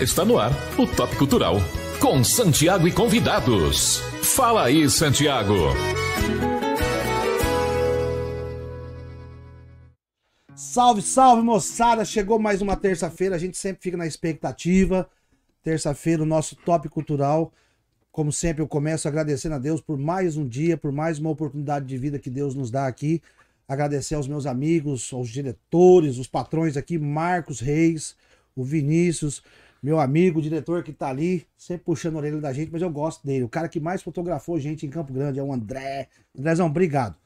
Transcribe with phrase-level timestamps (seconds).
[0.00, 1.56] Está no ar o Top Cultural.
[2.00, 3.98] Com Santiago e convidados.
[4.22, 5.54] Fala aí, Santiago.
[10.54, 12.02] Salve, salve, moçada!
[12.06, 15.06] Chegou mais uma terça-feira, a gente sempre fica na expectativa.
[15.62, 17.52] Terça-feira, o nosso top cultural.
[18.10, 21.84] Como sempre, eu começo agradecendo a Deus por mais um dia, por mais uma oportunidade
[21.84, 23.20] de vida que Deus nos dá aqui.
[23.68, 28.16] Agradecer aos meus amigos, aos diretores, os patrões aqui, Marcos Reis,
[28.56, 29.42] o Vinícius,
[29.82, 33.26] meu amigo, diretor que tá ali, sempre puxando a orelha da gente, mas eu gosto
[33.26, 33.44] dele.
[33.44, 36.08] O cara que mais fotografou gente em Campo Grande é o André.
[36.38, 37.16] Andrézão, obrigado.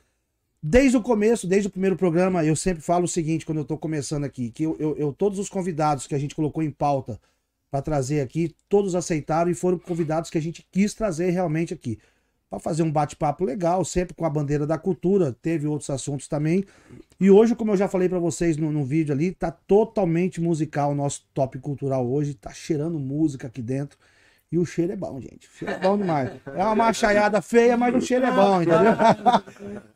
[0.62, 3.76] Desde o começo, desde o primeiro programa, eu sempre falo o seguinte, quando eu tô
[3.76, 7.20] começando aqui, que eu, eu, eu todos os convidados que a gente colocou em pauta
[7.70, 11.98] para trazer aqui, todos aceitaram e foram convidados que a gente quis trazer realmente aqui.
[12.54, 16.64] Para fazer um bate-papo legal, sempre com a bandeira da cultura, teve outros assuntos também.
[17.20, 20.92] E hoje, como eu já falei para vocês no, no, vídeo ali, tá totalmente musical
[20.92, 23.98] o nosso top cultural hoje, tá cheirando música aqui dentro.
[24.52, 25.48] E o cheiro é bom, gente.
[25.48, 26.30] O cheiro é bom demais.
[26.46, 28.92] É uma machaiada feia, mas o cheiro é bom, entendeu?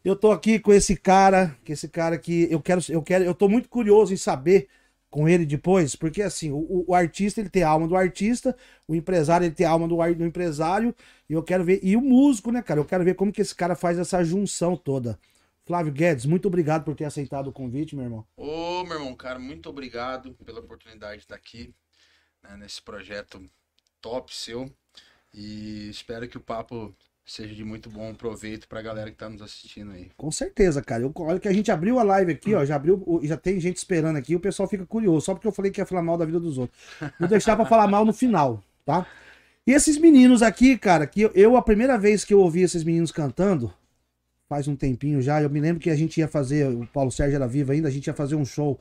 [0.04, 3.34] eu tô aqui com esse cara, que esse cara que eu quero, eu quero, eu
[3.34, 4.66] tô muito curioso em saber
[5.10, 8.94] com ele depois, porque assim, o, o, artista ele tem a alma do artista, o
[8.94, 10.94] empresário ele tem a alma do, do empresário,
[11.28, 12.80] e eu quero ver, e o músico, né, cara?
[12.80, 15.18] Eu quero ver como que esse cara faz essa junção toda.
[15.64, 18.26] Flávio Guedes, muito obrigado por ter aceitado o convite, meu irmão.
[18.36, 21.74] Ô, meu irmão, cara, muito obrigado pela oportunidade de estar aqui
[22.42, 23.42] né, nesse projeto
[24.00, 24.72] top seu.
[25.32, 26.94] E espero que o papo
[27.28, 30.10] seja de muito bom proveito pra galera que tá nos assistindo aí.
[30.16, 31.02] Com certeza, cara.
[31.02, 32.64] Eu, olha que a gente abriu a live aqui, ó.
[32.64, 35.70] Já abriu, já tem gente esperando aqui, o pessoal fica curioso, só porque eu falei
[35.70, 36.80] que ia falar mal da vida dos outros.
[37.20, 39.06] Vou deixar pra falar mal no final, tá?
[39.66, 42.82] E esses meninos aqui, cara, que eu, eu, a primeira vez que eu ouvi esses
[42.82, 43.72] meninos cantando,
[44.48, 47.36] faz um tempinho já, eu me lembro que a gente ia fazer, o Paulo Sérgio
[47.36, 48.80] era vivo ainda, a gente ia fazer um show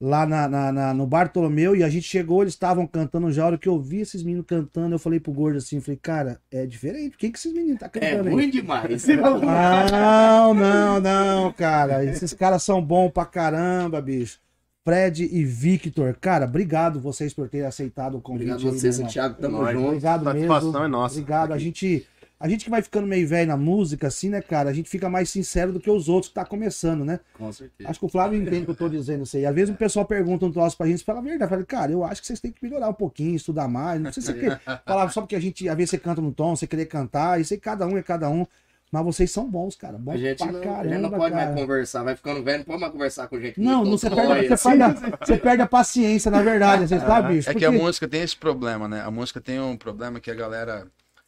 [0.00, 3.42] lá na, na, na, no Bartolomeu e a gente chegou, eles estavam cantando já.
[3.42, 6.40] A hora que eu vi esses meninos cantando, eu falei pro gordo assim: falei, cara,
[6.50, 7.16] é diferente.
[7.16, 8.28] Quem que esses meninos tá cantando?
[8.28, 9.06] É ruim demais.
[9.06, 12.04] Não, não, não, cara.
[12.04, 14.38] Esses caras são bons pra caramba, bicho.
[14.84, 18.52] Fred e Victor, cara, obrigado vocês por terem aceitado o convite.
[18.52, 19.34] Obrigado a você, Santiago.
[19.40, 19.86] Tamo junto.
[19.86, 20.46] Obrigado mesmo.
[20.46, 21.18] Satisfação é nossa.
[21.18, 21.52] Obrigado.
[21.52, 22.06] A gente
[22.38, 24.68] a gente que vai ficando meio velho na música, assim, né, cara?
[24.68, 27.18] A gente fica mais sincero do que os outros que tá começando, né?
[27.32, 27.88] Com certeza.
[27.88, 29.46] Acho que o Flávio entende o que eu tô dizendo isso aí.
[29.46, 31.48] Às vezes o pessoal pergunta um troço pra gente e fala a verdade.
[31.48, 34.00] Fala, cara, eu acho que vocês têm que melhorar um pouquinho, estudar mais.
[34.00, 36.66] Não precisa ser falar só porque a gente, às vezes você canta no tom, você
[36.66, 37.40] querer cantar.
[37.40, 38.46] Isso aí cada um é cada um.
[38.92, 39.98] Mas vocês são bons, cara.
[39.98, 41.46] Bons a gente pra não, caramba, a gente não pode cara.
[41.46, 43.60] mais conversar, vai ficando velho, não pode mais conversar com gente.
[43.60, 46.86] Não, não você, perde, você, perde a, você perde a paciência, na verdade.
[46.86, 47.50] Você sabe, bicho?
[47.50, 49.00] É que a música tem esse problema, né?
[49.00, 50.86] A música tem um problema que a galera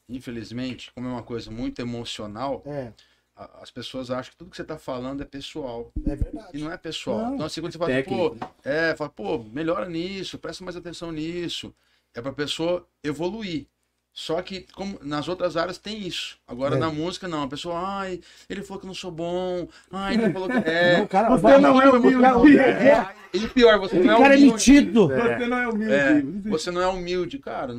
[0.08, 2.92] infelizmente, como é uma coisa muito emocional, É,
[3.36, 5.92] a- as pessoas acham que tudo que você tá falando é pessoal.
[6.06, 6.48] é verdade.
[6.54, 7.18] E não é pessoal.
[7.18, 7.34] Não.
[7.34, 11.12] Então, assim, quando você fala, Técnico, pô, é, fala, pô, melhora nisso, presta mais atenção
[11.12, 11.74] nisso.
[12.14, 13.66] É pra pessoa evoluir.
[14.12, 16.38] Só que, como nas outras áreas tem isso.
[16.48, 16.78] Agora, É.
[16.78, 17.44] na música, não.
[17.44, 19.68] A pessoa, ai, ele falou que eu não sou bom.
[19.92, 20.54] Ai, ele falou que.
[20.68, 20.98] É.
[20.98, 22.58] Não, cara, Você vai- não é humilde.
[22.58, 23.14] É.
[23.32, 24.52] E pior, você O não é cara é humilde.
[24.54, 25.08] metido.
[25.08, 25.92] Você não é humilde.
[25.94, 27.76] É, você não é humilde, cara.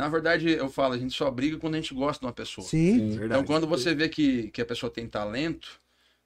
[0.00, 2.66] Na verdade, eu falo, a gente só briga quando a gente gosta de uma pessoa.
[2.66, 3.18] Sim.
[3.22, 5.68] Então, quando você vê que, que a pessoa tem talento,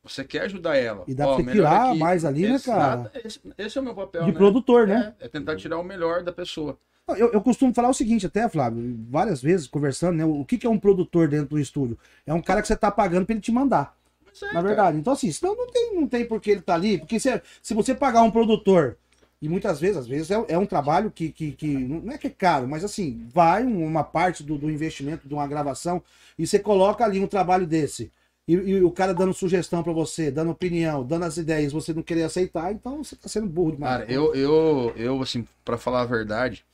[0.02, 1.04] você quer ajudar ela.
[1.08, 1.98] E dá Ó, pra você melhor tirar aqui.
[1.98, 3.10] mais ali, né, cara?
[3.24, 4.38] Esse, esse é o meu papel, De né?
[4.38, 5.14] produtor, né?
[5.18, 6.78] É, é tentar tirar o melhor da pessoa.
[7.08, 10.24] Eu, eu costumo falar o seguinte, até, Flávio, várias vezes conversando, né?
[10.24, 11.98] O que, que é um produtor dentro do estúdio?
[12.24, 13.94] É um cara que você tá pagando pra ele te mandar.
[14.24, 14.66] Mas é, Na cara.
[14.68, 14.98] verdade.
[14.98, 16.96] Então, assim, senão não tem, não tem por que ele tá ali.
[16.98, 18.96] Porque se, se você pagar um produtor,
[19.44, 21.66] e muitas vezes, às vezes, é, é um trabalho que, que, que.
[21.68, 25.34] Não é que é caro, mas assim, vai um- uma parte do, do investimento de
[25.34, 26.02] uma gravação
[26.38, 28.10] e você coloca ali um trabalho desse.
[28.46, 32.02] E, e o cara dando sugestão pra você, dando opinião, dando as ideias, você não
[32.02, 34.00] querer aceitar, então você tá sendo burro demais.
[34.00, 36.64] Cara, eu, eu, eu, assim, pra falar a verdade,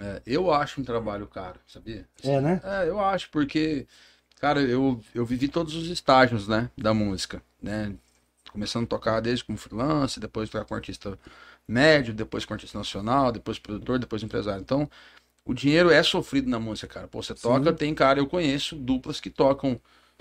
[0.00, 2.06] é, eu acho um trabalho caro, sabia?
[2.22, 2.60] É, né?
[2.64, 3.86] É, eu acho, porque,
[4.40, 7.92] cara, eu, eu vivi todos os estágios, né, da música, né?
[8.52, 11.18] Começando a tocar desde como freelance, depois tocar com artista
[11.72, 14.60] médio, depois com artista nacional, depois produtor, depois empresário.
[14.60, 14.88] Então,
[15.44, 17.08] o dinheiro é sofrido na música, cara.
[17.08, 19.80] Pô, você toca, tem cara, eu conheço duplas que tocam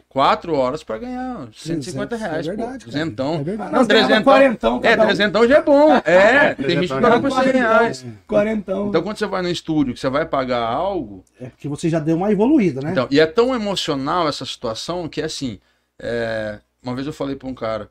[0.09, 2.57] quatro horas pra ganhar 150 reais, é pô.
[2.57, 2.85] verdade.
[2.85, 3.35] Duzentão.
[3.35, 3.71] É verdade.
[3.73, 4.23] Não, trezentão.
[4.23, 5.05] quarentão É, cada um.
[5.05, 5.89] trezentão já é bom.
[6.03, 8.05] É, tem gente que Trezentão paga por é 100 reais.
[8.27, 8.87] Quarentão.
[8.89, 11.99] Então, quando você vai no estúdio, que você vai pagar algo, É porque você já
[11.99, 12.91] deu uma evoluída, né?
[12.91, 15.59] então, e é tão emocional essa situação que assim,
[15.99, 17.89] é, uma vez eu falei pra um cara,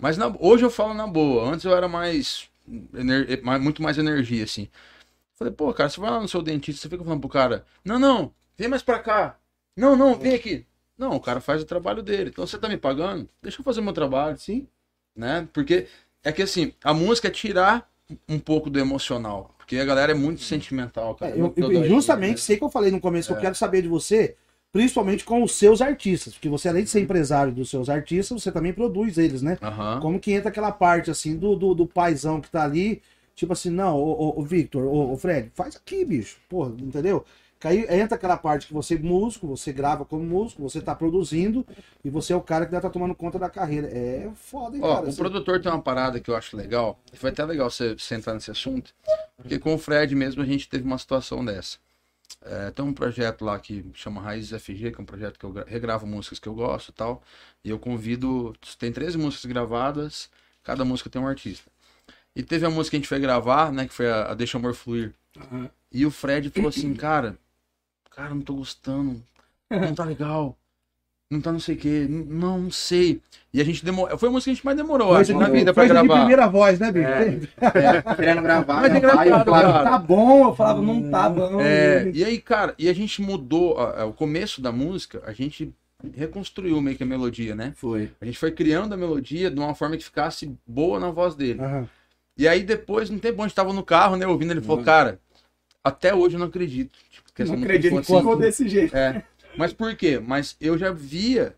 [0.00, 2.44] mas na- hoje eu falo na boa, antes eu era mais,
[2.94, 4.68] ener- muito mais energia, assim.
[5.36, 7.98] Falei, pô, cara, você vai lá no seu dentista, você fica falando pro cara, não,
[7.98, 9.38] não, vem mais pra cá.
[9.76, 10.66] Não, não, vem aqui.
[10.96, 12.30] Não, o cara faz o trabalho dele.
[12.30, 13.28] Então você tá me pagando?
[13.40, 14.66] Deixa eu fazer o meu trabalho, Sim.
[15.14, 15.48] né?
[15.52, 15.86] Porque
[16.24, 17.88] é que assim, a música é tirar
[18.28, 19.54] um pouco do emocional.
[19.58, 21.36] Porque a galera é muito sentimental, cara.
[21.36, 22.36] É, eu, eu- justamente né?
[22.38, 23.36] sei que eu falei no começo que É.
[23.36, 24.36] eu quero saber de você,
[24.72, 28.52] principalmente com os seus artistas, porque você além de ser empresário dos seus artistas, você
[28.52, 29.58] também produz eles, né?
[29.62, 30.00] Aham.
[30.00, 33.00] Como que entra aquela parte assim do, do, do paizão que tá ali,
[33.34, 37.24] tipo assim, não, ô, ô, ô, Victor, ô, ô, Fred, faz aqui, bicho, porra, entendeu?
[37.60, 40.94] Que aí entra aquela parte que você é músico, você grava como músico, você tá
[40.94, 41.66] produzindo
[42.04, 43.88] e você é o cara que deve estar tomando conta da carreira.
[43.88, 45.06] É foda, hein, Ó, cara?
[45.08, 47.94] o Você- produtor tem uma parada que eu acho legal, e foi até legal você,
[47.94, 48.94] você entrar nesse assunto,
[49.36, 51.78] porque com o Fred mesmo a gente teve uma situação dessa.
[52.42, 55.52] É, tem um projeto lá que chama Raízes FG, que é um projeto que eu
[55.52, 57.22] gra- regravo músicas que eu gosto e tal,
[57.64, 60.30] e eu convido, tem 13 músicas gravadas,
[60.62, 61.70] cada música tem um artista.
[62.36, 64.58] E teve a música que a gente foi gravar, né, que foi a, a Deixa
[64.58, 65.70] o Amor Fluir, Aham.
[65.92, 67.38] e o Fred falou assim, cara,
[68.10, 69.22] cara, não tô gostando,
[69.82, 70.58] não tá legal,
[71.30, 73.20] não tá não sei o que, não, não sei.
[73.52, 75.54] E a gente demorou, foi a música que a gente mais demorou, acho, Coisa na
[75.54, 76.20] vida pra coisa de gravar.
[76.20, 77.06] primeira voz, né, bicho?
[77.06, 77.38] É.
[78.16, 79.90] Querendo gravar, Mas é gravar, e Flávio, cara.
[79.90, 81.60] tá bom, eu falava, não tá bom.
[81.60, 85.32] É, e aí, cara, e a gente mudou a- a- o começo da música, a
[85.32, 85.70] gente
[86.16, 87.72] reconstruiu meio que a melodia, né?
[87.76, 88.10] Foi.
[88.20, 91.60] A gente foi criando a melodia de uma forma que ficasse boa na voz dele.
[91.60, 91.88] Aham.
[92.38, 94.78] E aí depois, não tem bom, a gente tava no carro, né, ouvindo, ele falou,
[94.78, 94.84] Uhum.
[94.84, 95.18] cara,
[95.82, 96.96] até hoje eu não acredito.
[97.10, 98.42] Tipo, que essa Não música acredito que ficou ficou assim.
[98.42, 98.96] desse jeito.
[98.96, 99.22] É.
[99.56, 100.18] Mas por quê?
[100.18, 101.54] Mas eu já via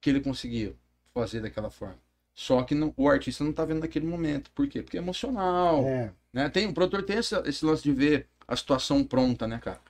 [0.00, 0.74] que ele conseguia
[1.14, 1.96] fazer daquela forma.
[2.34, 4.50] Só que não- o artista não tá vendo naquele momento.
[4.52, 4.82] Por quê?
[4.82, 5.84] Porque é emocional.
[5.84, 6.12] É.
[6.32, 6.48] Né?
[6.48, 9.80] Tem, o produtor tem esse, esse lance de ver a situação pronta, né, cara?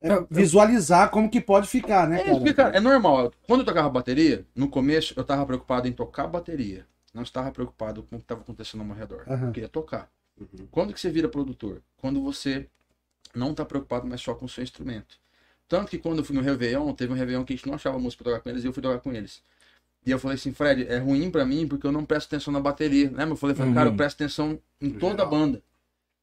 [0.00, 2.36] É, visualizar como que pode ficar, né, É, cara?
[2.36, 3.32] porque, cara, é normal.
[3.46, 6.86] Quando eu tocava bateria, no começo eu tava preocupado em tocar bateria.
[7.14, 9.22] Não estava preocupado com o que estava acontecendo ao meu redor.
[9.26, 9.46] Aham.
[9.46, 10.10] Eu queria tocar.
[10.38, 10.66] Uhum.
[10.70, 11.80] Quando que você vira produtor?
[11.96, 12.66] Quando você
[13.34, 15.16] não tá preocupado mais só com o seu instrumento.
[15.74, 17.98] Tanto que quando eu fui no Réveillon, teve um Réveillon que a gente não achava
[17.98, 19.42] música pra tocar com eles e eu fui tocar com eles.
[20.06, 22.60] E eu falei assim, Fred, é ruim pra mim porque eu não presto atenção na
[22.60, 23.24] bateria, né?
[23.24, 25.62] Eu falei, cara, eu presto atenção em toda a banda.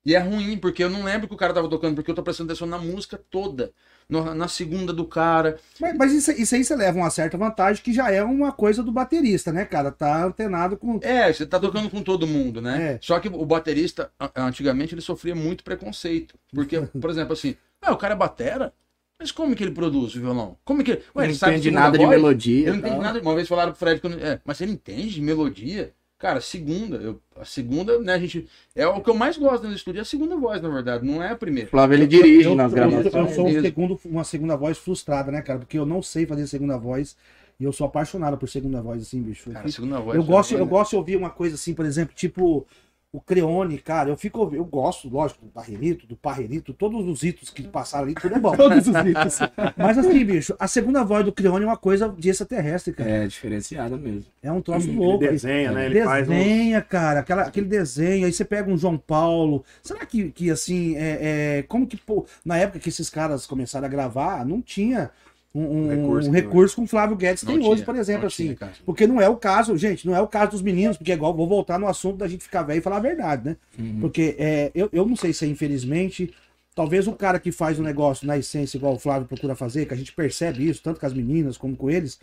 [0.03, 2.23] E é ruim porque eu não lembro que o cara tava tocando, porque eu tô
[2.23, 3.71] prestando atenção na música toda.
[4.09, 5.59] No- na segunda do cara.
[5.79, 8.81] Mas, mas isso, isso aí você leva uma certa vantagem que já é uma coisa
[8.81, 9.91] do baterista, né, cara?
[9.91, 10.99] Tá antenado com.
[11.03, 12.93] É, você tá tocando com todo mundo, né?
[12.93, 12.99] É.
[13.01, 16.35] Só que o baterista, antigamente, ele sofria muito preconceito.
[16.53, 18.73] Porque, por exemplo, assim, ah, o cara é batera,
[19.21, 20.57] mas como que ele produz o violão?
[20.65, 20.99] Como que ele.
[21.01, 22.17] Ué, não ele sabe entende nada de voz?
[22.17, 22.57] melodia.
[22.59, 23.01] Ele não e entende tal.
[23.03, 23.21] nada.
[23.21, 25.93] Uma vez falaram pro Fred que eu não- é, mas ele entende de melodia?
[26.17, 28.47] Cara, segunda, eu, a segunda, né, a gente.
[28.75, 31.21] É o que eu mais gosto no estúdio, é a segunda voz, na verdade, não
[31.23, 31.67] é a primeira.
[31.69, 33.15] Flávio, ele dirige eu, nas eu- eu- gravações.
[33.15, 35.59] eu sou um segundo, uma segunda voz frustrada, né, cara?
[35.59, 37.15] Porque eu não sei fazer segunda voz
[37.59, 39.49] e eu sou apaixonado por segunda voz, assim, bicho.
[39.49, 40.15] Eu Cara, segunda voz.
[40.15, 42.67] eu gosto, é- eu gosto de ouvir uma coisa assim, por exemplo, tipo
[43.13, 47.49] o Creone, cara, eu fico eu gosto, lógico, do Barrerito, do Parrerito, todos os hitos
[47.49, 48.55] que passaram ali, tudo é bom.
[48.61, 49.39] Todos os itens.
[49.75, 53.09] Mas assim, bicho, a segunda voz do Creone é uma coisa de extraterrestre, cara.
[53.09, 54.31] É, diferenciada mesmo.
[54.41, 55.19] É um troço Ele louco.
[55.19, 55.87] desenha, né?
[55.87, 56.31] Ele faz um...
[56.31, 59.65] desenha, cara, aquela, aquele desenho, aí você pega um João Paulo.
[59.83, 63.87] Será que, que assim, é, é, como que, pô, na época que esses caras começaram
[63.87, 65.11] a gravar, não tinha
[65.53, 66.39] um, um- Recurso, um né?
[66.39, 68.53] recurso que o Flávio Guedes Não tem tinha, hoje, por exemplo, assim.
[68.55, 68.71] tinha.
[68.85, 71.33] Porque não é o caso, gente, não é o caso dos meninos, porque é igual,
[71.35, 73.57] vou voltar no assunto da gente ficar velho e falar a verdade, né?
[73.77, 73.99] Uhum.
[74.01, 76.33] Porque é, eu, eu não sei se é infelizmente,
[76.73, 79.93] talvez o cara que faz o negócio na essência, igual o Flávio procura fazer, que
[79.93, 82.17] a gente percebe isso, tanto com as meninas como com eles,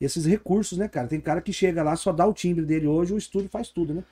[0.00, 1.06] esses recursos, né, cara?
[1.06, 3.92] Tem cara que chega lá, só dá o timbre dele hoje, o estúdio faz tudo,
[3.92, 4.02] né?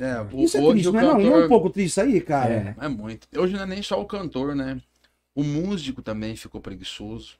[0.00, 1.12] É, o- Isso é hoje triste, o não é, não?
[1.12, 2.74] Não é um cantor- pouco triste aí, cara?
[2.80, 2.84] É.
[2.86, 3.28] É muito.
[3.36, 4.80] Hoje não é nem só o cantor, né?
[5.32, 7.34] O músico também ficou preguiçoso.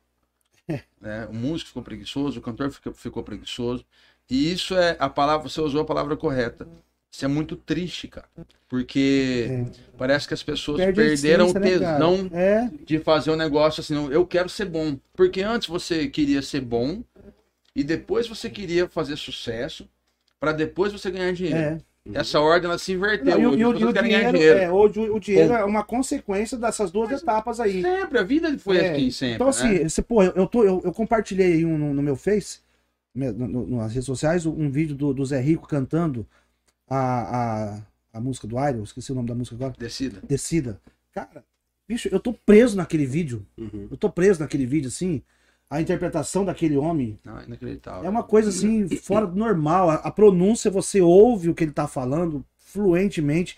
[1.01, 1.27] Né?
[1.27, 3.85] O músico ficou preguiçoso, o cantor ficou, ficou preguiçoso.
[4.29, 6.67] E isso é a palavra, você usou a palavra correta.
[7.11, 8.29] Isso é muito triste, cara.
[8.69, 9.49] Porque
[9.97, 13.95] parece que as pessoas Perde perderam o né, tesão É, de fazer um negócio assim,
[14.11, 14.99] eu quero ser bom.
[15.15, 17.03] Porque antes você queria ser bom
[17.75, 19.89] e depois você queria fazer sucesso
[20.41, 21.59] para depois você ganhar dinheiro.
[21.59, 21.79] é.
[22.15, 23.39] Essa ordem ela se inverteu.
[23.39, 24.59] Não, e, o- hoje e o, o dinheiro, dinheiro.
[24.59, 27.83] é, hoje o, o dinheiro é uma consequência dessas duas etapas aí.
[27.83, 29.35] Sempre, a vida foi É, assim sempre.
[29.35, 29.89] Então, assim, né?
[29.89, 32.61] você, pô, eu, tô, eu, eu compartilhei aí um, no, no meu Face,
[33.15, 36.27] no- no- nas redes sociais, um vídeo do, do Zé Rico cantando
[36.89, 37.83] a, a,
[38.13, 40.21] a música do Iron, esqueci o nome da música agora, Decida.
[40.27, 40.81] Descida.
[41.13, 41.45] Cara,
[41.89, 43.45] bicho, eu tô preso naquele vídeo.
[43.57, 43.89] Uhum.
[43.91, 45.23] Eu tô preso naquele vídeo, assim.
[45.69, 48.05] A interpretação daquele homem Não, inacreditável.
[48.05, 49.91] é uma coisa assim, fora do normal.
[49.91, 53.57] A, a pronúncia, você ouve o que ele tá falando fluentemente.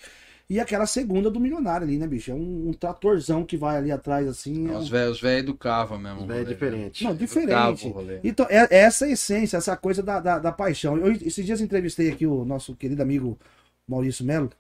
[0.51, 2.31] E aquela segunda do milionário ali, né, bicho?
[2.31, 4.67] É um, um tratorzão que vai ali atrás, assim.
[4.69, 6.33] é um- Os velhos velho educavam mesmo.
[6.33, 7.05] É diferente.
[7.05, 7.85] Não, diferente.
[8.25, 10.97] Então, é, é essa a essência, essa coisa da, da, da paixão.
[10.97, 13.39] Eu, esses dias entrevistei aqui o nosso querido amigo
[13.87, 14.51] Maurício Melo.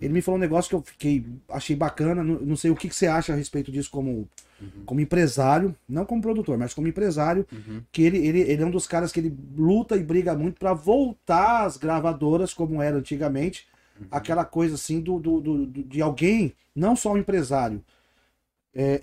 [0.00, 2.24] Ele me falou um negócio que eu fiquei, achei bacana.
[2.24, 4.28] Não, não sei o que, que você acha a respeito disso como,
[4.84, 7.46] como empresário, não como produtor, mas como empresário.
[7.52, 7.82] Uhum.
[7.92, 10.72] Que ele, ele, ele é um dos caras que ele luta e briga muito para
[10.72, 13.66] voltar às gravadoras como era antigamente,
[14.10, 17.82] aquela coisa assim do, do, do- de alguém, não só um empresário.
[18.78, 19.00] É,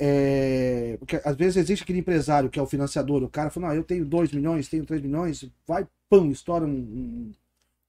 [0.93, 3.75] é, porque às vezes existe aquele empresário que é o financiador, o cara fala, não,
[3.75, 7.31] eu tenho 2 milhões, tenho 3 milhões, vai, pum, estoura um, um,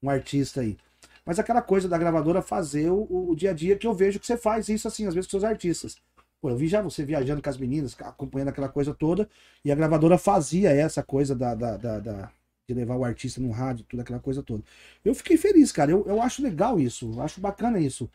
[0.03, 0.79] um artista aí.
[1.27, 4.27] Mas aquela coisa da gravadora fazer o, o dia a dia que eu vejo que
[4.27, 5.97] você faz isso assim, às vezes com seus artistas.
[6.45, 9.27] Pô, eu vi já você viajando com as meninas, acompanhando aquela coisa toda,
[9.65, 12.31] e a gravadora fazia essa coisa da, da, da- da-
[12.69, 14.63] de levar o artista no rádio, toda aquela coisa toda.
[15.03, 15.91] Eu fiquei feliz, cara.
[15.91, 18.11] Eu, eu acho legal isso, eu acho bacana isso.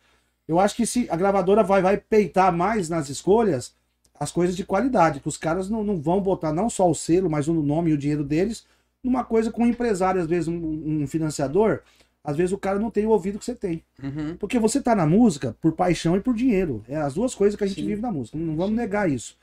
[0.48, 3.74] Eu acho que se a gravadora vai, vai peitar mais nas escolhas
[4.20, 7.32] as coisas de qualidade, que os caras não, não vão botar não só o selo,
[7.32, 8.64] mas o nome e o dinheiro deles
[9.04, 11.82] numa coisa com um empresário, às vezes um, um financiador,
[12.30, 13.84] às vezes o cara não tem o ouvido que você tem.
[14.02, 14.36] Uhum.
[14.38, 16.84] Porque você tá na música por paixão e por dinheiro.
[16.88, 17.88] É as duas coisas que a gente Sim.
[17.88, 18.38] vive na música.
[18.38, 19.38] Não vamos negar isso.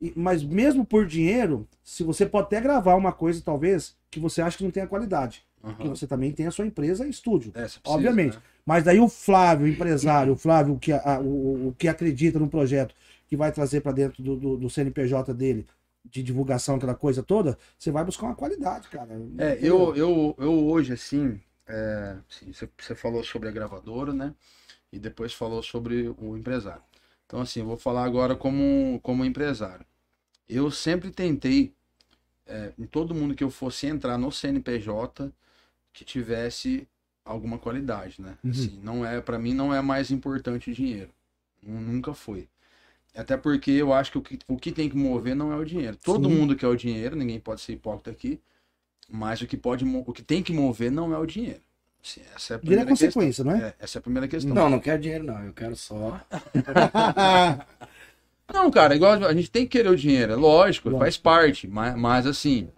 [0.00, 4.40] E- mas mesmo por dinheiro, se você pode até gravar uma coisa, talvez, que você
[4.42, 5.42] acha que não tenha qualidade.
[5.60, 5.94] Porque Uhum.
[5.96, 7.50] você também tem a sua empresa e estúdio.
[7.54, 8.36] É, precisa, Obviamente.
[8.36, 8.42] né?
[8.64, 12.48] Mas daí o Flávio, o empresário, o Flávio que, a- o, o que acredita no
[12.48, 12.94] projeto,
[13.26, 15.66] que vai trazer para dentro do, do, do CNPJ dele,
[16.08, 19.08] de divulgação, aquela coisa toda, você vai buscar uma qualidade, cara.
[19.36, 22.16] É, eu, eu, eu hoje, assim, é,
[22.78, 24.34] você, falou sobre a gravadora, né?
[24.92, 26.82] E depois falou sobre o empresário.
[27.26, 29.86] Então, assim, eu vou falar agora como, como empresário.
[30.48, 31.74] Eu sempre tentei,
[32.46, 35.32] é, em todo mundo que eu fosse entrar no CNPJ,
[35.92, 36.88] que tivesse
[37.24, 38.38] alguma qualidade, né?
[38.44, 38.50] Uhum.
[38.50, 41.10] Assim, não é, para mim, não é mais importante o dinheiro.
[41.62, 42.48] Nu- Nunca foi.
[43.14, 45.64] Até porque eu acho que o que, o que tem que mover não é o
[45.64, 45.96] dinheiro.
[46.02, 46.36] Todo Sim.
[46.36, 48.40] mundo quer o dinheiro, ninguém pode ser hipócrita aqui.
[49.10, 51.60] Mas o que pode, o que tem que mover não é o dinheiro.
[52.04, 53.54] Assim, essa é a Dinheiro primeira é consequência, não é?
[53.54, 53.68] questão.
[53.70, 54.54] É, essa é a primeira questão.
[54.54, 55.44] Não, não quero dinheiro, não.
[55.44, 56.20] Eu quero só.
[58.52, 61.04] Não, cara, igual a gente tem que querer o dinheiro, é lógico, Lógico.
[61.04, 62.68] faz parte, mas, mas assim,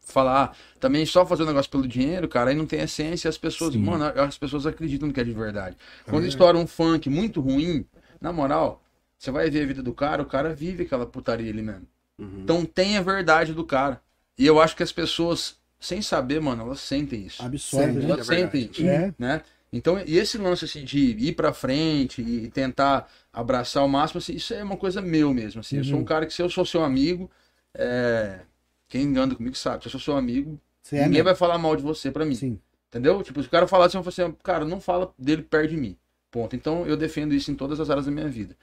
[0.00, 3.74] falar também só fazer o negócio pelo dinheiro, cara, aí não tem essência, as pessoas,
[3.74, 3.80] Sim.
[3.82, 5.76] mano, as pessoas acreditam que é de verdade.
[6.06, 7.84] Quando estoura um funk muito ruim,
[8.18, 8.82] na moral,
[9.18, 11.86] você vai ver a vida do cara, o cara vive aquela putaria ali mesmo.
[12.18, 14.00] Então tem a verdade do cara.
[14.38, 17.42] E eu acho que as pessoas, sem saber, mano, elas sentem isso.
[17.42, 17.98] Absorve, Sim.
[17.98, 18.04] né?
[18.04, 19.14] Elas sentem isso É.
[19.18, 19.42] né?
[19.72, 24.34] Então, e esse lance assim de ir pra frente e tentar abraçar o máximo, assim,
[24.34, 25.78] isso é uma coisa meu mesmo, assim.
[25.78, 26.02] Eu sou Uhum.
[26.02, 27.28] um cara que se eu sou seu amigo,
[27.74, 28.40] é,
[28.88, 31.74] quem anda comigo sabe, se eu sou seu amigo, Você é ninguém vai falar mal
[31.74, 32.60] de você pra mim, Sim.
[32.88, 33.20] entendeu?
[33.24, 35.76] Tipo, se o cara falar assim, eu falo assim, cara, não fala dele perto de
[35.76, 35.96] mim,
[36.30, 36.54] ponto.
[36.54, 38.56] Então, eu defendo isso em todas as áreas da minha vida.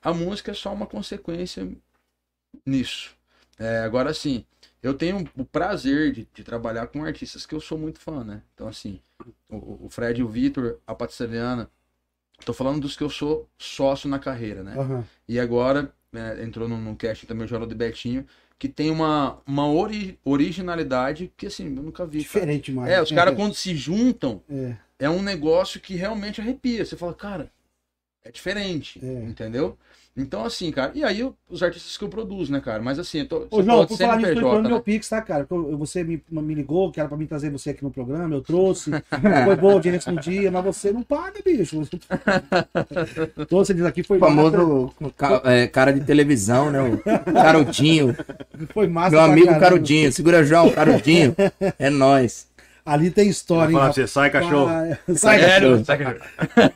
[0.00, 1.68] A música é só uma consequência
[2.64, 3.10] nisso.
[3.58, 4.44] É, agora, assim,
[4.84, 8.42] eu tenho o prazer de, de trabalhar com artistas que eu sou muito fã, né?
[8.54, 9.00] Então, assim,
[9.48, 11.70] o, o Fred, o Vitor, a Patriciana,
[12.44, 14.74] tô falando dos que eu sou sócio na carreira, né?
[14.78, 15.04] Aham.
[15.26, 18.26] E agora, né, entrou no cast também o Jornal de Betinho,
[18.58, 22.18] que tem uma, uma ori- originalidade que, assim, eu nunca vi.
[22.18, 22.22] cara.
[22.44, 22.92] Diferente mais.
[22.92, 24.76] É, os caras quando se juntam, É.
[24.98, 26.84] é um negócio que realmente arrepia.
[26.84, 27.50] Você fala, cara,
[28.22, 29.22] é diferente, É.
[29.24, 29.78] entendeu?
[30.16, 32.80] Então, assim, cara, e aí os artistas que eu produzo, né, cara?
[32.80, 33.46] Mas assim, eu tô.
[33.50, 34.68] Ô, João, por de falar nisso, tô falando né?
[34.70, 35.44] meu Pix, tá, cara?
[35.76, 38.92] Você me, me ligou, que era pra mim trazer você aqui no programa, eu trouxe.
[39.44, 41.80] Foi boa a audiência no dia, mas você não paga, bicho.
[43.48, 46.80] Todos vocês aqui foi O famoso ca- é, cara de televisão, né?
[46.80, 48.16] O Carudinho.
[48.72, 49.58] Foi massa Meu amigo.
[49.58, 50.12] Carudinho.
[50.12, 51.34] Segura, João, Carudinho.
[51.78, 52.46] É nóis.
[52.86, 53.78] Ali tem história, hein?
[53.92, 54.68] Você, sai cachorro.
[55.16, 55.82] Sai, Sério?
[55.84, 56.20] Sério?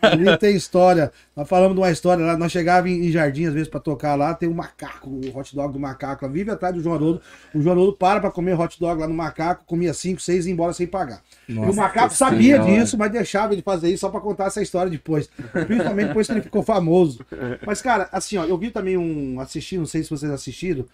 [0.00, 1.12] Ali tem história.
[1.36, 2.34] Nós falamos de uma história lá.
[2.34, 4.32] Nós chegávamos em, em Jardim, às vezes, pra tocar lá.
[4.32, 6.32] Tem um macaco, o hot dog do macaco lá.
[6.32, 7.20] Vive atrás do João Haroldo.
[7.54, 9.64] O João Haroldo para pra comer hot dog lá no macaco.
[9.66, 11.20] Comia cinco, seis e ia embora sem pagar.
[11.46, 12.80] e o macaco sabia Senhora.
[12.80, 15.28] disso, mas deixava ele fazer isso só pra contar essa história depois.
[15.66, 17.24] Principalmente depois que ele ficou famoso.
[17.66, 19.38] Mas, cara, assim, ó, eu vi também um.
[19.40, 20.86] Assisti, não sei se vocês assistiram,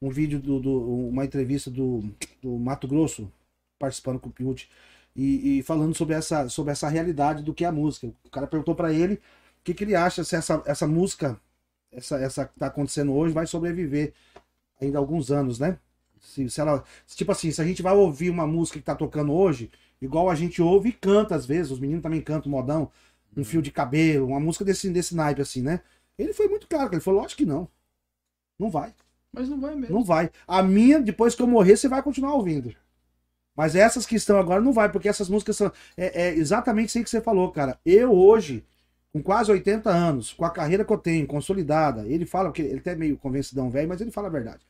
[0.00, 0.60] um vídeo do.
[0.60, 2.04] do- uma entrevista do,
[2.40, 3.28] do Mato Grosso,
[3.80, 4.70] participando com o Piute.
[5.16, 8.06] E, e falando sobre essa, sobre essa realidade do que é a música.
[8.24, 11.40] O cara perguntou pra ele o que, que ele acha se essa, essa música,
[11.90, 14.12] essa, essa que tá acontecendo hoje, vai sobreviver
[14.80, 15.78] ainda alguns anos, né?
[16.20, 19.32] Se, se ela, tipo assim, se a gente vai ouvir uma música que tá tocando
[19.32, 19.70] hoje,
[20.00, 22.90] igual a gente ouve e canta às vezes, os meninos também cantam modão,
[23.36, 25.80] um fio de cabelo, uma música desse, desse naipe assim, né?
[26.18, 27.68] Ele foi muito claro, ele falou, lógico que não.
[28.58, 28.94] Não vai.
[29.32, 29.94] Mas não vai mesmo.
[29.96, 30.30] Não vai.
[30.46, 32.74] A minha, depois que eu morrer, você vai continuar ouvindo.
[33.60, 35.70] Mas essas que estão agora não vai, porque essas músicas são.
[35.94, 37.78] É, é exatamente isso aí que você falou, cara.
[37.84, 38.64] Eu hoje,
[39.12, 42.78] com quase 80 anos, com a carreira que eu tenho, consolidada, ele fala que ele
[42.78, 44.60] até é meio convencidão velho, mas ele fala a verdade.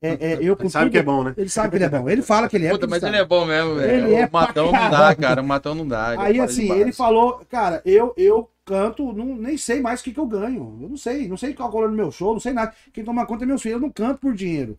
[0.00, 1.34] É, é, eu Ele sabe tudo- que é bom, né?
[1.36, 2.08] Ele sabe que ele é bom.
[2.08, 2.70] Ele fala que ele é.
[2.70, 3.16] Puta, porque mas sabe.
[3.16, 4.06] ele é bom mesmo, velho.
[4.06, 5.42] Ele é o Matão não dá, cara.
[5.42, 6.20] O Matão não dá.
[6.20, 6.80] Aí assim, demais.
[6.80, 10.78] ele falou, cara, eu eu canto, não, nem sei mais o que, que eu ganho.
[10.80, 12.72] Eu não sei, não sei qual é o valor do meu show, não sei nada.
[12.92, 14.78] Quem toma conta é meus filhos, eu não canto por dinheiro.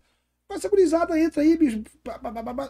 [0.54, 1.82] Essa gurizada entra aí, bicho.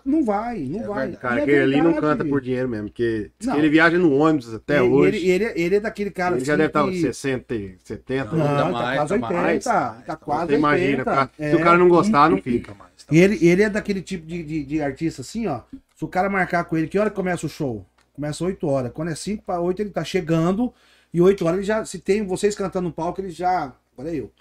[0.06, 1.08] Não vai, não É vai.
[1.08, 1.18] verdade.
[1.22, 2.02] Cara, E é aquele ali não verdade.
[2.18, 3.58] canta por dinheiro mesmo, porque Não.
[3.58, 5.18] ele viaja no ônibus até ele, hoje.
[5.18, 6.36] Ele, ele, ele é daquele cara.
[6.36, 8.36] Ele já assim deve estar que- uns 60, 70.
[8.36, 9.34] Não, Ainda tá mais, quase tá 80.
[9.42, 11.04] mais, tá tá quase Você imagina, 80.
[11.06, 11.50] cara, É.
[11.50, 12.74] se o cara não gostar, não fica.
[12.74, 12.92] Mais.
[13.12, 15.62] E ele, ele é daquele tipo de, de, de artista assim, ó.
[15.96, 17.86] Se o cara marcar com ele, que hora que começa o show?
[18.14, 18.92] Começa 8 horas.
[18.94, 20.74] Quando é 5 para 8, ele tá chegando.
[21.14, 21.84] E 8 horas ele já.
[21.86, 23.74] Se tem vocês cantando no palco, ele já.
[23.98, 24.32] Olha eu.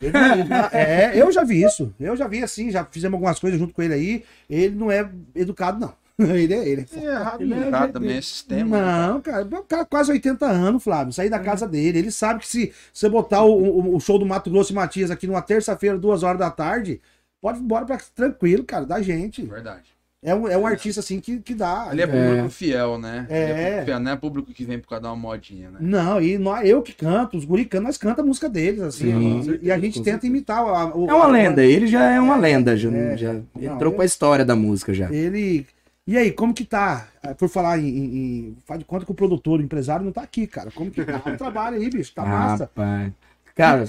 [0.00, 0.12] Ele
[0.44, 1.94] não- é, eu já vi isso.
[1.98, 4.24] Eu já vi assim, já fizemos algumas coisas junto com ele aí.
[4.48, 5.92] Ele não é educado, não.
[6.18, 6.66] Ele é.
[6.68, 8.78] Ele é É errado Ele é- Cara, também é sistema.
[8.80, 11.98] né, não, cara, o cara quase 80 anos, Flávio, sair da casa dele.
[11.98, 15.10] Ele sabe que se você botar o, o- o show do Mato Grosso e Matias
[15.10, 17.02] aqui numa terça-feira, duas horas da tarde,
[17.38, 19.42] pode ir embora pra, tranquilo, cara, da gente.
[19.42, 19.95] Verdade.
[20.26, 21.84] É um, é um artista assim que, que dá.
[21.88, 23.26] Ali é público fiel, né?
[23.30, 23.44] É.
[23.44, 25.78] Ali público fiel, não é público que vem por causa de uma modinha, né?
[25.80, 29.42] Não, e nós, eu que canto, os guri cantam, nós cantamos a música deles, assim.
[29.42, 30.58] Sim, e, e a gente tenta imitar.
[30.58, 33.16] a- o- É uma a- lenda, ele já é uma lenda, já, É.
[33.16, 35.12] já Não, entrou eu- pra história da música já.
[35.12, 35.64] Ele.
[36.08, 37.06] E aí, como que tá?
[37.22, 40.12] Ah, Por falar em, em- em- Faz de conta que o produtor, o empresário não
[40.12, 40.70] tá aqui, cara.
[40.72, 42.12] Como que tá o trabalho aí, bicho?
[42.14, 42.64] Tá massa.
[42.64, 43.12] Rapaz.
[43.56, 43.86] Cara,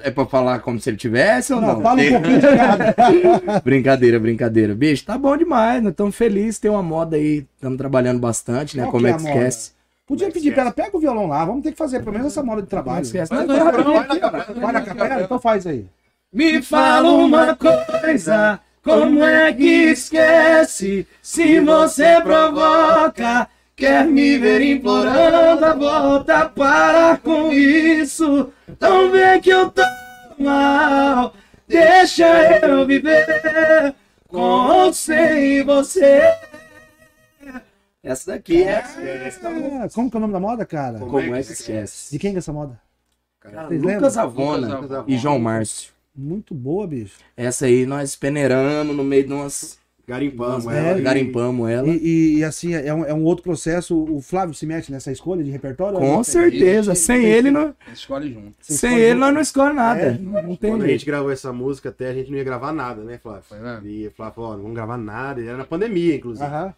[0.00, 1.76] é pra falar como se ele tivesse ou não?
[1.76, 2.94] Não, fala um pouquinho de cada.
[3.64, 4.74] Brincadeira, brincadeira.
[4.74, 8.82] Bicho, tá bom demais, nós estamos felizes, tem uma moda aí, estamos trabalhando bastante, né?
[8.82, 9.34] Qual como é é que moda?
[9.34, 9.70] esquece?
[10.06, 12.42] Podia pedir pra ela, pega o violão lá, vamos ter que fazer pelo menos essa
[12.42, 13.00] moda de é trabalho.
[13.00, 13.32] que esquece?
[13.32, 14.60] Não, não.
[14.60, 15.22] Vai na capela?
[15.22, 15.86] Então faz aí.
[16.30, 21.06] Me fala uma coisa, como é que esquece?
[21.22, 28.50] Se você provoca, quer me ver implorando a volta, para com isso.
[28.66, 29.82] Então vê que eu tô
[30.38, 31.34] mal,
[31.68, 32.26] deixa
[32.66, 33.94] eu viver
[34.26, 36.22] com ou sem você.
[38.02, 38.78] Essa daqui é.
[38.78, 40.98] Ah, como que é o nome da moda, cara?
[40.98, 42.12] Como é que esquece?
[42.12, 42.80] De quem que é essa moda?
[43.40, 44.16] Cara, Vocês Lucas?
[44.16, 45.04] Avona Lucas Avona.
[45.08, 45.92] e João Márcio.
[46.14, 47.18] Muito boa, bicho.
[47.36, 49.78] Essa aí nós peneiramos no meio de umas.
[50.06, 50.98] Garimpamos umas ela.
[50.98, 51.88] É, garimpamos ela.
[51.88, 53.96] E, e- e, assim, é um, é um outro processo.
[54.04, 55.98] O Flávio se mete nessa escolha de repertório?
[55.98, 56.94] Com certeza.
[56.94, 58.54] Sem ele, não, Escolhe junto.
[58.60, 59.20] Sem escolhe ele junto?
[59.20, 60.00] nós não escolhe nada.
[60.00, 60.18] É.
[60.18, 60.98] Não tem Quando a jeito.
[61.00, 63.42] gente gravou essa música, até a gente não ia gravar nada, né, Flávio?
[63.42, 63.86] Foi mesmo?
[63.88, 65.40] E o Flávio falou, ó, não vamos gravar nada.
[65.40, 66.46] E era na pandemia, inclusive.
[66.46, 66.72] Aham.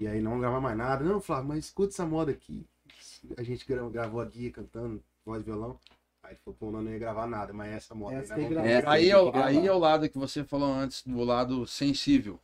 [0.00, 1.04] E aí não vamos gravar mais nada.
[1.04, 2.66] Não, Flávio, mas escuta essa moda aqui.
[3.38, 5.78] A gente gra- gravou a guia cantando, voz e violão.
[6.22, 8.48] Aí ele falou, pô, não, não ia gravar nada, mas essa moda Essa aí, né,
[8.82, 12.38] vamos- Aí é, o, aí é o lado que você falou antes, do lado sensível.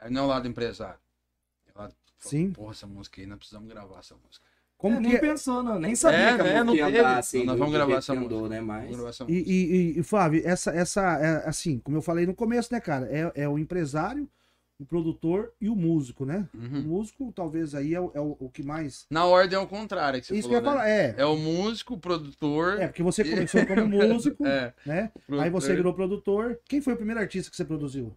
[0.00, 0.98] Aí não é o lado empresário.
[1.66, 2.52] É o lado, Sim.
[2.52, 4.44] Porra, essa música aí, nós precisamos gravar essa música.
[4.76, 5.18] Como É, que nem é?
[5.18, 5.78] pensou, não.
[5.78, 7.44] Nem sabia É, que a né, não ia andar assim.
[7.44, 8.48] Nós vamos gravar essa andou, música.
[8.48, 8.56] né?
[8.60, 8.90] Vamos Mas...
[8.96, 9.50] gravar essa E, música.
[9.50, 9.54] e,
[9.94, 13.06] e, e, Flávio, essa, essa é, assim, como eu falei no começo, né, cara?
[13.10, 14.28] É, é o empresário,
[14.78, 16.48] o produtor e o músico, né?
[16.52, 16.82] O Uhum.
[16.82, 19.06] músico, talvez aí é, o, é o, o que mais.
[19.08, 21.06] Na ordem ao contrário que você Isso que eu falou, ia falar, né?
[21.10, 21.14] é.
[21.18, 22.80] É o músico, o produtor.
[22.80, 25.12] É, porque você começou como músico, É, né?
[25.26, 25.44] produtor.
[25.44, 26.58] Aí você virou produtor.
[26.68, 28.14] Quem foi o primeiro artista que você produziu?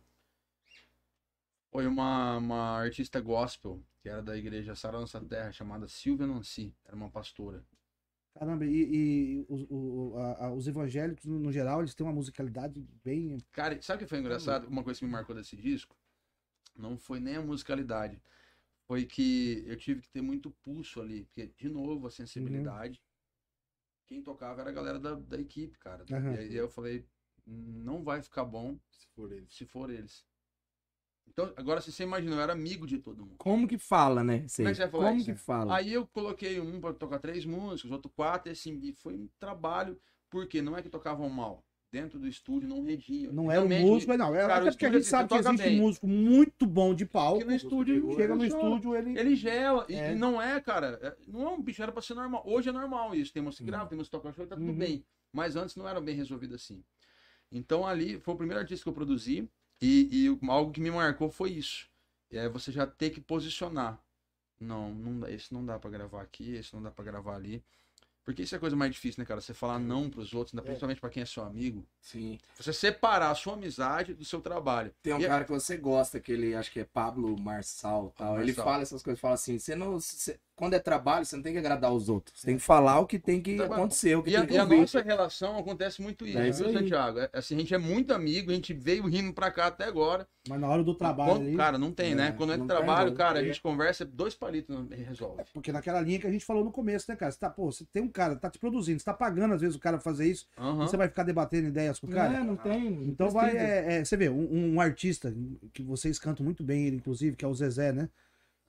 [1.78, 6.76] Foi uma, uma artista gospel, que era da igreja Sara Nossa Terra, chamada Silvia Nancy.
[6.84, 7.64] Era uma pastora.
[8.34, 8.72] Caramba, e,
[9.42, 13.38] e os, o- a- a- os evangélicos, no, no geral, eles têm uma musicalidade bem.
[13.52, 14.68] Cara, sabe o que foi engraçado?
[14.68, 15.96] Uma coisa que me marcou desse disco
[16.76, 18.20] não foi nem a musicalidade.
[18.88, 21.26] Foi que eu tive que ter muito pulso ali.
[21.26, 23.00] Porque, de novo, a sensibilidade.
[24.08, 26.04] Quem tocava era a galera da, da equipe, cara.
[26.12, 26.34] Aham.
[26.34, 27.06] E aí eu falei,
[27.46, 29.46] não vai ficar bom Se for ele.
[29.48, 30.26] se for eles.
[31.30, 33.36] Então, agora se você imagina, eu era amigo de todo mundo.
[33.38, 34.44] Como que fala, né?
[34.46, 35.26] Isso Como é que você vai falar Como isso?
[35.32, 35.76] que fala?
[35.76, 39.30] Aí eu coloquei um pra tocar três músicas, outro quatro, e assim, e foi um
[39.40, 41.64] trabalho, porque não é que tocavam mal.
[41.90, 43.32] Dentro do estúdio não rendia.
[43.32, 44.36] Não é o músico, mas não.
[44.36, 45.80] É, cara, até porque a gente sabe que você toca existe bem.
[45.80, 47.38] músico muito bom de palco.
[47.40, 49.18] Porque no estúdio Chega no estúdio, ele.
[49.18, 49.86] Ele gela.
[49.88, 50.12] E, É.
[50.12, 51.00] e não é, cara.
[51.02, 52.44] é- Não é um bicho, era pra ser normal.
[52.46, 53.32] Hoje é normal isso.
[53.32, 54.78] Tem música que grava, tem música que toca show e tá tudo Uhum.
[54.78, 55.06] bem.
[55.32, 56.84] Mas antes não era bem resolvido assim.
[57.52, 59.48] Então ali foi o primeiro artista que eu produzi.
[59.82, 61.88] E, e algo que me marcou foi isso.
[62.32, 64.00] E aí você já ter que posicionar.
[64.60, 67.64] Não, não dá, esse não dá pra gravar aqui, esse não dá pra gravar ali.
[68.26, 69.40] Porque isso é a coisa mais difícil, né, cara?
[69.40, 71.88] Você falar não pros outros, ainda principalmente pra quem é seu amigo.
[72.02, 72.38] Sim.
[72.60, 74.94] Você separar a sua amizade do seu trabalho.
[75.02, 78.36] Tem um E- cara que você gosta, que ele acho que é Pablo Marçal tal.
[78.38, 78.66] Ele Marçal.
[78.66, 79.94] fala essas coisas, fala assim, você não.
[79.98, 82.42] você- quando é trabalho, você não tem que agradar os outros.
[82.42, 83.82] Você tem que falar o que tem que Trabalho.
[83.82, 86.50] acontecer, o que E a, tem que e a nossa relação acontece muito isso, É
[86.50, 86.74] isso viu, aí.
[86.80, 87.20] Santiago?
[87.20, 90.28] É, assim, a gente é muito amigo, a gente veio rindo pra cá até agora.
[90.50, 91.56] Mas na hora do trabalho Quando- ali.
[91.56, 92.30] cara, não tem, né?
[92.30, 93.18] É, Quando é não tem, trabalho, não.
[93.18, 93.46] cara, a É.
[93.46, 95.44] gente conversa, dois palitos não resolve.
[95.54, 97.32] Porque naquela linha que a gente falou no começo, né, cara?
[97.32, 99.76] Você tá, pô, você tem um cara, tá te produzindo, você tá pagando às vezes
[99.76, 102.34] o cara fazer isso, e você vai ficar debatendo ideias com o cara.
[102.40, 102.88] É, não tem.
[103.04, 105.32] Então vai, é, é, você vê, um, um artista
[105.74, 108.10] que vocês cantam muito bem, ele, inclusive, que é o Zezé, né?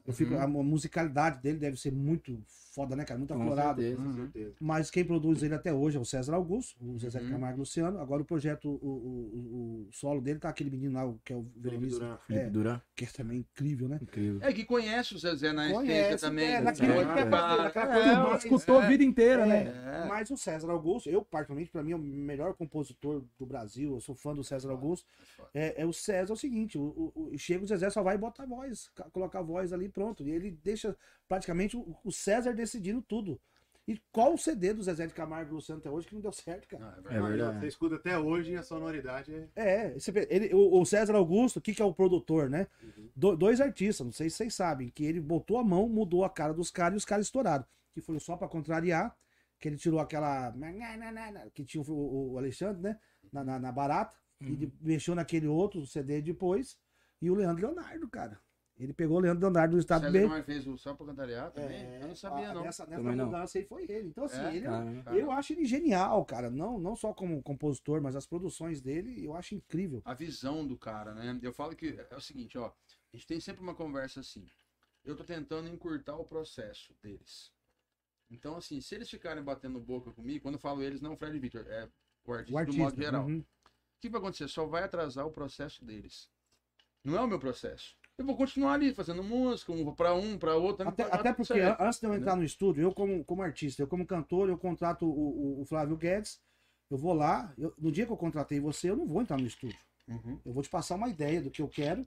[0.09, 0.40] Eu fico, Uhum.
[0.40, 2.42] a, mu- musicalidade dele deve ser muito
[2.79, 3.19] foda, né, cara?
[3.19, 3.97] Muito Com certeza.
[3.97, 4.55] Com certeza.
[4.61, 7.31] Mas quem produz ele até hoje é o César Augusto, o Zezé Uhum.
[7.31, 7.99] Camargo Luciano.
[7.99, 11.45] Agora o projeto, o, o- o- solo dele tá aquele menino lá, que é o.
[11.61, 11.88] Felipe
[12.31, 13.99] é, Duran, que é também incrível, né?
[14.01, 14.38] incrível.
[14.43, 16.55] É que conhece o Zezé na Conhece, essência também.
[16.55, 20.03] é, naquilo É, é, é, Escutou a vida inteira, né?
[20.05, 20.07] é.
[20.09, 24.01] Mas o César Augusto, eu particularmente, pra mim, é o melhor compositor do Brasil, eu
[24.01, 25.07] sou fã do César Augusto.
[25.53, 26.83] É, é o César, é o seguinte, o,
[27.14, 29.73] o, o- chega o Zezé só vai e bota a voz, ca- colocar a voz
[29.73, 30.23] ali e pronto.
[30.23, 30.97] E ele deixa
[31.29, 33.41] praticamente o, o César decidindo tudo.
[33.87, 36.31] E qual o CD do Zezé de Camargo e Luciano até hoje que não deu
[36.33, 36.85] certo, cara?
[36.85, 37.29] Ah, é É verdade.
[37.37, 37.61] verdade.
[37.61, 39.49] Você escuta até hoje e a sonoridade é.
[39.57, 39.97] É,
[40.29, 42.67] ele, o, o César Augusto, o que, que é o produtor, né?
[43.17, 46.29] Do- dois artistas, não sei se vocês sabem, que ele botou a mão, mudou a
[46.29, 47.64] cara dos caras e os caras estouraram.
[47.95, 49.17] Que foi só pra contrariar,
[49.59, 50.53] que ele tirou aquela.
[51.55, 52.99] que tinha o, o Alexandre, né?
[53.33, 56.77] Na, na, na barata, e de- mexeu naquele outro CD depois.
[57.23, 58.38] E o Leandro Leonardo, cara.
[58.79, 60.23] Ele pegou o Leandro Leonardo do Estado César B.
[60.23, 61.85] Camargo fez o Só pra Cantariar também?
[62.01, 62.62] eu não sabia, a- não.
[62.62, 63.27] Nessa, nessa Também não.
[63.27, 64.09] mudança aí foi ele.
[64.09, 66.49] Então, assim, É, ele é- Cara, Cara, eu acho ele genial, cara.
[66.49, 70.01] Não, não só como compositor, mas as produções dele eu acho incrível.
[70.05, 71.38] a visão do cara, né?
[71.43, 72.67] Eu falo que é o seguinte, ó.
[73.12, 74.47] A gente tem sempre uma conversa assim.
[75.05, 77.51] Eu tô tentando encurtar o processo deles.
[78.31, 81.37] Então, assim, se eles ficarem batendo boca comigo, quando eu falo eles, não o Fred
[81.38, 81.88] Victor, é
[82.25, 82.79] o artista, O artista.
[82.81, 83.27] do modo geral.
[83.27, 83.38] uhum.
[83.41, 84.47] O que vai acontecer?
[84.49, 86.29] Só vai atrasar o processo deles.
[87.03, 87.97] Não é o meu processo.
[88.19, 90.89] Eu vou continuar ali fazendo música, um pra um, pra outro.
[90.89, 91.81] Até, até porque certo.
[91.81, 95.07] antes de eu entrar no estúdio, eu como, como artista, eu como cantor, eu contrato
[95.07, 95.11] o,
[95.59, 96.41] o- o Flávio Guedes,
[96.91, 99.47] eu vou lá, eu- no dia que eu contratei você, eu não vou entrar no
[99.47, 99.79] estúdio.
[100.09, 100.41] Uhum.
[100.45, 102.05] Eu vou te passar uma ideia do que eu quero,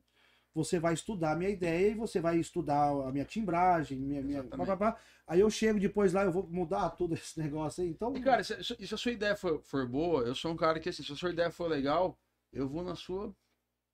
[0.54, 4.44] você vai estudar a minha ideia e você vai estudar a minha timbragem, minha, minha
[4.44, 4.98] pá, pá, pá.
[5.26, 8.14] aí eu chego depois lá, eu vou mudar tudo esse negócio aí, então...
[8.18, 10.78] E, cara, se, se- se a sua ideia for, for boa, eu sou um cara
[10.78, 12.20] que, assim, se a sua ideia for legal,
[12.52, 13.34] eu vou na sua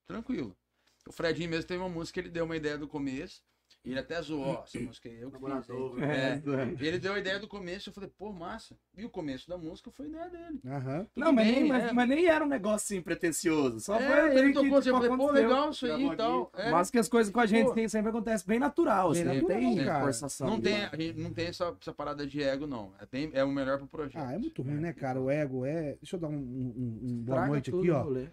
[0.07, 0.57] tranquilo.
[1.07, 3.41] O Fredinho mesmo teve uma música que ele deu uma ideia do começo,
[3.85, 5.23] e ele até zoou, ó, essa música eu que fiz.
[5.25, 5.31] hein?
[5.33, 6.41] Laborador, É,
[6.81, 8.75] ele deu a ideia do começo, eu falei, pô, massa.
[8.97, 10.59] E o começo da música foi ideia dele.
[10.65, 11.07] Aham.
[11.15, 11.93] Não, mas, bem, nem, mas, é.
[11.93, 13.79] mas nem era um negócio assim pretencioso.
[13.79, 16.15] Só É, foi ele que, tocou, assim, eu tipo, falei, pô, legal isso aí e
[16.17, 16.51] tal.
[16.55, 16.71] É.
[16.71, 17.73] Mas que as coisas com a gente Pô.
[17.73, 19.11] tem, sempre acontece bem natural.
[19.11, 20.03] Bem assim, natural, não tem cara.
[20.03, 20.47] forçação.
[20.49, 22.93] Não tem, não tem essa, essa parada de ego, não.
[22.99, 24.21] É, bem, é o melhor pro projeto.
[24.21, 25.21] Ah, é muito ruim, né, cara?
[25.21, 25.95] O ego é...
[26.01, 28.01] Deixa eu dar um, um- um boa noite tudo aqui, ó.
[28.03, 28.27] rolê.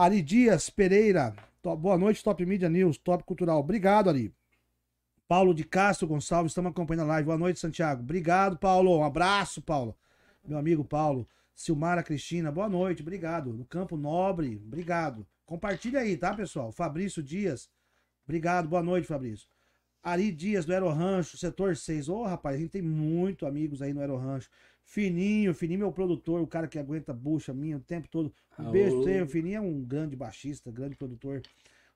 [0.00, 3.60] Ari Dias Pereira, boa noite, Top Media News, Top Cultural.
[3.60, 4.34] Obrigado, Ari.
[5.28, 7.26] Paulo de Castro Gonçalves, estamos acompanhando a live.
[7.26, 8.00] Boa noite, Santiago.
[8.00, 8.96] Obrigado, Paulo.
[8.96, 9.94] Um abraço, Paulo.
[10.42, 11.28] Meu amigo Paulo.
[11.54, 13.52] Silmara Cristina, boa noite, obrigado.
[13.52, 15.26] No Campo Nobre, obrigado.
[15.44, 16.72] Compartilha aí, tá, pessoal?
[16.72, 17.68] Fabrício Dias,
[18.24, 19.46] obrigado, boa noite, Fabrício.
[20.02, 22.08] Ari Dias, do Aero Rancho, setor 6.
[22.08, 24.48] Ô, rapaz, a gente tem muito amigos aí no Aero Rancho.
[24.94, 28.32] Fininho, Fininho, meu produtor, o cara que aguenta bucha minha o tempo todo.
[28.58, 28.72] Um Alô.
[28.72, 31.40] beijo pra Fininho é um grande baixista, grande produtor.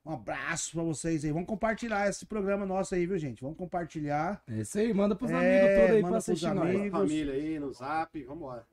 [0.05, 1.31] Um abraço pra vocês aí.
[1.33, 3.41] Vamos compartilhar esse programa nosso aí, viu, gente?
[3.41, 4.41] Vamos compartilhar.
[4.49, 6.69] É isso aí, manda pros É, amigos todos aí manda pra pros assistir nós.
[6.69, 6.99] amigos.
[7.01, 8.65] Família aí no zap, vambora.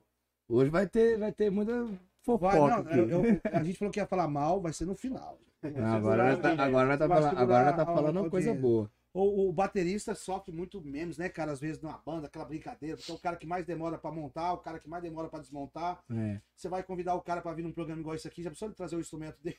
[0.47, 2.97] Hoje vai ter, vai ter muita Vai, fofoca não, aqui.
[2.97, 5.37] eu- eu- a gente falou que ia falar mal, vai ser no final.
[5.61, 8.53] Não, agora nós tá, agora nós tá Vai falando, agora nós tá falando uma coisa
[8.53, 8.89] boa.
[9.13, 11.51] O, o baterista sofre muito menos, né, cara?
[11.51, 14.53] Às vezes numa banda, aquela brincadeira, porque é o cara que mais demora pra montar,
[14.53, 16.03] o cara que mais demora pra desmontar.
[16.11, 16.41] É.
[16.55, 18.95] Você vai convidar o cara pra vir num programa igual esse aqui, já precisa trazer
[18.95, 19.57] o instrumento dele.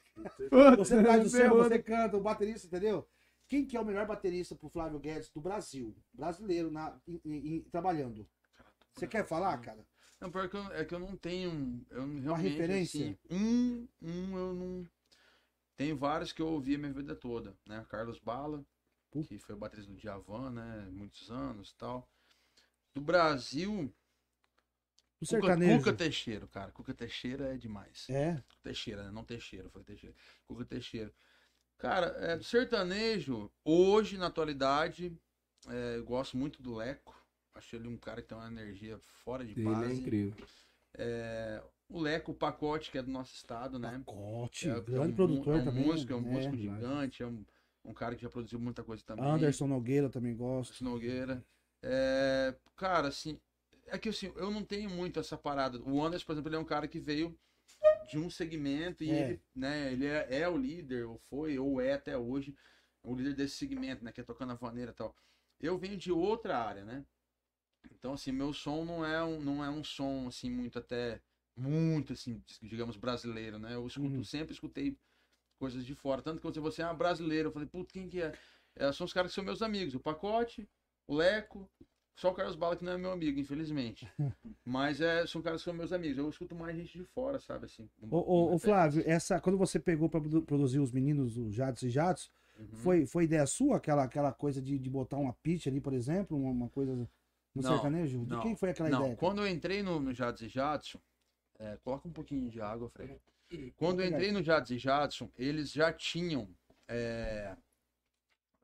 [0.77, 1.62] Você traz o seu, ferrou.
[1.62, 3.09] você canta, o baterista, entendeu?
[3.47, 5.95] Quem que é o melhor baterista pro Flávio Guedes do Brasil?
[6.12, 8.27] Brasileiro, na, em- em- em- trabalhando.
[8.95, 9.87] Você quer falar, cara?
[10.21, 11.85] Não, pior que eu, é que eu não tenho.
[11.90, 13.01] Eu não- realmente, referência?
[13.11, 14.87] assim, um, um eu não.
[15.77, 17.85] Tem vários que eu ouvi a minha vida toda, né?
[17.88, 18.64] Carlos Bala,
[19.22, 20.88] Que foi o baterista do Djavan, né?
[20.90, 22.09] Muitos anos e tal.
[22.94, 23.92] Do Brasil,
[25.20, 25.57] O Cuca.
[25.57, 26.70] Cuca Teixeira, cara.
[26.72, 28.07] Cuca Teixeira é demais.
[28.11, 28.42] É.
[28.62, 29.11] Teixeira, né?
[29.11, 30.14] Não Teixeira, foi Teixeira.
[30.46, 31.12] Cuca Teixeira.
[31.79, 35.12] Cara, é, do sertanejo, hoje, na atualidade,
[35.68, 37.14] é, eu gosto muito do Leco.
[37.55, 39.94] Acho ele um cara que tem uma energia fora de Ele é base.
[40.00, 40.46] incrível.
[40.96, 44.03] É, o Leco, o Pacote, que é do nosso estado, né?
[44.05, 45.85] Pacote, É, grande é um, produtor é um também.
[45.87, 46.31] músico, é um né?
[46.33, 46.59] músico É.
[46.59, 47.44] gigante, é um,
[47.85, 49.25] um cara que já produziu muita coisa também.
[49.25, 50.70] Anderson Nogueira também gosto.
[50.70, 51.44] Anderson Nogueira.
[51.83, 53.38] É, cara, assim,
[53.87, 55.79] é que assim, eu não tenho muito essa parada.
[55.83, 57.38] O Anderson, por exemplo, ele é um cara que veio
[58.11, 59.20] de um segmento e É.
[59.20, 62.55] ele, né, ele é, é o líder, ou foi, ou é até hoje,
[63.03, 65.14] o líder desse segmento, né, que é tocando a vaneira e tal.
[65.61, 67.05] Eu venho de outra área, né?
[67.90, 71.20] Então, assim, meu som não é um, não é um som, assim, muito até,
[71.57, 73.75] muito, assim, digamos, brasileiro, né?
[73.75, 74.25] Eu escuto, Uhum.
[74.25, 74.99] sempre escutei
[75.59, 76.23] coisas de fora.
[76.23, 78.33] Tanto que quando você é ah, brasileiro, eu falei, puta, quem que é?
[78.77, 78.93] é?
[78.93, 80.69] São os caras que são meus amigos, o Pacote,
[81.07, 81.69] o Leco,
[82.17, 84.09] só o Carlos Bala que não é meu amigo, infelizmente.
[84.64, 86.19] Mas é, são caras que são meus amigos.
[86.19, 87.88] Eu escuto mais gente de fora, sabe, assim.
[88.11, 91.83] Ô, ô, ô, Flávio, essa, quando você pegou pra produ- produzir os meninos, o Jados
[91.83, 92.67] e Jados, Uhum.
[92.77, 96.37] Foi, foi ideia sua, aquela, aquela coisa de, de botar uma pitch ali, por exemplo,
[96.37, 98.25] uma, uma coisa no Não, sertanejo?
[98.25, 99.17] De não, quem foi aquela Não, ideia?
[99.17, 101.01] quando eu entrei no, no Jades e Jadson,
[101.59, 103.21] é, coloca um pouquinho de água, Fred.
[103.76, 106.48] Quando eu entrei no Jades e Jadson, eles já tinham
[106.88, 107.57] é,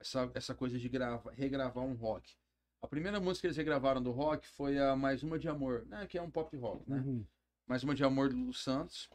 [0.01, 2.35] essa, essa coisa de grava, regravar um rock.
[2.83, 6.07] A primeira música que eles regravaram do rock foi a Mais Uma de Amor, né?
[6.07, 6.99] Que é um pop rock, né?
[6.99, 7.25] Uhum.
[7.67, 9.09] Mais Uma de Amor do Lulu Santos.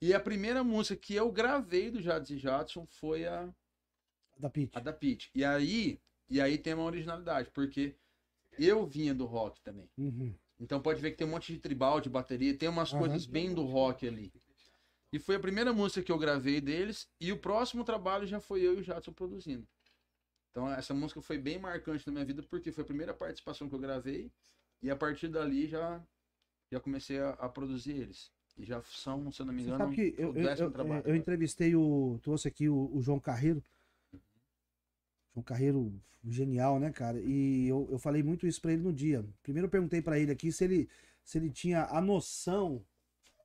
[0.00, 3.48] E a primeira música que eu gravei do Jades e Jadson foi a,
[4.36, 4.74] Da pitch.
[4.74, 5.30] a da Pete.
[5.32, 7.94] E aí, e aí tem uma originalidade, porque
[8.58, 9.88] eu vinha do rock também.
[9.96, 10.34] Uhum.
[10.58, 12.98] Então pode ver que tem um monte de tribal, de bateria, tem umas Aham.
[12.98, 14.32] coisas bem do rock ali.
[15.12, 18.62] E foi a primeira música que eu gravei deles, e o próximo trabalho já foi
[18.62, 19.68] eu e o Jadson produzindo.
[20.50, 23.74] Então essa música foi bem marcante na minha vida, porque foi a primeira participação que
[23.74, 24.32] eu gravei,
[24.82, 26.02] e a partir dali já,
[26.70, 28.32] já comecei a, a produzir eles.
[28.56, 30.72] E já são, se eu não me engano, sabe que eu, o eu, décimo eu,
[30.72, 31.02] trabalho.
[31.06, 32.18] eu entrevistei o.
[32.22, 33.62] Trouxe aqui o, o João Carreiro.
[35.32, 35.92] João Carreiro,
[36.24, 37.18] genial, né, cara?
[37.20, 39.24] E eu, eu falei muito isso pra ele no dia.
[39.42, 40.88] Primeiro eu perguntei pra ele aqui se ele,
[41.24, 42.84] se ele tinha a noção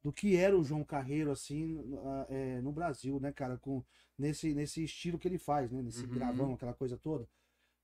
[0.07, 3.57] do que era o João Carreiro, assim, no- é, no Brasil, né, cara?
[3.57, 3.83] Com,
[4.17, 5.81] nesse, nesse estilo que ele faz, né?
[5.81, 6.13] Nesse Uhum.
[6.13, 7.27] gravão, aquela coisa toda.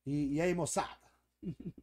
[0.05, 1.03] E, e aí, moçada?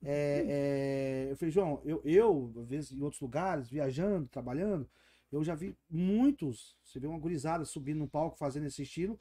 [0.03, 4.89] É, é, eu falei, João, eu, eu, às vezes, em outros lugares, viajando, trabalhando,
[5.31, 6.75] eu já vi muitos.
[6.83, 9.21] Você vê uma gurizada subindo no palco fazendo esse estilo.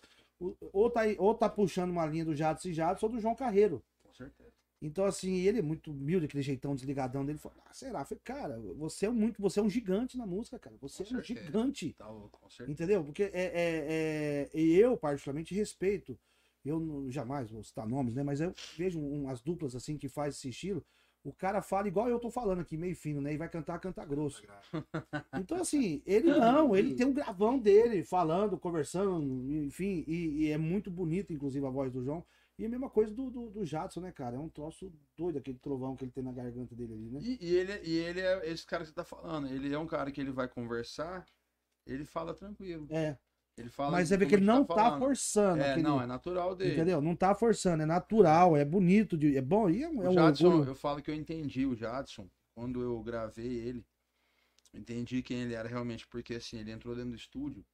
[0.72, 3.84] Ou tá, ou tá puxando uma linha do Jados e Jados ou do João Carreiro.
[4.02, 4.54] Com certeza.
[4.82, 7.38] Então, assim, ele é muito humilde, aquele jeitão desligadão dele.
[7.38, 8.00] Falou, ah, será?
[8.00, 10.76] Eu falei, cara, você é muito, você é um gigante na música, cara.
[10.80, 11.46] Você Com é um certeza.
[11.46, 11.94] gigante.
[11.94, 12.10] Tá.
[12.68, 13.04] Entendeu?
[13.04, 16.18] Porque é, é, é- e eu, particularmente, respeito.
[16.64, 18.24] Eu não- jamais vou citar nomes, né?
[18.24, 20.84] Mas eu vejo um- umas duplas assim que faz esse estilo.
[21.24, 23.34] O cara fala igual eu tô falando aqui, meio fino, né?
[23.34, 24.42] E vai cantar, canta grosso.
[25.34, 29.24] Então, assim, ele não, ele tem um gravão dele, falando, conversando,
[29.66, 32.24] enfim, e, e é muito bonito, inclusive, a voz do João.
[32.60, 34.36] E a mesma coisa do, do, do Jadson, né, cara?
[34.36, 37.20] É um troço doido, aquele trovão que ele tem na garganta dele ali, né?
[37.24, 39.48] E, e ele, e ele é esse cara que você tá falando.
[39.48, 41.26] Ele é um cara que ele vai conversar,
[41.88, 42.86] ele fala tranquilo.
[42.90, 43.18] É,
[43.58, 45.00] Ele fala mas vê como que ele gente não tá, falando.
[45.00, 45.62] forçando.
[45.62, 46.74] É, aquele- não, é natural dele.
[46.74, 47.02] Entendeu?
[47.02, 50.12] Não tá forçando, é natural, é bonito, de, é bom e é um, é O
[50.12, 50.70] um Jadson, orgulho.
[50.70, 53.86] eu falo que eu entendi o Jadson quando eu gravei ele.
[54.74, 57.66] Entendi quem ele era realmente, porque assim, ele entrou dentro do estúdio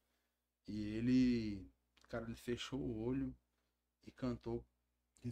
[0.68, 1.68] e ele.
[2.08, 3.36] Cara, ele fechou o olho
[4.06, 4.64] e cantou.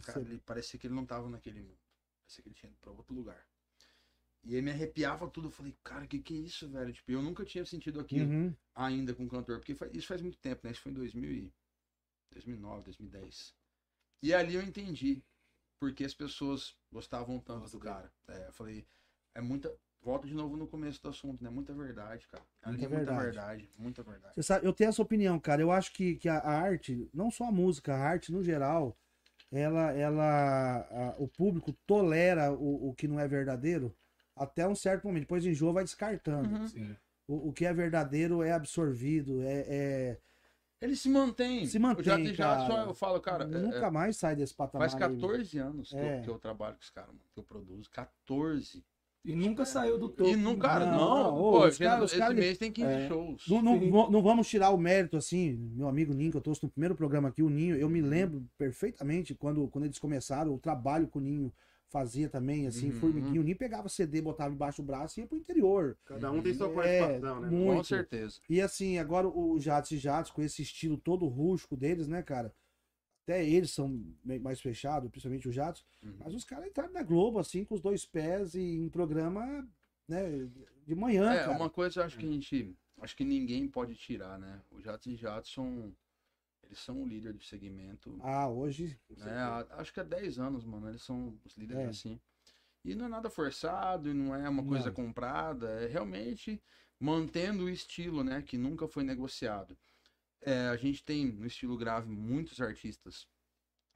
[0.02, 1.78] Cara, ele parecia que ele não tava naquele mundo.
[2.22, 3.46] Parecia que ele tinha ido pra outro lugar.
[4.44, 5.48] E aí me arrepiava tudo.
[5.48, 6.92] Eu falei, cara, que que é isso, velho?
[6.92, 8.54] Tipo, eu nunca tinha sentido aquilo Uhum.
[8.74, 10.72] ainda com cantor, porque isso faz muito tempo, né?
[10.72, 11.52] Isso foi em 2000 e
[12.30, 13.54] 2009, 2010.
[14.22, 15.22] E ali eu entendi
[15.78, 18.12] porque as pessoas gostavam tanto Gosta do cara.
[18.28, 18.86] É, eu falei,
[19.34, 19.74] é muita.
[20.02, 21.48] Volto de novo no começo do assunto, né?
[21.48, 22.44] Muita verdade, cara.
[22.62, 23.36] Ali Muita é muita verdade.
[23.36, 24.34] verdade, muita verdade.
[24.34, 25.62] Você sabe, eu tenho essa opinião, cara.
[25.62, 28.96] Eu acho que, que a, a arte, não só a música, a arte no geral,
[29.54, 33.94] ela, ela, a- o público tolera o, o que não é verdadeiro
[34.36, 35.22] até um certo momento.
[35.22, 36.48] Depois enjoa, vai descartando.
[36.54, 36.96] Uhum.
[37.26, 40.18] O, o que é verdadeiro é absorvido, é, é-
[40.80, 41.66] Ele se mantém.
[41.66, 42.66] Se mantém, Eu já, já cara.
[42.66, 44.90] só eu falo, cara, é- nunca é- mais sai desse patamar.
[44.90, 45.08] faz aí.
[45.10, 46.18] 14 anos que, É.
[46.18, 47.88] eu, que eu trabalho com os caras, mano, que eu produzo.
[47.90, 48.84] 14.
[49.24, 50.28] E nunca saiu do topo.
[50.28, 51.24] E não, cara, Não, não.
[51.24, 53.08] não, pô, os caras- os esse caras- mês tem 15 é.
[53.08, 53.44] shows.
[53.48, 56.68] Não, não, não vamos tirar o mérito, assim, meu amigo Ninho, que eu trouxe no
[56.68, 58.08] primeiro programa aqui, o Ninho, eu me Uhum.
[58.08, 61.50] lembro perfeitamente quando, quando eles começaram, o trabalho que o Ninho
[61.88, 62.96] fazia também, assim, Uhum.
[63.00, 63.40] formiguinho.
[63.40, 65.96] O Ninho pegava CD, botava embaixo do braço e ia pro interior.
[66.04, 67.48] Cada um tem sua É, participação, né?
[67.50, 67.76] muito.
[67.78, 68.40] Com certeza.
[68.50, 72.52] E assim, agora o Jatos e Jatos, com esse estilo todo rústico deles, né, cara?
[73.24, 74.04] Até eles são
[74.42, 75.82] mais fechados, principalmente o Jatos.
[76.02, 76.14] Uhum.
[76.18, 79.66] Mas os caras entraram na Globo, assim, com os dois pés e em programa,
[80.06, 80.46] né,
[80.86, 81.56] de manhã, É, cara.
[81.56, 82.76] uma coisa acho que a gente.
[83.00, 84.60] Acho que ninguém pode tirar, né?
[84.70, 85.92] O Jatos e Jadson,
[86.62, 88.16] eles são o líder do segmento.
[88.22, 88.98] Ah, hoje.
[89.16, 89.32] né?
[89.32, 90.88] Há- acho que há 10 anos, mano.
[90.88, 91.88] Eles são os líderes É.
[91.88, 92.20] assim.
[92.84, 94.94] E não é nada forçado, e não é uma coisa Não.
[94.94, 95.66] comprada.
[95.82, 96.62] É realmente
[97.00, 98.42] mantendo o estilo, né?
[98.42, 99.76] Que nunca foi negociado.
[100.44, 103.26] É, a gente tem no estilo grave muitos artistas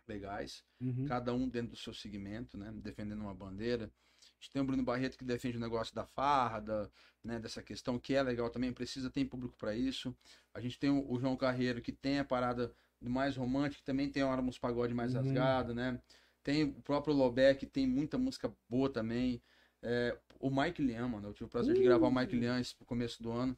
[0.07, 1.07] legais Uhum.
[1.07, 2.73] cada um dentro do seu segmento, né?
[2.77, 3.91] Defendendo uma bandeira.
[4.21, 6.91] A gente tem o Bruno Barreto que defende o negócio da farra, da,
[7.25, 10.17] né, dessa questão que é legal também, precisa ter público para isso.
[10.55, 14.09] A gente tem o, o João Carreiro que tem a parada mais romântico, que também
[14.11, 15.21] tem hora uns pagode mais Uhum.
[15.21, 16.01] rasgado, né?
[16.43, 19.43] Tem o próprio Lobé que tem muita música boa também.
[19.83, 22.75] É, o Mike Liam, mano, eu tive o prazer de gravar o Mike Liam esse
[22.87, 23.57] começo do ano.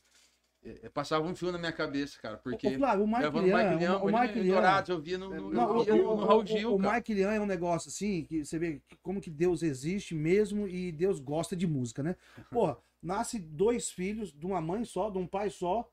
[0.63, 3.75] É, é, passava um fio na minha cabeça, cara, porque Ô, Flávio, o Mike Lian,
[3.79, 6.11] Liam, o, o Mike Lian, Dourados, eu via no, no, Não, eu via o, no,
[6.13, 6.97] o- no Raul o- Gil, o cara.
[6.97, 10.93] Mike Lian é um negócio assim, que você vê como que Deus existe mesmo e
[10.93, 12.15] Deus gosta de música, né?
[12.51, 15.91] Porra, nasce dois filhos de uma mãe só, de um pai só,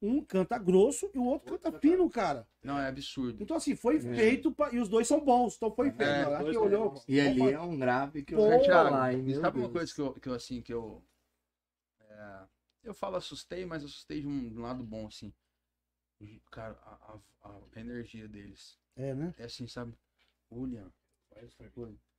[0.00, 2.46] Um canta grosso e o outro canta fino, cara.
[2.62, 3.42] Não, é absurdo.
[3.42, 4.72] Então, assim, foi feito pra...
[4.72, 5.56] e os dois são bons.
[5.56, 6.08] Então foi feito.
[6.08, 7.02] É, Não, os aqui dois olhou.
[7.08, 10.28] E ali é um grave que eu Pô, meu sabe uma coisa que eu, que
[10.28, 11.02] eu assim, que eu.
[12.10, 12.40] é,
[12.82, 15.32] eu falo assustei, mas assustei de um, de um lado bom, assim.
[16.50, 18.76] Cara, a, a- a energia deles.
[18.96, 19.34] É, né?
[19.38, 19.94] É assim, sabe?
[20.50, 20.90] William.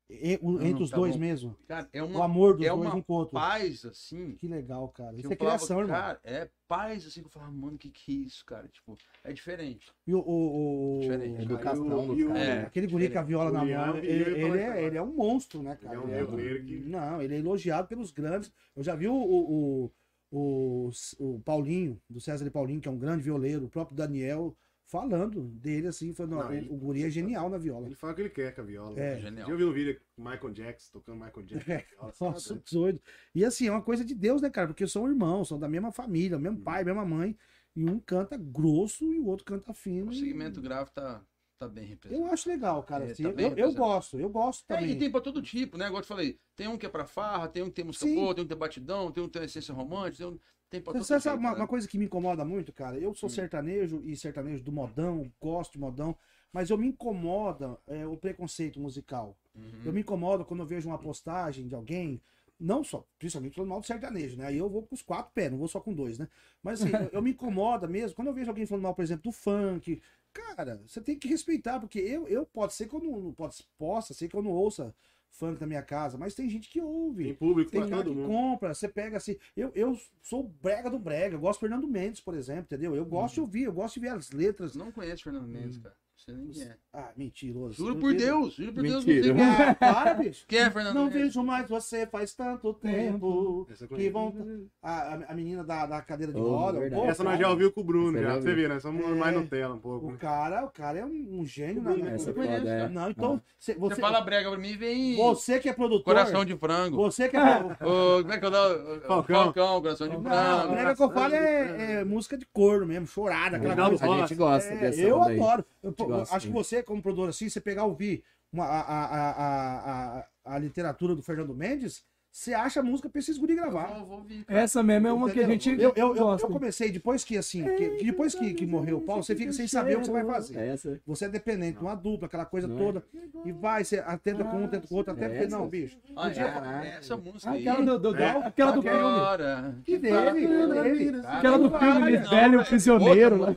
[0.10, 1.20] E- o- Não, entre os tá dois bom.
[1.20, 1.56] mesmo.
[1.68, 3.34] Cara, é O uma amor dos é dois um com o outro.
[3.34, 4.36] paz, assim.
[4.38, 5.14] Que legal, cara.
[5.14, 6.02] que Isso é criação, falava, irmão.
[6.02, 8.68] Cara, é paz, assim, que eu falava, mano, que que é isso, cara?
[8.70, 9.92] Tipo, é diferente.
[10.08, 11.42] E o, o, o- Diferente.
[11.44, 12.42] Educação Aí o- dos e o- caras.
[12.48, 12.62] É.
[12.62, 15.14] aquele guri com a viola na O mão, ele, ele isso é, ele é um
[15.14, 15.94] monstro, né, cara?
[16.02, 18.52] Ele é um Ele que- Não, ele é elogiado pelos grandes.
[18.76, 19.92] Eu já vi o,
[20.32, 24.56] o, o, Paulinho, do César e Paulinho, que é um grande violeiro, o próprio Daniel,
[24.86, 27.86] falando dele assim, falando, Não, "Não, ele- o, guri é genial na viola.
[27.86, 29.00] Ele fala o que ele quer com a viola.
[29.00, 29.20] É.
[29.20, 29.48] Genial.
[29.48, 31.72] Já ouviu um vídeo com Michael Jackson, tocando Michael Jackson?
[31.72, 32.14] a viola?
[32.22, 32.64] Nossa, doido?
[32.72, 33.02] doido.
[33.36, 34.68] E assim, é uma coisa de Deus, né, cara?
[34.68, 37.38] Porque são irmãos, são da mesma família, mesmo pai, mesma mãe.
[37.76, 40.10] E um canta grosso e o outro canta fino.
[40.10, 41.24] O e- segmento grave tá,
[41.60, 42.34] tá bem Eu representado.
[42.34, 43.06] acho legal, cara.
[43.06, 44.92] É, assim, tá eu, eu gosto, eu gosto É, também.
[44.92, 45.86] e tem pra todo tipo, né?
[45.88, 48.06] Igual eu te falei, tem um que é pra farra, tem um que tem música
[48.06, 48.16] Sim.
[48.16, 50.40] boa, tem um que tem batidão, tem um que tem essência romântica, tem, um...
[50.70, 51.62] tem pra todo Você sabe jeito, uma, né?
[51.62, 52.98] uma coisa que me incomoda muito, cara?
[52.98, 53.16] Eu Hum.
[53.16, 56.16] sou sertanejo e sertanejo do modão, gosto de modão,
[56.52, 59.38] mas eu me incomoda é, o preconceito musical.
[59.56, 59.72] Uhum.
[59.84, 62.22] Eu me incomodo quando eu vejo uma postagem de alguém,
[62.60, 64.48] não só, principalmente falando mal do sertanejo, né?
[64.48, 66.28] Aí eu vou com os quatro pés, não vou só com dois, né?
[66.64, 69.24] Mas assim, eu, eu me incomoda mesmo quando eu vejo alguém falando mal, por exemplo,
[69.24, 70.02] do funk.
[70.34, 74.14] Cara, você tem que respeitar, porque eu, eu pode ser que eu não, pode, possa
[74.14, 74.94] ser que eu não ouça
[75.32, 77.24] funk na minha casa, mas tem gente que ouve.
[77.26, 78.28] Tem público Tem cara todo que mundo.
[78.28, 79.38] compra, você pega assim.
[79.56, 82.96] Eu, eu sou brega do brega, eu gosto do Fernando Mendes, por exemplo, entendeu?
[82.96, 84.76] Eu gosto de ouvir, eu gosto de ver as letras.
[84.76, 85.96] Não conheço Fernando Mendes, cara.
[86.30, 86.76] Você nem quem é.
[86.92, 87.76] Ah, mentiroso.
[87.76, 89.24] Juro Não por Deus, juro por Deus, não Mentira.
[89.24, 89.74] sei quem é.
[89.76, 90.46] Para, bicho.
[90.48, 93.68] Quem é Fernando Não vejo mais você faz tanto tempo.
[93.72, 94.34] Essa eu Que vão.
[94.82, 96.80] A, a, a menina da, da cadeira de Oh, roda.
[96.90, 98.36] pô, Essa nós cara, já ouviu com o Bruno, Essa já.
[98.42, 99.08] Você vê, nós somos É.
[99.14, 100.08] mais Nutella um pouco.
[100.08, 100.18] O né?
[100.20, 102.90] cara, o cara é um, um gênio na, na Essa é conheço, é.
[102.90, 103.42] Não, então.
[103.60, 106.04] cê- Você você, fala brega pra mim, vem você que é produtor.
[106.06, 106.98] coração de frango.
[106.98, 107.40] Você que é.
[107.86, 109.02] Ô, como é que eu dou?
[109.02, 109.44] Falcão.
[109.44, 110.40] Falcão, coração de Não, frango.
[110.64, 114.06] a brega que eu falo é, é música de corno mesmo, chorada, aquela coisa.
[114.06, 115.64] A gente gosta É, dessa eu adoro.
[115.84, 120.20] Eu, gosta, acho que você, como produtor assim, você pegar ouvir uma, a, a, a,
[120.20, 123.88] a, a literatura do Fernando Mendes, você acha a música pra esses guri gravar.
[123.88, 124.46] Vou, vou ouvir.
[124.48, 125.60] Essa mesmo é uma que a Entendeu?
[125.60, 126.48] gente eu, eu, eu, gosta.
[126.48, 129.52] eu comecei, depois que assim, que, que depois que, que morreu o Paulo, você fica
[129.52, 130.58] sem saber o que você vai fazer.
[130.60, 131.00] Essa.
[131.08, 132.80] Você é dependente de uma dupla, aquela coisa Não é?
[132.80, 133.04] toda.
[133.46, 135.58] E vai, você tenta com um, tenta com o outro, até porque, Essa.
[135.58, 135.98] não, bicho.
[136.16, 136.88] Ah, é, Caraca.
[136.88, 137.68] essa música Ah, aí.
[137.68, 138.30] aquela do, do, do- É.
[138.46, 138.98] aquela do filme.
[138.98, 139.76] Agora.
[139.84, 140.48] Que dele,
[140.84, 141.22] dele.
[141.26, 143.56] Aquela do filme de velho não, prisioneiro, né?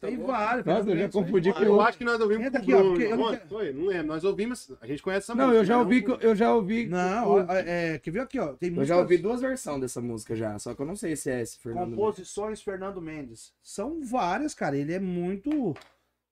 [0.00, 0.64] Tem vários.
[0.66, 3.00] Nossa, eu já confundi com Eu o acho que nós ouvimos com o Bruno.
[3.00, 3.32] eu não
[3.74, 4.06] não lembro.
[4.06, 5.60] Nós ouvimos, a gente conhece essa Não, música.
[5.60, 5.80] eu já né?
[5.82, 6.86] ouvi, eu já ouvi.
[6.88, 7.40] Não, ó,
[7.76, 8.54] é, quer ver aqui, ó.
[8.54, 11.14] Tem Eu músicas, já ouvi duas versões dessa música já, só que eu não sei
[11.16, 11.84] se é esse Fernando.
[11.88, 11.96] Mendes.
[11.98, 13.52] composições Fernando Mendes.
[13.62, 14.76] São várias, cara.
[14.76, 15.74] Ele é muito.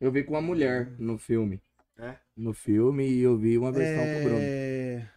[0.01, 1.61] Eu vi com uma mulher no filme.
[1.97, 2.17] É?
[2.37, 4.39] No filme e eu vi uma versão com o Bruno.
[4.41, 5.09] É...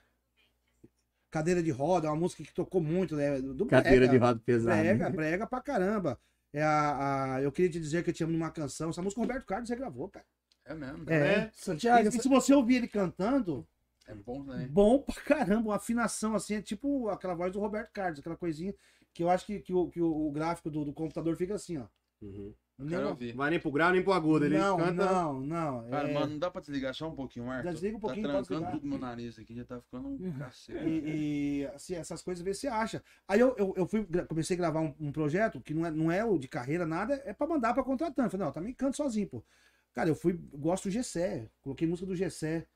[1.29, 3.41] Cadeira de roda, é uma música que tocou muito, né?
[3.41, 4.11] Do Cadeira brega.
[4.13, 4.77] de roda pesada.
[4.81, 6.19] Brega, brega pra caramba.
[6.53, 8.89] É a, a- eu queria te dizer que eu amo numa canção.
[8.89, 10.25] Essa música o Roberto Carlos regravou, cara.
[10.65, 11.03] É mesmo.
[11.09, 11.15] É.
[11.15, 11.51] É.
[11.53, 13.67] Santiago, E, e se você ouvir ele cantando,
[14.07, 14.67] É bom, né?
[14.71, 18.73] bom pra caramba, uma afinação assim, é tipo aquela voz do Roberto Carlos, aquela coisinha
[19.13, 21.87] que eu acho que, que, o, que o, gráfico do, do computador fica assim, ó.
[22.21, 22.53] Uhum.
[22.77, 23.35] Não, ouvir.
[23.35, 24.45] Vai nem pro grau, nem pro agudo.
[24.45, 24.91] Ele não, canta.
[24.91, 25.89] não, não.
[25.89, 27.63] Cara, é- mano, não dá pra desligar só um pouquinho, Marco?
[27.63, 30.87] Já desliga um pouquinho, Tá trancando tudo meu nariz aqui, já tá ficando um cacete.
[30.87, 33.03] E, e, assim, essas coisas vê se você acha.
[33.27, 36.11] Aí eu, eu, eu fui, comecei a gravar um, um projeto que não é, não
[36.11, 38.29] é o de carreira, nada, é pra mandar pra contratante.
[38.29, 39.43] Falei, não, eu também canto sozinho, pô.
[39.91, 42.67] Cara, eu fui, gosto do Gessé, coloquei música do Gessé.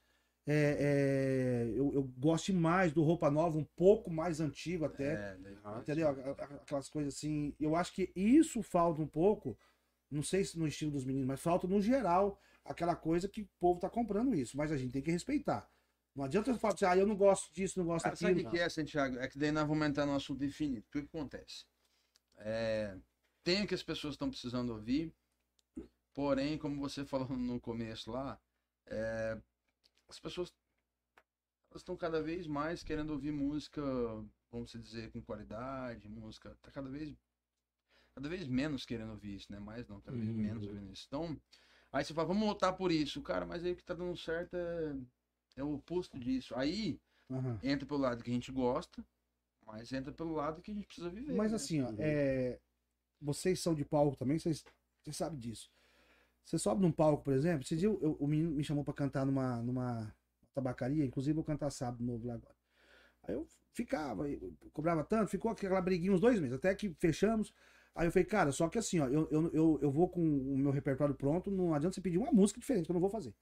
[0.48, 5.14] É, é, eu, eu gosto demais do Roupa Nova, um pouco mais antigo até.
[5.14, 6.10] É, Entendeu?
[6.10, 7.56] Aquelas coisas assim.
[7.60, 9.58] Eu acho que isso falta um pouco.
[10.10, 13.50] Não sei se no estilo dos meninos, mas falta no geral aquela coisa que o
[13.60, 14.58] povo tá comprando isso.
[14.58, 15.70] Mas a gente tem que respeitar.
[16.16, 18.36] Não adianta eu falar assim, ah, eu não gosto disso, não gosto Cara, sabe o
[18.36, 18.52] daquilo.
[18.52, 19.18] que, que é, Santiago?
[19.20, 20.86] É que daí nós vamos entrar no assunto infinito.
[20.88, 21.66] O que, que acontece?
[22.38, 22.98] É,
[23.44, 25.14] tem o que as pessoas estão precisando ouvir,
[26.14, 28.40] porém, como você falou no começo lá,
[28.88, 29.38] é,
[30.12, 30.54] as pessoas
[31.74, 33.82] estão cada vez mais querendo ouvir música,
[34.52, 36.56] vamos dizer, com qualidade, música.
[36.62, 37.16] Tá cada vez
[38.14, 39.58] cada vez menos querendo ouvir isso, né?
[39.60, 40.42] Mais não, cada vez Uhum.
[40.44, 41.06] menos ouvindo isso.
[41.08, 41.40] Então,
[41.94, 44.54] aí você fala, vamos lutar por isso, cara, mas aí o que tá dando certo
[44.54, 44.96] é,
[45.56, 46.54] é o oposto disso.
[46.56, 47.00] Aí
[47.30, 47.58] Aham.
[47.64, 49.04] entra pelo lado que a gente gosta,
[49.66, 51.34] mas entra pelo lado que a gente precisa viver.
[51.34, 51.56] Mas né?
[51.56, 52.60] assim, ó, é,
[53.22, 54.62] vocês são de palco também, vocês,
[55.02, 55.72] vocês sabem disso.
[56.46, 59.26] Você sobe num palco, por exemplo, esse dia eu- o menino me chamou pra cantar
[59.26, 60.14] numa, numa
[60.54, 62.56] tabacaria, inclusive vou cantar sábado novo lá agora.
[63.24, 67.54] Aí eu ficava, eu cobrava tanto, ficou aquela briguinha uns dois meses, até que fechamos.
[67.96, 70.58] Aí eu falei, cara, só que assim, ó, eu, eu, eu, eu vou com o
[70.58, 73.34] meu repertório pronto, não adianta você pedir uma música diferente, que eu não vou fazer.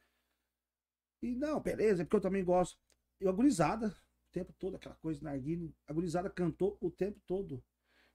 [1.21, 2.77] E não, beleza, é porque eu também gosto.
[3.21, 7.19] E a gurizada, o tempo todo, aquela coisa na narguile, a gurizada cantou o tempo
[7.27, 7.63] todo.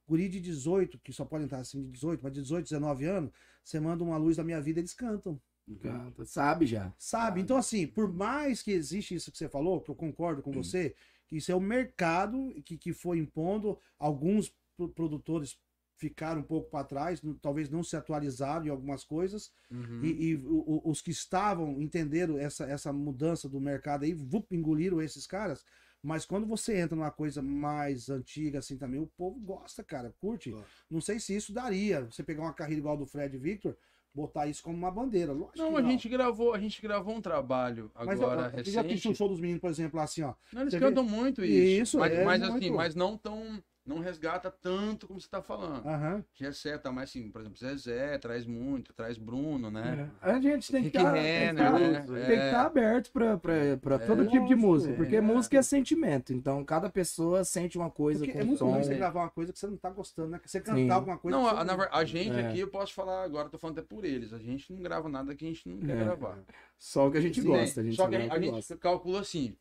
[0.06, 3.30] Guri de 18, que só pode entrar assim de 18, mas de 18, 19 anos,
[3.62, 5.40] você manda uma luz da minha vida, eles cantam.
[5.80, 6.92] Canta, Sabe já.
[6.98, 7.40] Sabe?
[7.40, 10.94] Então, assim, por mais que existe isso que você falou, que eu concordo com você,
[11.26, 15.58] que isso é o mercado que, que foi impondo, alguns pro- produtores
[15.96, 20.00] ficaram um pouco para trás, talvez não se atualizaram em algumas coisas, Uhum.
[20.04, 25.00] e, e o- os que estavam entenderam essa, essa mudança do mercado aí, vup, engoliram
[25.00, 25.64] esses caras.
[26.04, 30.50] Mas quando você entra numa coisa mais antiga assim também, o povo gosta, cara, curte.
[30.50, 30.68] Gosta.
[30.90, 33.74] Não sei se isso daria, você pegar uma carreira igual do Fred Victor,
[34.12, 35.32] botar isso como uma bandeira.
[35.32, 38.70] Lógico Não, que a gente gravou, a gente gravou um trabalho Mas agora ó, você
[38.70, 39.16] já assistiu o recente.
[39.16, 40.34] show dos meninos, por exemplo, assim, ó.
[40.52, 41.82] Não, eles Você cantam muito isso.
[41.82, 42.56] Isso, mas, é mas muito.
[42.56, 43.64] assim, mas não tão.
[43.86, 45.86] Não resgata tanto como você tá falando.
[45.86, 46.24] Aham.
[46.32, 50.10] Gessé tá mais assim, por exemplo, Zezé traz muito, traz Bruno, né?
[50.22, 50.30] É.
[50.30, 51.90] A gente tem que Rick estar Renner, né?
[52.08, 52.26] né?
[52.26, 54.26] tem que tá aberto pra todo É.
[54.26, 54.94] tipo de música.
[54.94, 54.96] é.
[54.96, 56.32] Porque música é sentimento.
[56.32, 59.52] Então cada pessoa sente uma coisa Porque com é muito ruim você gravar uma coisa
[59.52, 60.40] que você não tá gostando, né?
[60.42, 60.90] Você cantar Sim.
[60.90, 61.36] alguma coisa.
[61.36, 62.48] Não, que a, ver- a gente É.
[62.48, 64.32] aqui, eu posso falar agora, tô falando até por eles.
[64.32, 66.04] A gente não grava nada que a gente não quer É.
[66.04, 66.38] gravar.
[66.78, 67.82] Só o que a gente Sim, gosta.
[67.82, 69.54] A gente Só que a, a gente calcula assim.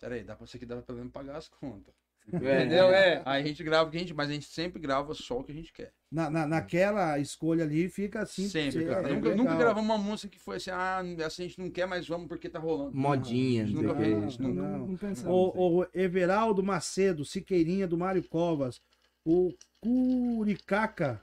[0.00, 1.94] Peraí, dá pra você que dá pra pagar as contas.
[2.32, 2.36] É.
[2.36, 2.86] Entendeu?
[2.90, 3.22] É.
[3.24, 5.44] Aí a gente grava o que a gente, mas a gente sempre grava só o
[5.44, 5.92] que a gente quer.
[6.10, 8.48] Na, na, naquela escolha ali fica assim.
[8.48, 9.08] sempre, é, cara.
[9.08, 11.86] é nunca, nunca gravamos uma música que foi assim, ah, essa a gente não quer,
[11.86, 12.96] mas vamos porque tá rolando.
[12.96, 14.62] Modinha, Não, não nunca fez isso, Não, nunca.
[14.62, 15.32] não, não pensamos.
[15.32, 18.80] O, o Everaldo Macedo, Siqueirinha do Mário Covas,
[19.24, 21.22] o Curicaca,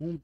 [0.00, 0.18] um,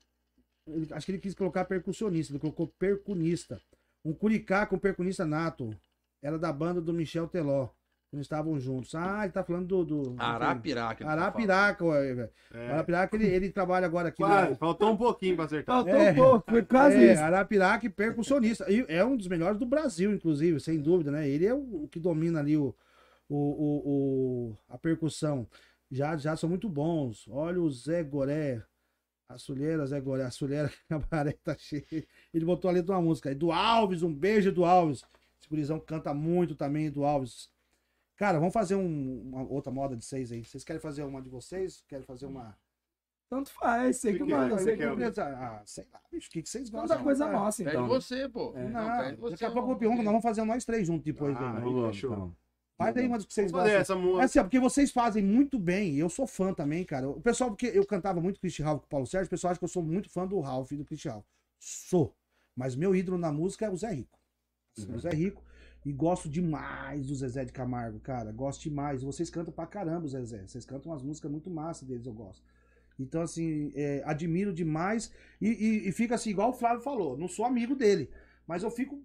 [0.93, 3.61] acho que ele quis colocar percussionista, ele colocou percunista.
[4.05, 5.75] Um Curicaca, um percunista nato,
[6.23, 7.69] era da banda do Michel Teló,
[8.11, 8.95] quando estavam juntos.
[8.95, 9.85] Ah, ele tá falando do...
[9.85, 11.05] do Arapiraca.
[11.05, 12.31] tá Arapiraca, ué, velho.
[12.55, 12.71] É.
[12.71, 14.17] Arapiraca, ele, ele trabalha agora aqui.
[14.23, 15.77] Quase, no- faltou um pouquinho pra acertar.
[15.77, 16.13] Faltou É.
[16.13, 17.23] um pouco, foi quase é, isso.
[17.23, 18.65] Arapiraca e percussionista.
[18.73, 21.29] E é um dos melhores do Brasil, inclusive, sem dúvida, né?
[21.29, 22.75] Ele é o, o que domina ali o,
[23.29, 25.47] o, o, o- a percussão.
[25.91, 27.27] Já, já são muito bons.
[27.31, 28.63] Olha o Zé Goré.
[29.29, 30.25] A Sulheira, Zé Goré.
[30.25, 31.85] A Sulheira Cabaré tá cheio.
[32.33, 33.35] Ele botou ali de uma música.
[33.35, 35.05] Do Alves, um beijo do Alves.
[35.39, 37.51] Esse gurizão canta muito também do Alves.
[38.19, 40.45] Cara, vamos fazer um- uma outra moda de seis aí.
[40.45, 41.83] Vocês querem fazer uma de vocês?
[41.89, 42.55] Querem fazer uma.
[43.31, 44.55] Tanto faz, sei que Que manda.
[44.55, 44.59] é?
[44.59, 45.23] sei Que que que é?
[45.23, 46.29] Ah, sei lá, bicho.
[46.29, 47.03] O que, que vocês Tanta gostam?
[47.05, 47.87] coisa Ah, nossa, Pede então.
[47.89, 48.53] você, pô.
[48.57, 48.69] É.
[48.69, 49.89] Não, pede você, daqui a pouco o ver.
[49.89, 51.37] nós vamos fazer nós três juntos depois.
[51.37, 51.61] Ah, né?
[51.61, 52.13] Vamos, fechou.
[52.13, 52.37] então.
[52.77, 53.73] Faz aí uma que vocês gostam.
[53.73, 54.25] essa É música.
[54.25, 55.95] assim, ó, porque vocês fazem muito bem.
[55.95, 57.09] e Eu sou fã também, cara.
[57.09, 59.59] O pessoal, porque eu cantava muito Christian Ralph com o Paulo Sérgio, o pessoal acha
[59.59, 61.27] que eu sou muito fã do Ralph e do Christian Ralph.
[61.61, 62.15] Sou.
[62.57, 64.19] Mas meu ídolo na música é o Zé Rico.
[64.77, 65.43] Assim, O Zé Rico.
[65.85, 68.31] E gosto demais do Zezé de Camargo, cara.
[68.33, 69.03] Gosto demais.
[69.03, 70.47] Vocês cantam pra caramba, o Zezé.
[70.47, 72.43] Vocês cantam umas músicas muito massas deles, eu gosto.
[72.99, 75.11] Então, assim, é, admiro demais.
[75.41, 77.17] E, e- e fica assim, igual o Flávio falou.
[77.17, 78.11] Não sou amigo dele.
[78.47, 79.01] Mas eu fico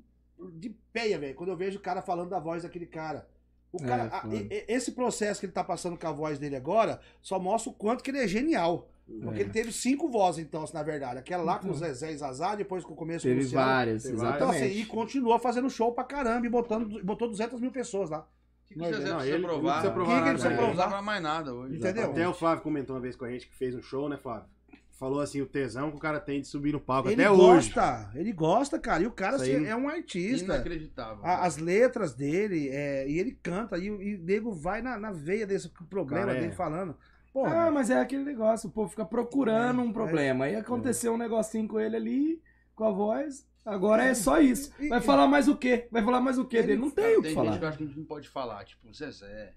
[0.55, 3.27] de peia, velho, quando eu vejo o cara falando da voz daquele cara.
[3.71, 6.37] O É, cara, a- e- e- esse processo que ele tá passando com a voz
[6.39, 8.89] dele agora só mostra o quanto que ele é genial.
[9.05, 9.41] Porque É.
[9.43, 11.19] ele teve cinco vozes, então, na verdade.
[11.19, 13.65] Aquela lá com o Zezé e Zazá, depois com o começo com o Teve Luciano.
[13.65, 14.63] várias, Teve Então, exatamente.
[14.63, 18.19] assim, e continuou fazendo show pra caramba e botando, botou 200 mil pessoas lá.
[18.19, 19.61] O que, que você Não, precisa ele- ele provar?
[19.61, 19.93] não precisa né?
[19.93, 20.55] provar Quem que ele precisa né?
[20.55, 20.87] Não provar?
[20.87, 21.75] usava mais nada hoje.
[21.77, 22.09] Entendeu?
[22.11, 24.45] Até o Flávio comentou uma vez com a gente que fez um show, né, Flávio?
[24.97, 27.69] Falou assim, o tesão que o cara tem de subir no palco Ele até hoje.
[27.73, 29.03] gosta, ele gosta, cara.
[29.03, 30.45] E o cara assim, é um artista.
[30.55, 31.19] Inacreditável.
[31.25, 34.97] A- as letras dele, é, e ele canta, e, o- e o nego vai na,
[34.97, 36.41] na veia desse problema Cara, é.
[36.41, 36.95] dele falando.
[37.33, 40.45] Pô, Ah, mas é aquele negócio, o povo fica procurando É, um problema.
[40.45, 42.41] Aí aconteceu um negocinho com ele ali,
[42.75, 43.47] com a voz.
[43.65, 44.71] Agora é só isso.
[44.89, 45.87] Vai falar mais o quê?
[45.91, 46.81] Vai falar mais o quê Ele- dele?
[46.81, 47.57] Não tem o tem que gente falar.
[47.57, 49.53] que eu acho que a gente não pode falar, tipo Zezé,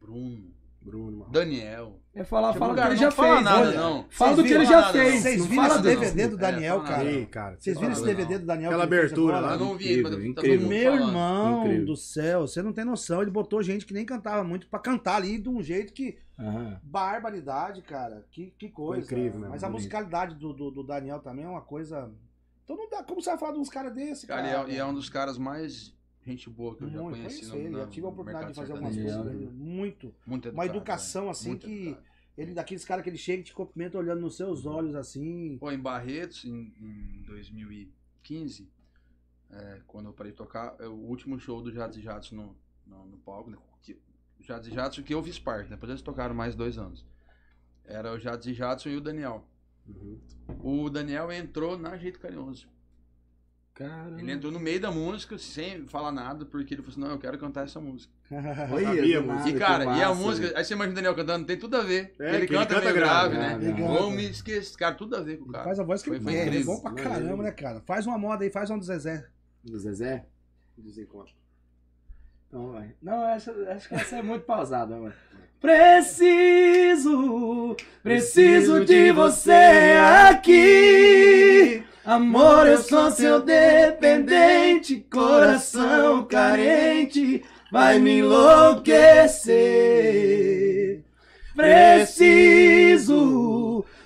[0.00, 0.54] Bruno,
[0.84, 1.30] Bruno, mano.
[1.30, 1.98] Daniel.
[2.14, 3.44] É falar, fala do que ele não já fala fez.
[3.44, 3.78] nada, olha.
[3.78, 4.06] não.
[4.10, 5.22] Fala do que ele já nada, fez.
[5.22, 7.26] Vocês viram esse DVD do É, Daniel, cara?
[7.26, 7.56] cara.
[7.58, 8.40] Vocês viram esse DVD não.
[8.40, 8.68] do Daniel?
[8.70, 9.52] Aquela abertura lá.
[9.52, 10.68] Eu não vi, Incrível, mas tá incrível.
[10.68, 11.08] Meu falando.
[11.08, 11.86] irmão Incrível.
[11.86, 13.22] do céu, você não tem noção.
[13.22, 16.18] Ele botou gente que nem cantava muito pra cantar ali de um jeito que.
[16.38, 16.80] Aham.
[16.82, 18.26] Barbaridade, cara.
[18.30, 19.04] Que, que coisa.
[19.04, 19.78] incrível mesmo, Mas a bonito.
[19.80, 22.10] musicalidade do, do, do Daniel também é uma coisa.
[22.64, 23.02] Então não dá.
[23.02, 24.68] Como você vai falar de uns caras desse, Cara, cara?
[24.68, 25.94] e é, e é um dos caras mais
[26.24, 27.50] gente boa que eu já Muito, conheci.
[27.50, 29.52] conheço no- eu tive a oportunidade de fazer algumas coisas.
[29.52, 30.14] Muito.
[30.26, 31.30] Muito Uma educado, educação velho.
[31.30, 31.86] assim Muito que.
[31.88, 32.12] educado.
[32.38, 35.58] Ele, daqueles caras que ele chega e te cumprimenta olhando nos seus olhos assim.
[35.58, 38.70] Pô, em Barretos, em, em 2015,
[39.50, 42.56] é, quando eu parei de tocar, é o último show do Jatos e Jatos no,
[42.86, 43.58] no, no palco, né?
[43.82, 44.00] que-
[44.40, 47.04] Jatos e Jatos que eu fiz parte, depois eles tocaram mais dois anos.
[47.84, 49.46] Era o Jatos e Jatos e o Daniel.
[49.86, 50.18] Uhum.
[50.84, 52.66] O Daniel entrou na Jeito Carinhoso.
[53.74, 54.20] Caramba.
[54.20, 57.18] Ele entrou no meio da música, sem falar nada, porque ele falou assim, não, eu
[57.18, 58.12] quero cantar essa música.
[58.70, 61.46] Olha, Sabia, nada, E cara, e a massa, música, aí você imagina o Daniel cantando,
[61.46, 62.14] tem tudo a ver.
[62.20, 63.72] É, ele que ele canta canta meio grave, grave, né?
[63.72, 63.80] né?
[63.80, 64.10] Vou canta.
[64.16, 64.76] me esquecer.
[64.76, 65.64] Cara, tudo a ver com o Ele cara.
[65.64, 66.66] faz a voz que Foi- ele quer, é incrível.
[66.74, 67.80] bom pra caramba, né, cara?
[67.86, 69.26] Faz uma moda aí, faz uma do Zezé.
[69.64, 70.26] Do Zezé?
[70.76, 71.32] Desencontro.
[72.48, 72.94] Então vai.
[73.00, 75.14] Não, acho, acho que essa é muito pausada, mano.
[76.32, 79.94] Preciso, preciso de você
[80.28, 81.82] aqui.
[82.04, 89.52] Amor, eu sou seu dependente, coração carente, vai me enlouquecer.
[91.54, 93.04] Preciso,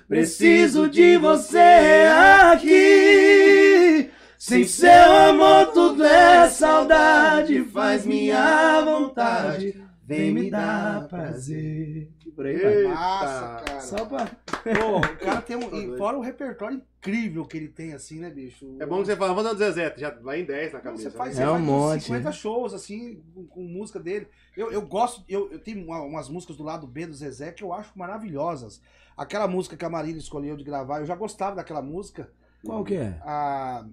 [0.07, 2.05] preciso de você
[2.53, 4.11] aqui.
[4.37, 12.11] Sem seu amor tudo é saudade, faz minha vontade, vem me dar prazer.
[12.37, 12.55] Por aí.
[12.55, 12.89] Eita.
[12.91, 13.81] Massa, cara.
[13.81, 14.27] Só pra...
[14.75, 15.95] Pô, o cara tem um.
[15.95, 18.77] E fora o repertório incrível que ele tem, assim, né, bicho?
[18.81, 21.11] É bom que você fala, vamos dar um Zezé, já vai em 10 na cabeça.
[21.11, 21.45] Você faz, né?
[21.45, 22.33] É um monte, 50 né?
[22.33, 24.27] shows, assim, com, com música dele.
[24.57, 27.63] Eu, eu gosto, eu, eu tenho uma- umas músicas do lado B do Zezé que
[27.63, 28.81] eu acho maravilhosas.
[29.17, 32.31] Aquela música que a Marília escolheu de gravar, eu já gostava daquela música.
[32.65, 33.19] Qual que é?
[33.23, 33.87] A,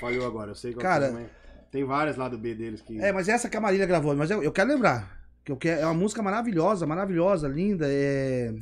[0.00, 1.28] falhou agora, eu sei que Cara- também.
[1.70, 3.00] Tem várias lá do B deles que.
[3.00, 5.19] é, mas essa que a Marília gravou, mas eu, eu quero lembrar.
[5.44, 7.86] Que eu quero, é uma música maravilhosa, maravilhosa, linda.
[7.88, 8.54] É...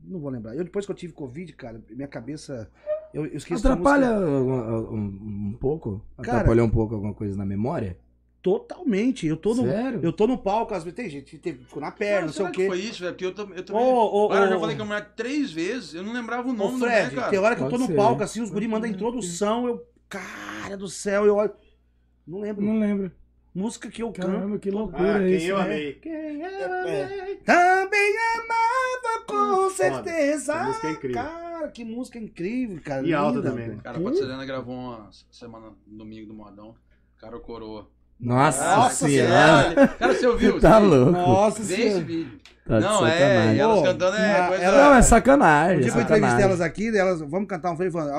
[0.00, 0.54] Não vou lembrar.
[0.54, 2.70] Eu, depois que eu tive Covid, cara, minha cabeça.
[3.12, 6.00] Eu, eu esqueci Atrapalha um, um- um pouco?
[6.22, 7.96] Cara- Atrapalhou um pouco alguma coisa na memória?
[8.42, 9.26] totalmente.
[9.26, 9.98] Eu tô no, Sério?
[10.04, 12.48] eu tô no palco, às vezes tem gente que ficou na perna, não sei será
[12.48, 12.68] o que quê.
[12.68, 13.12] foi isso, velho?
[13.12, 13.82] Porque eu, tam- eu também...
[13.82, 16.54] ô, cara, eu já falei com a mulher três vezes, eu não lembrava o Ô,
[16.54, 17.30] nome Fred, do cara.
[17.30, 17.96] tem hora que eu tô Pode no ser.
[17.96, 19.84] palco, assim, os guri mandam a introdução, eu.
[20.08, 21.50] Cara do céu, eu olho.
[22.24, 22.64] Não lembro.
[22.64, 23.10] Não lembro.
[23.56, 24.26] Música que eu canto.
[24.32, 25.46] Caramba, que loucura Ah, quem isso.
[25.46, 25.64] eu né?
[25.64, 25.92] amei.
[25.94, 26.64] Quem eu É.
[26.82, 27.36] amei.
[27.36, 30.52] Também amava com certeza.
[30.52, 31.22] Essa música é incrível.
[31.22, 33.06] Cara, que música incrível, cara.
[33.06, 33.76] E alta linda, também, velho.
[33.78, 33.82] né?
[33.82, 36.74] Cara, a Patrulhana gravou uma semana, no domingo do Modão.
[37.18, 37.88] Cara, coroa.
[38.20, 39.88] Nossa, Nossa senhora.
[39.88, 40.60] Cara, você ouviu?
[40.60, 40.86] Tá Sim.
[40.86, 41.12] louco.
[41.12, 42.04] Nossa Vê esse senhora.
[42.04, 42.40] vídeo.
[42.66, 44.62] Tá não, é, e elas Pô, cantando é a- coisa...
[44.64, 45.78] ela- Não, é Um sacanagem.
[45.80, 48.18] dia é que eu entrevistei elas aqui, elas, vamos cantar um Falei, a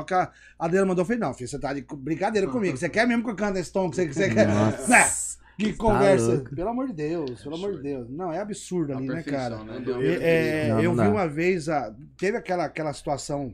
[0.58, 2.78] a Adriana mandou, eu falei, não, filho, você tá de brincadeira comigo.
[2.78, 4.48] Você quer mesmo que eu cante esse tom que você, que você quer?
[4.48, 5.27] Nossa.
[5.58, 6.34] Que Tá conversa.
[6.36, 6.56] louco.
[6.56, 8.10] Pelo amor de Deus, pelo amor de Deus.
[8.10, 9.64] Não, é absurdo ali, né, cara?
[9.64, 9.80] né?
[9.80, 11.16] Deu- É, Não, eu não vi dá.
[11.16, 13.54] uma vez, a, teve aquela, aquela situação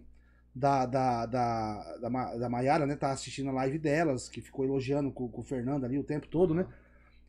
[0.54, 2.96] da, da, da, da, da Mayara, né?
[2.96, 6.28] Tá assistindo a live delas, que ficou elogiando com, com o Fernando ali o tempo
[6.28, 6.66] todo, né?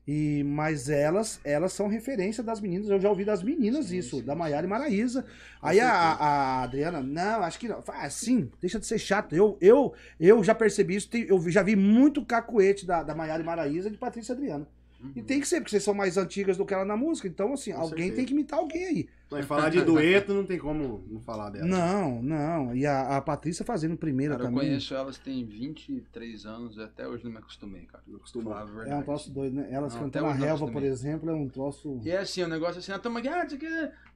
[0.07, 2.90] E, mas elas, elas são referência das meninas.
[2.90, 4.34] Eu já ouvi das meninas Sim, isso, sim, da.
[4.34, 5.24] Maiara e Maraísa.
[5.62, 7.82] Aí a, a Adriana, não, acho que não.
[7.88, 9.34] Ah, sim, deixa de ser chato.
[9.34, 13.46] Eu, eu, eu já percebi isso, eu já vi muito cacuete da, da Maiara e
[13.46, 14.64] Maraísa e de Patrícia e
[15.09, 15.20] Adriana.
[15.20, 17.28] E tem que ser, porque vocês são mais antigas do que ela na música.
[17.28, 18.16] Então, assim, Com alguém certeza.
[18.16, 19.09] tem que imitar alguém aí.
[19.30, 21.66] Mas falar de dueto não tem como não falar dela.
[21.66, 22.74] Não, não.
[22.74, 24.68] E a, a Patrícia fazendo primeira Cara, eu também.
[24.68, 28.02] conheço elas tem 23 anos e até hoje não me acostumei, cara.
[28.07, 28.44] Não costumo.
[28.50, 29.05] Falar a É um verdade.
[29.05, 29.68] troço doido, né?
[29.70, 32.00] Elas Não, cantando a eu relva, por exemplo, é um troço.
[32.05, 33.46] E é assim, o negócio é assim, ah, tamo aqui, ah,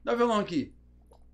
[0.03, 0.73] dar violão aqui.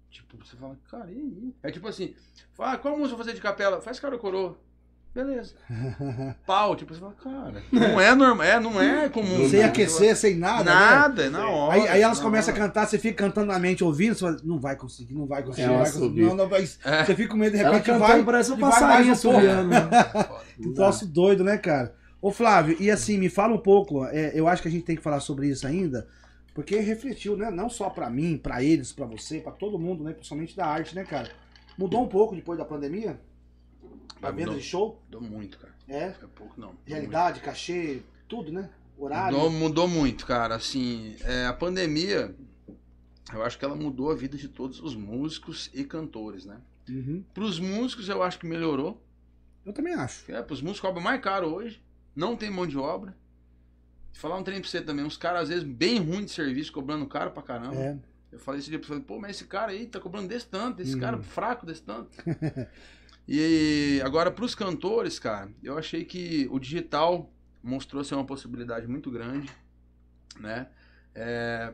[0.09, 1.53] Tipo, você fala, cara, e aí?
[1.61, 2.15] É tipo assim,
[2.53, 3.81] fala, ah, qual música eu vou fazer de capela?
[3.81, 4.57] Faz cara coroa.
[5.15, 5.53] Beleza.
[6.45, 9.47] Pau, tipo, você fala, cara, não é normal, é, não é comum.
[9.49, 9.65] sem né?
[9.65, 10.65] aquecer, sem nada.
[10.65, 10.71] né?
[10.71, 11.73] Nada, é na hora.
[11.73, 14.37] Aí, aí elas na começam a cantar, você fica cantando na mente, ouvindo, você fala,
[14.43, 16.21] não vai conseguir, não vai conseguir, É não vai conseguir.
[16.21, 16.63] Não, não vai.
[16.83, 17.05] É.
[17.05, 18.23] Você fica com medo, de Ela repente cantando vai.
[18.25, 19.69] parece um passarinho subiando.
[19.69, 19.89] né?
[20.59, 21.93] Um troço doido, né, cara?
[22.21, 24.95] Ô, Flávio, e assim, me fala um pouco, é, eu acho que a gente tem
[24.97, 26.07] que falar sobre isso ainda,
[26.53, 27.49] porque refletiu, né?
[27.51, 30.11] Não só pra mim, pra eles, pra você, pra todo mundo, né?
[30.13, 31.29] Principalmente da arte, né, cara?
[31.77, 33.19] Mudou um pouco depois da pandemia?
[34.21, 34.55] A Ah, venda mudou.
[34.59, 35.01] de show?
[35.05, 35.73] Mudou muito, cara.
[35.87, 36.05] É.
[36.07, 36.75] É pouco não.
[36.85, 38.61] Realidade, cachê, tudo, né?
[38.61, 38.85] muito.
[38.97, 39.37] Horário.
[39.37, 40.55] Mudou, mudou muito, cara.
[40.55, 42.33] Assim, é, a pandemia,
[43.33, 46.61] eu acho que ela mudou a vida de todos os músicos e cantores, né?
[46.89, 47.23] Uhum.
[47.33, 49.01] Pros músicos, eu acho que melhorou.
[49.65, 50.31] Eu também acho.
[50.31, 51.83] É, os músicos cobram mais caro hoje.
[52.15, 53.17] Não tem mão de obra.
[54.13, 55.03] Falar um trem pra você também.
[55.03, 57.75] Uns caras, às vezes, bem ruins de serviço, cobrando caro pra caramba.
[57.75, 57.97] É.
[58.31, 60.81] Eu falei esse dia pra você, pô, mas esse cara aí tá cobrando desse tanto,
[60.81, 60.99] esse Uhum.
[61.01, 62.11] cara fraco desse tanto.
[63.27, 67.31] e agora, pros cantores, cara, eu achei que o digital
[67.63, 69.49] mostrou ser uma possibilidade muito grande,
[70.39, 70.67] né?
[71.13, 71.73] É,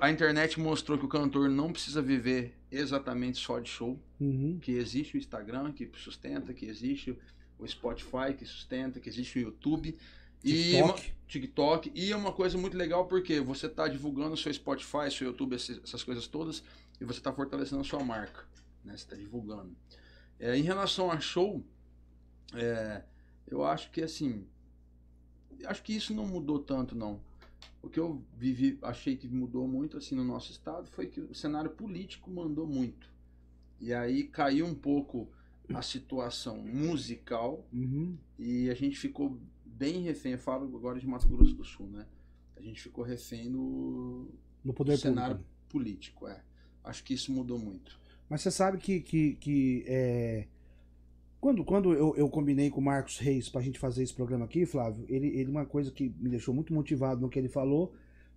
[0.00, 4.58] a internet mostrou que o cantor não precisa viver exatamente só de show Uhum.
[4.60, 7.18] que existe o Instagram que sustenta, que existe
[7.58, 9.96] o Spotify que sustenta, que existe o YouTube
[10.44, 10.82] e TikTok.
[10.82, 10.94] uma-
[11.26, 15.28] TikTok e é uma coisa muito legal porque você está divulgando o seu Spotify, seu
[15.28, 16.62] YouTube, essas coisas todas
[17.00, 18.44] e você está fortalecendo a sua marca,
[18.84, 18.92] né?
[18.96, 19.74] Você está divulgando.
[20.40, 21.62] É, em relação a show,
[22.54, 23.04] é,
[23.46, 24.46] eu acho que assim,
[25.66, 27.20] acho que isso não mudou tanto não.
[27.82, 31.34] O que eu vivi, achei que mudou muito assim no nosso estado foi que o
[31.34, 33.08] cenário político mandou muito.
[33.78, 35.28] E aí caiu um pouco
[35.72, 38.16] a situação musical Uhum.
[38.38, 40.32] e a gente ficou bem refém.
[40.32, 42.06] Eu falo agora de Mato Grosso do Sul, né?
[42.56, 44.28] A gente ficou refém do
[44.64, 45.50] No poder cenário público.
[45.68, 46.42] político, é.
[46.82, 47.99] Acho que isso mudou muito.
[48.30, 50.46] Mas você sabe que, que, que é,
[51.40, 54.64] quando, quando eu, eu combinei com o Marcos Reis pra gente fazer esse programa aqui,
[54.64, 57.92] Flávio, ele, ele uma coisa que me deixou muito motivado no que ele falou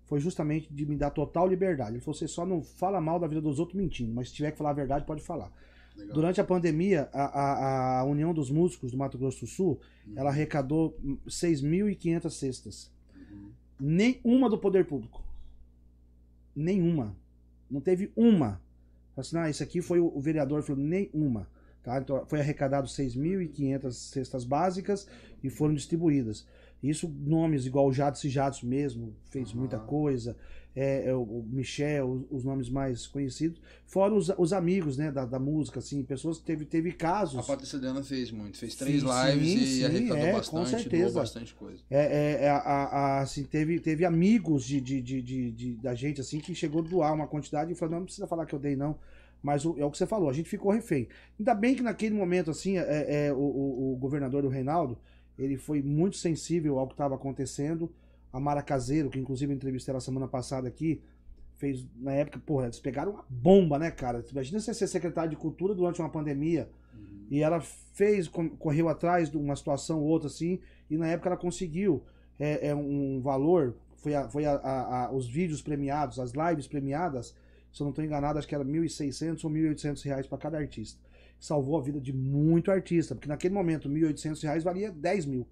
[0.06, 1.92] foi justamente de me dar total liberdade.
[1.92, 4.52] Ele falou: você só não fala mal da vida dos outros mentindo, mas se tiver
[4.52, 5.52] que falar a verdade, pode falar.
[5.96, 6.16] Legal.
[6.16, 9.80] Durante a pandemia, a, a, a União dos Músicos do Mato Grosso do Sul,
[10.16, 12.92] ela arrecadou hum, 6.500 cestas.
[13.80, 15.22] Nenhuma do poder público.
[16.56, 17.16] Nenhuma.
[17.70, 18.63] Não teve uma.
[19.16, 21.48] Assim, não, isso aqui foi o, o vereador falou nenhuma.
[21.84, 22.00] Tá?
[22.00, 25.08] Então, foi arrecadado 6.500 cestas básicas
[25.44, 26.48] e foram distribuídas.
[26.82, 30.36] Isso, nomes igual o Jadson Jadson mesmo, fez muita coisa.
[30.76, 33.62] É, é, o- Michel, os, os nomes mais conhecidos.
[33.86, 37.40] Fora os, os amigos né, da, da música, assim, pessoas que teve, teve casos.
[37.40, 40.38] A Patrícia Diana fez muito, fez três Sim, lives sim, e sim, arrecadou é, com
[40.38, 41.04] bastante, certeza.
[41.06, 41.80] doou bastante coisa.
[41.92, 45.94] É, é, é, a- a- assim, teve, teve amigos de, de, de, de- de- da
[45.94, 48.56] gente assim que chegou a doar uma quantidade e falou, não, não precisa falar que
[48.56, 48.98] eu dei, não.
[49.44, 51.08] Mas o- é o que você falou, a gente ficou refém.
[51.38, 54.98] Ainda bem que naquele momento, assim, é, é, o, o, o governador, o Reinaldo,
[55.38, 57.92] ele foi muito sensível ao que estava acontecendo.
[58.34, 61.02] A Mara Caseiro, que inclusive eu entrevistei ela semana passada aqui,
[61.56, 64.26] fez, na época, porra, eles pegaram uma bomba, né, cara?
[64.32, 66.68] Imagina você ser secretário de cultura durante uma pandemia.
[67.30, 70.60] E ela fez, correu atrás de uma situação ou outra assim,
[70.90, 72.04] e na época ela conseguiu
[72.40, 76.68] é, é um valor, foi, a- foi a- a- a- os vídeos premiados, as lives
[76.68, 77.36] premiadas,
[77.72, 81.00] se eu não estou enganado, acho que era 1.600 ou 1.800 reais para cada artista.
[81.40, 85.48] Salvou a vida de muito artista, porque naquele momento 1.800 reais valia 10 mil.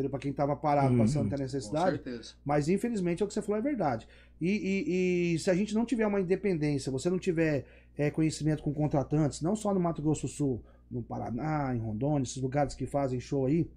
[0.00, 0.10] Entendeu?
[0.10, 0.98] Para quem estava parado, Uhum.
[0.98, 1.90] passando até Com necessidade.
[2.02, 2.34] certeza.
[2.44, 4.08] Mas infelizmente é o que você falou é verdade.
[4.40, 7.64] E, e- e se a gente não tiver uma independência, você não tiver
[7.98, 12.22] é, conhecimento com contratantes, não só no Mato Grosso do Sul, no Paraná, em Rondônia,
[12.22, 13.68] esses lugares que fazem show aí.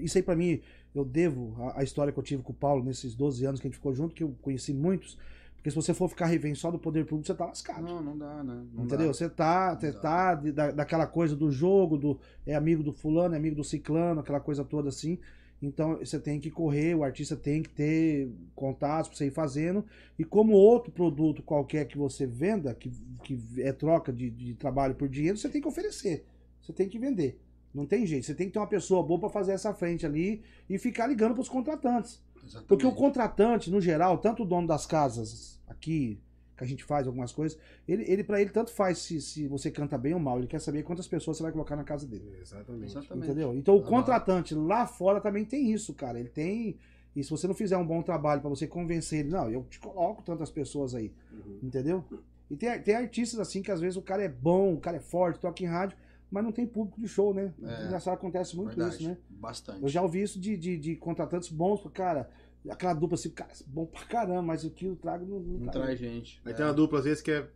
[0.00, 0.62] Isso aí pra mim,
[0.94, 3.66] eu devo a, a história que eu tive com o Paulo nesses 12 anos que
[3.66, 5.18] a gente ficou junto, que eu conheci muitos.
[5.58, 7.82] Porque se você for ficar refém só do poder público, você tá lascado.
[7.82, 8.64] Não, não dá, né?
[8.72, 9.08] Não Entendeu?
[9.08, 9.12] dá.
[9.12, 13.34] Você tá, você tá de- da, daquela coisa do jogo, do é amigo do fulano,
[13.34, 15.18] é amigo do ciclano, aquela coisa toda assim.
[15.60, 19.84] Então você tem que correr, o artista tem que ter contatos pra você ir fazendo.
[20.16, 22.90] E como outro produto qualquer que você venda, que,
[23.24, 26.24] que é troca de, de trabalho por dinheiro, você tem que oferecer.
[26.62, 27.40] Você tem que vender.
[27.74, 28.24] Não tem jeito.
[28.26, 31.34] Você tem que ter uma pessoa boa pra fazer essa frente ali e ficar ligando
[31.34, 32.22] pros contratantes.
[32.48, 32.68] Exatamente.
[32.68, 36.20] Porque o contratante, no geral, tanto o dono das casas aqui,
[36.56, 39.70] que a gente faz algumas coisas, ele, ele para ele tanto faz se, se você
[39.70, 40.38] canta bem ou mal.
[40.38, 42.36] Ele quer saber quantas pessoas você vai colocar na casa dele.
[42.40, 42.90] Exatamente.
[42.90, 43.26] Exatamente.
[43.26, 43.54] Entendeu?
[43.54, 46.18] Então o contratante lá fora também tem isso, cara.
[46.18, 46.76] Ele tem.
[47.14, 49.78] E se você não fizer um bom trabalho pra você convencer ele, não, eu te
[49.78, 51.12] coloco tantas pessoas aí.
[51.32, 51.58] Uhum.
[51.62, 52.04] Entendeu?
[52.50, 55.00] E tem, tem artistas assim que às vezes o cara é bom, o cara é
[55.00, 55.96] forte, toca em rádio,
[56.30, 57.52] mas não tem público de show, né?
[57.62, 57.84] É.
[57.86, 58.96] Engraçado, acontece muito Verdade.
[58.96, 59.16] isso, né?
[59.30, 59.82] Bastante.
[59.82, 62.28] Eu já ouvi isso de, de, de contratantes bons, cara.
[62.68, 65.72] Aquela dupla assim, cara, bom pra caramba, mas o que eu trago não, não, Não
[65.72, 65.98] traz.
[65.98, 66.40] gente.
[66.44, 66.54] Aí É.
[66.54, 67.46] tem uma dupla às vezes que é,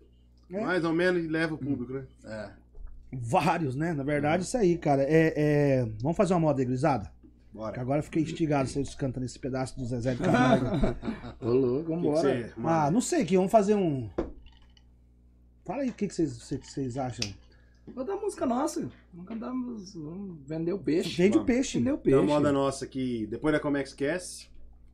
[0.50, 0.60] É.
[0.60, 2.06] mais ou menos e leva o público, né?
[2.24, 2.50] É.
[3.12, 3.92] Vários, né?
[3.92, 5.02] Na verdade, isso aí, cara.
[5.02, 5.84] É, é...
[6.00, 7.12] Vamos fazer uma moda grisada?
[7.50, 7.78] Que Bora.
[7.78, 10.64] agora eu fiquei instigado vocês cantando esse pedaço do Zezé de Camargo.
[11.44, 12.22] Ô, louco, O que que vambora.
[12.48, 14.08] você- ah, não sei, que vamos fazer um.
[15.64, 17.30] Fala aí o que que vocês, vocês- vocês acham.
[17.88, 18.88] Vou dar música nossa.
[19.12, 19.94] Vamos cantar, vamos
[20.46, 21.16] vender o peixe.
[21.22, 21.78] Vende o peixe.
[21.78, 22.18] Vender o Tem peixe.
[22.18, 24.46] uma moda nossa que depois da Comex esquece.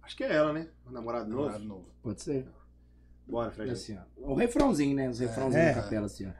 [0.03, 0.69] Acho que é ela, né?
[0.87, 1.43] O namorado novo.
[1.45, 1.85] Namorado novo.
[2.03, 2.47] Pode ser.
[3.27, 3.71] Bora, Fred.
[3.71, 4.31] Assim, ó.
[4.33, 5.09] O refrãozinho, né?
[5.09, 5.75] Os refrãozinhos É.
[5.75, 6.31] da capela, assim, ó.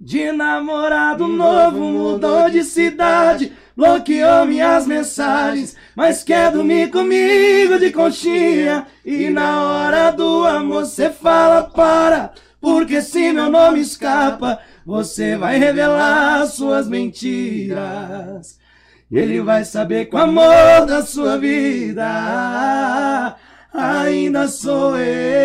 [0.00, 8.86] De namorado novo mudou de cidade, bloqueou minhas mensagens, mas quer dormir comigo de conchinha.
[9.04, 15.58] E na hora do amor cê fala para, porque se meu nome escapa, você vai
[15.58, 18.58] revelar suas mentiras.
[19.12, 23.36] Ele vai saber que o amor da sua vida
[23.70, 25.37] ainda sou eu.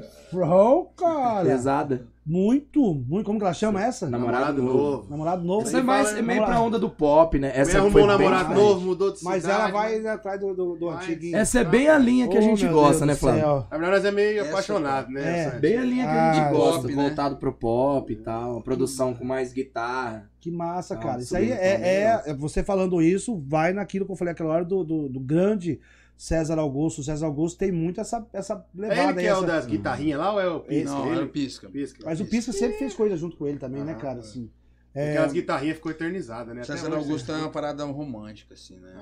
[0.00, 1.44] Refrão, cara.
[1.44, 2.06] Pesada.
[2.24, 3.26] Muito, muito.
[3.26, 4.08] Como que ela chama essa?
[4.08, 5.10] Namorado novo.
[5.10, 5.66] Namorado novo.
[5.66, 6.52] Essa é mais é meio namorado.
[6.52, 7.50] pra onda do pop, né?
[7.54, 8.68] Essa arrumou foi um bem namorado diferente.
[8.68, 9.36] novo, mudou de cidade.
[9.36, 11.36] Mas ela vai atrás do, do, do antiguinho.
[11.36, 13.66] Essa é bem a linha que a Oh, gente meu gosta, Deus né, Flávio?
[13.68, 15.22] Na verdade, nós é meio Essa apaixonado, né?
[15.22, 15.40] É.
[15.46, 17.02] Essa- Bem a linha que a gente Ah, gosta, pop, né?
[17.02, 20.30] voltado pro pop e tal, uma produção com mais guitarra.
[20.40, 21.16] Que massa, Não, cara.
[21.18, 24.32] isso Isso aí bem é, é- é- Você falando isso, vai naquilo que eu falei
[24.32, 25.80] aquela hora do, do, do grande
[26.22, 27.00] César Augusto.
[27.00, 29.26] O César Augusto tem muito essa, essa É levada ele que aí.
[29.26, 30.90] é o essa- das guitarrinhas lá ou é o Pisca?
[30.90, 31.16] Não, ele?
[31.16, 31.68] era o Pisca.
[31.70, 31.98] Pisca.
[32.04, 34.20] Mas o Pisca sempre fez coisa junto com ele também, né, Ah, cara?
[34.20, 34.59] é.
[34.92, 34.98] Assim.
[34.98, 36.62] É, Aquelas guitarrinhas ficou eternizadas, né?
[36.62, 37.40] Até César hoje, Augusto é né?
[37.42, 38.92] uma parada romântica, assim, né?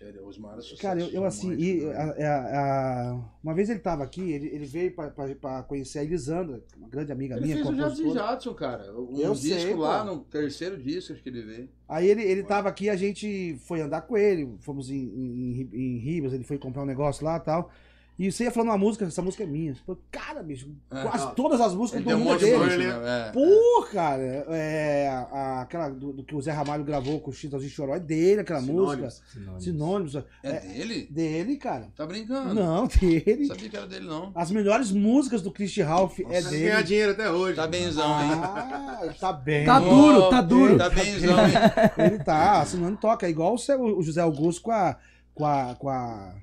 [0.00, 1.94] Ele- Os maiores Cara, eu, eu, assim, e, né?
[1.96, 6.00] a- a- a- uma vez ele tava aqui, ele, ele veio pra, pra, pra conhecer
[6.00, 8.12] a Elisandra, uma grande amiga Ele minha, fez o Jadson.
[8.12, 8.92] Jadson, cara.
[8.94, 10.14] Um Eu disco sei, lá, pô.
[10.14, 11.68] no terceiro disco acho que ele veio.
[11.88, 15.96] Aí ele, ele tava aqui, a gente foi andar com ele, fomos em, em, em
[15.98, 17.70] Ribas, ele foi comprar um negócio lá e tal.
[18.18, 19.76] E você ia falando uma música, essa música é minha.
[19.86, 21.02] Pô, Cara, bicho, É.
[21.02, 21.34] quase Não.
[21.36, 22.86] todas as músicas Ele do mundo é de dele.
[22.88, 23.28] né?
[23.28, 23.32] É.
[23.32, 27.70] Pô, cara, é, a- aquela do, do que o Zé Ramalho gravou com o Chitãozinho
[27.70, 29.22] Choró é dele, aquela Sinônimos.
[29.32, 29.60] música.
[29.60, 30.14] Sinônimos.
[30.42, 31.06] É dele?
[31.08, 31.86] Dele, cara.
[31.96, 32.54] Tá brincando.
[32.54, 33.46] Não, dele.
[33.46, 34.32] Sabia que era dele, não.
[34.34, 36.82] As melhores músicas do Christian Ralph é Nossa, ganhar dele.
[36.82, 37.54] dinheiro até hoje.
[37.54, 38.30] Tá benzão, hein?
[38.42, 39.64] Ah, tá bem.
[39.64, 40.76] Tá duro, tá duro.
[40.76, 41.54] Tá benzão, hein?
[41.98, 43.26] Ele tá assinando toca.
[43.26, 44.96] É igual o seu- o José Augusto com a,
[45.34, 46.34] com a, com a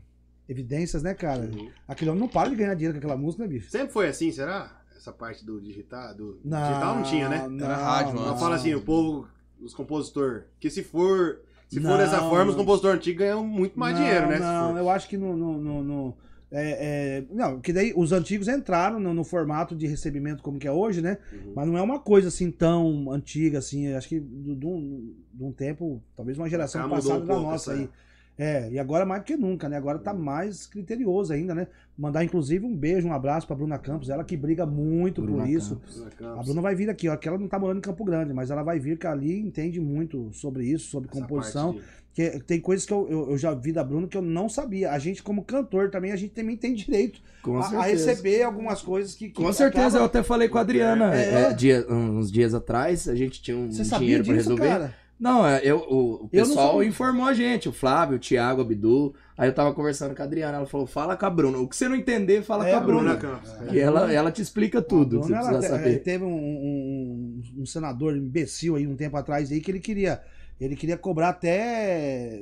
[0.47, 1.41] Evidências, né, cara?
[1.41, 1.69] Uhum.
[1.87, 3.69] Aquele homem não para de ganhar dinheiro com aquela música, né, bicho?
[3.71, 4.81] Sempre foi assim, será?
[4.95, 7.47] Essa parte do digital, do Não, digital não tinha, né?
[7.63, 8.21] Era rádio, não.
[8.21, 8.33] mano.
[8.33, 9.27] Eu falo assim, o povo,
[9.61, 11.91] os compositores, que se for, se Não.
[11.91, 14.39] for dessa forma, os compositores antigos ganham muito mais Não, dinheiro, né?
[14.39, 15.35] Não, eu acho que no.
[15.35, 16.17] no, no- no-
[16.51, 20.67] é, é, não, que daí os antigos entraram no, no formato de recebimento como que
[20.67, 21.17] é hoje, né?
[21.33, 21.53] Uhum.
[21.55, 23.91] Mas não é uma coisa assim tão antiga assim.
[23.93, 27.73] Acho que de um, um tempo, talvez uma geração Já mudou passada um da nossa
[27.73, 27.89] essa- aí.
[28.37, 29.77] É, e agora mais do que nunca, né?
[29.77, 31.67] Agora tá mais criterioso ainda, né?
[31.97, 35.49] Mandar inclusive um beijo, um abraço pra Bruna Campos, ela que briga muito Bruna por
[35.49, 35.75] isso.
[36.17, 36.39] Campos.
[36.39, 38.51] A Bruna vai vir aqui, ó, que ela não tá morando em Campo Grande, mas
[38.51, 41.79] ela vai vir que ali entende muito sobre isso, sobre Essa composição.
[42.13, 44.91] Que tem coisas que eu, eu, eu já vi da Bruna que eu não sabia.
[44.91, 48.81] A gente, como cantor, também, a gente também tem direito Com a, a receber algumas
[48.81, 49.27] coisas que.
[49.29, 51.43] que Com certeza, eu acaba- até falei com a Adriana É.
[51.43, 54.67] é, dia- uns dias atrás, a gente tinha um Você sabia dinheiro pra disso, resolver.
[54.69, 54.95] cara?
[55.19, 56.87] Não, é, eu, o, o Eu não pessoal sabia.
[56.89, 59.15] informou a gente, o Flávio, o Thiago, o Abdu.
[59.37, 61.57] Aí eu tava conversando com a Adriana, ela falou, fala com a Bruna.
[61.57, 63.15] O que você não entender, fala É, com a Bruna.
[63.15, 63.39] Bruna.
[63.69, 65.99] Que ela, ela te explica tudo, você Bruna, precisa te- saber.
[66.03, 70.21] Teve um, um- um senador imbecil aí um tempo atrás aí que ele queria.
[70.59, 72.41] Ele queria cobrar até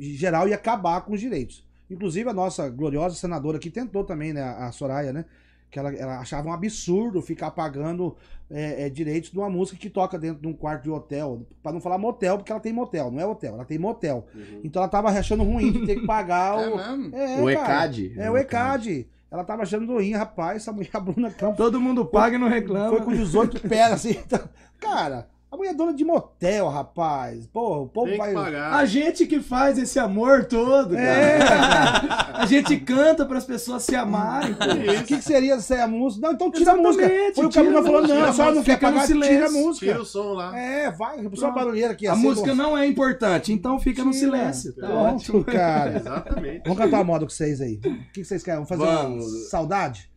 [0.00, 1.64] geral e acabar com os direitos.
[1.90, 4.42] Inclusive a nossa gloriosa senadora que tentou também, né?
[4.42, 5.24] A Soraya, né?
[5.70, 8.16] Que ela, ela achava um absurdo ficar pagando
[8.50, 11.46] é, é, direitos de uma música que toca dentro de um quarto de hotel.
[11.62, 14.26] Pra não falar motel, porque ela tem motel, não é hotel, ela tem motel.
[14.34, 14.60] Uhum.
[14.64, 16.76] Então ela tava achando ruim de ter que pagar É o.
[16.76, 17.16] mesmo?
[17.16, 17.84] É, O cara.
[17.86, 18.14] ECAD.
[18.18, 19.08] É o ECAD.
[19.30, 22.48] Ela tava achando ruim, rapaz, essa mulher, a Bruna Campos, Todo mundo paga e não
[22.48, 22.88] reclama.
[22.88, 24.10] foi com 18 pés, assim.
[24.10, 24.40] Então,
[24.80, 27.44] cara, a mulher é dona de motel, rapaz.
[27.48, 28.32] Pô, o povo vai.
[28.32, 28.72] pagar.
[28.72, 32.30] A gente que faz esse amor todo, É, cara.
[32.34, 34.54] A gente canta para as pessoas se amarem.
[34.54, 34.64] pô.
[34.64, 36.24] O que, que seria se a música?
[36.26, 37.04] Não, então tira a música.
[37.04, 39.06] Exatamente, Foi o a a falou, música, não, a senhora não fica quer no pagar,
[39.06, 39.58] tira a silêncio.
[39.66, 39.86] música.
[39.86, 40.56] Tira o som lá.
[40.58, 42.06] É, vai, a pessoa barulheira aqui.
[42.06, 42.54] A assim, música bom.
[42.54, 44.24] não é importante, então fica no Tira.
[44.24, 44.72] silêncio.
[44.76, 45.42] Tá Pronto, ótimo.
[45.50, 45.96] cara.
[45.96, 46.62] Exatamente.
[46.62, 47.74] Vamos cantar uma moda com vocês aí.
[47.74, 48.62] O que, que vocês querem?
[48.64, 49.48] Vamos fazer uma Vamos.
[49.50, 50.08] saudade?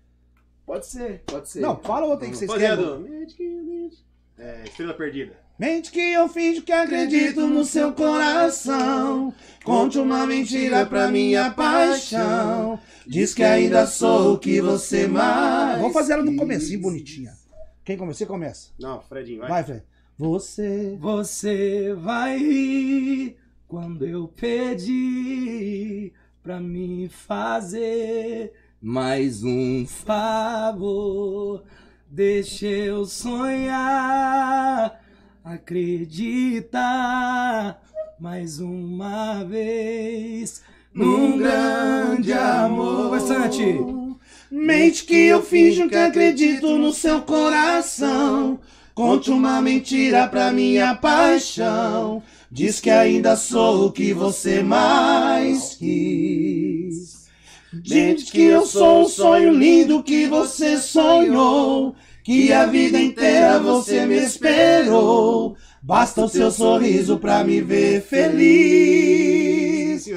[0.66, 1.60] Pode ser, pode ser.
[1.60, 2.86] Não, fala outra aí que vocês a querem.
[4.38, 5.34] É, Estrela Perdida.
[5.60, 9.34] Mente que eu finjo que acredito no seu coração.
[9.64, 12.80] Conte uma mentira pra minha paixão.
[13.06, 15.80] Diz que ainda sou o que você mais.
[15.80, 17.34] Vamos fazer ela no comecinho, bonitinha.
[17.86, 18.18] Quem começa?
[18.18, 18.72] Você começa.
[18.80, 19.50] Não, Fredinho, vai.
[19.50, 19.84] Vai, Fred.
[20.18, 20.98] Você.
[21.00, 31.64] Você vai rir quando eu pedir pra me fazer mais um favor.
[32.16, 35.02] Deixa eu sonhar,
[35.44, 36.72] acreditar
[38.20, 40.62] mais uma vez
[40.94, 43.10] num grande amor.
[43.10, 43.80] Vai, Santi.
[44.52, 48.60] Mente que eu finjo que acredito no seu coração.
[48.94, 52.22] Conte uma mentira pra minha paixão.
[52.52, 57.23] Diz que ainda sou o que você mais quis.
[57.82, 61.96] Diz que eu sou um sonho lindo que você sonhou.
[62.24, 65.58] Que a vida inteira você me esperou.
[65.82, 70.08] Basta o seu sorriso pra me ver feliz.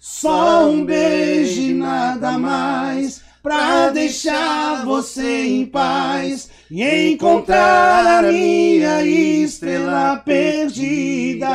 [0.00, 9.02] Só um beijo e nada mais pra deixar você em paz e encontrar a minha
[9.02, 11.48] estrela perdida.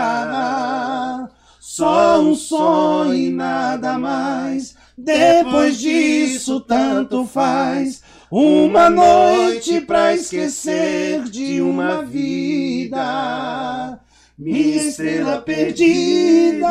[1.60, 4.76] Só um sonho e nada mais.
[5.04, 8.04] Depois disso, tanto faz.
[8.30, 14.00] Uma noite pra esquecer de uma vida.
[14.38, 16.68] Minha estrela perdida.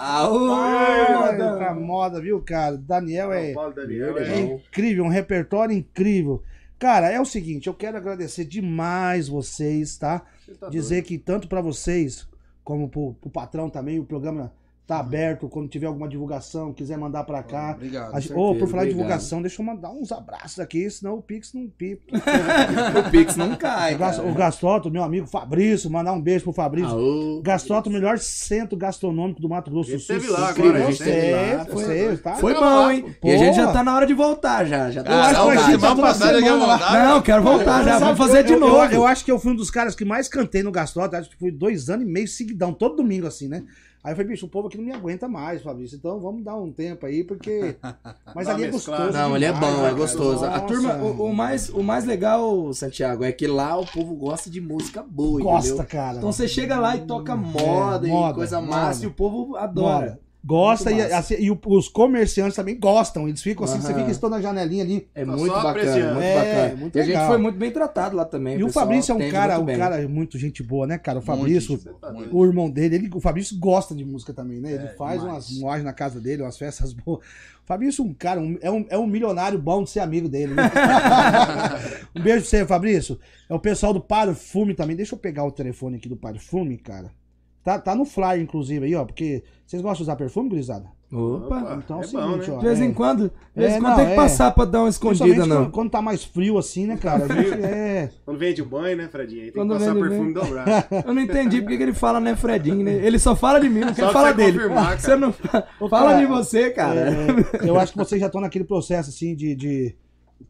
[0.00, 0.48] Aô,
[1.58, 2.76] Tá moda, viu, cara?
[2.76, 4.18] Daniel é, Daniel.
[4.18, 6.42] é incrível, um repertório incrível.
[6.78, 10.22] Cara, é o seguinte, eu quero agradecer demais vocês, tá?
[10.44, 12.28] Você tá Dizer que tanto pra vocês,
[12.62, 14.52] como pro, pro patrão também, o programa
[14.86, 17.72] tá aberto quando tiver alguma divulgação, quiser mandar pra cá.
[17.74, 18.14] Obrigado.
[18.14, 18.88] A Ô, por falar em obrigado.
[18.88, 22.02] divulgação, deixa eu mandar uns abraços aqui, senão o Pix não pipa.
[23.06, 24.22] o Pix não cai, O cara.
[24.22, 26.90] O Gastroto, meu amigo Fabrício, mandar um beijo pro Fabrício.
[26.90, 27.40] Aô.
[27.42, 30.16] Gastroto, o melhor centro gastronômico do Mato Grosso do Sul.
[30.16, 32.34] esteve lá agora, eu gente sei, lá, foi- sei, tá?
[32.34, 33.16] Foi bom, hein?
[33.24, 34.90] E a gente já tá na hora de voltar já.
[34.90, 37.04] já Eu tá acho que vai Não, ser semana passada eu voltar.
[37.08, 37.98] Não, quero voltar já.
[37.98, 38.84] Vamos fazer eu- de eu- novo.
[38.84, 41.16] Eu, eu acho que eu fui um dos caras que mais cantei no Gastroto.
[41.16, 43.64] Acho que fui dois anos e meio seguidão, todo domingo, assim, né?
[44.04, 45.96] Aí eu falei, bicho, o povo aqui não me aguenta mais, Fabrício.
[45.96, 47.74] Então vamos dar um tempo aí, porque.
[48.34, 49.12] Mas Dá ali é gostoso.
[49.12, 50.44] Não, ele é bom, é gostoso.
[50.44, 50.66] A Nossa.
[50.66, 54.60] turma, o, o mais, o mais legal, Santiago, é que lá o povo gosta de
[54.60, 55.86] música boa, Gosta, entendeu?
[55.86, 56.18] cara.
[56.18, 58.76] Então você chega lá e toca moda, É, moda, e coisa moda.
[58.76, 60.06] massa e o povo adora.
[60.06, 60.23] Bora.
[60.46, 63.26] Gosta Muito e, assim, e os comerciantes também gostam.
[63.26, 64.00] Eles ficam assim, você Aham.
[64.00, 65.08] fica estão na janelinha ali.
[65.14, 66.12] É Só muito só bacana, apreciando.
[66.14, 66.76] muito É, bacana.
[66.80, 68.58] muito e a gente foi muito bem tratado lá também.
[68.58, 69.78] E o Fabrício é um cara, muito um bem.
[69.78, 71.18] cara muito gente boa, né, cara?
[71.18, 72.28] O Muito Fabrício, doido.
[72.36, 74.72] o irmão dele, ele, o Fabrício gosta de música também, né?
[74.74, 75.48] Ele É, faz demais.
[75.48, 77.20] umas moagens na casa dele, umas festas boas.
[77.20, 80.28] O Fabrício é um cara, um- é, um, é um milionário bom de ser amigo
[80.28, 80.52] dele.
[80.52, 80.70] né?
[82.14, 83.18] um beijo pra você, Fabrício.
[83.48, 84.94] É o pessoal do Parfume também.
[84.94, 87.10] Deixa eu pegar o telefone aqui do Parfume, cara.
[87.64, 89.04] Tá, tá no flyer, inclusive, aí, ó.
[89.06, 90.86] Porque vocês gostam de usar perfume, gurizada?
[91.10, 91.78] Opa.
[91.82, 92.56] Então é o é seguinte, bom, né?
[92.56, 92.58] ó.
[92.58, 94.16] De vez é- em quando, de vez É, em quando não, tem que é.
[94.16, 95.56] passar pra dar uma escondida, não.
[95.56, 97.24] quando, quando tá mais frio assim, né, cara?
[97.24, 98.10] A gente é.
[98.24, 99.42] Quando vende o banho, né, Fredinho?
[99.44, 100.46] Aí tem Quando que passar perfume banho.
[100.46, 100.70] dobrado.
[101.06, 102.94] Eu não entendi porque que ele fala, né, Fredinho, né?
[102.94, 104.52] Ele só fala de mim, não quer falar dele.
[104.58, 104.98] confirmar, cara.
[104.98, 107.00] Você não fala cara, de você, cara.
[107.00, 109.94] É, eu acho que vocês já estão naquele processo assim de, de,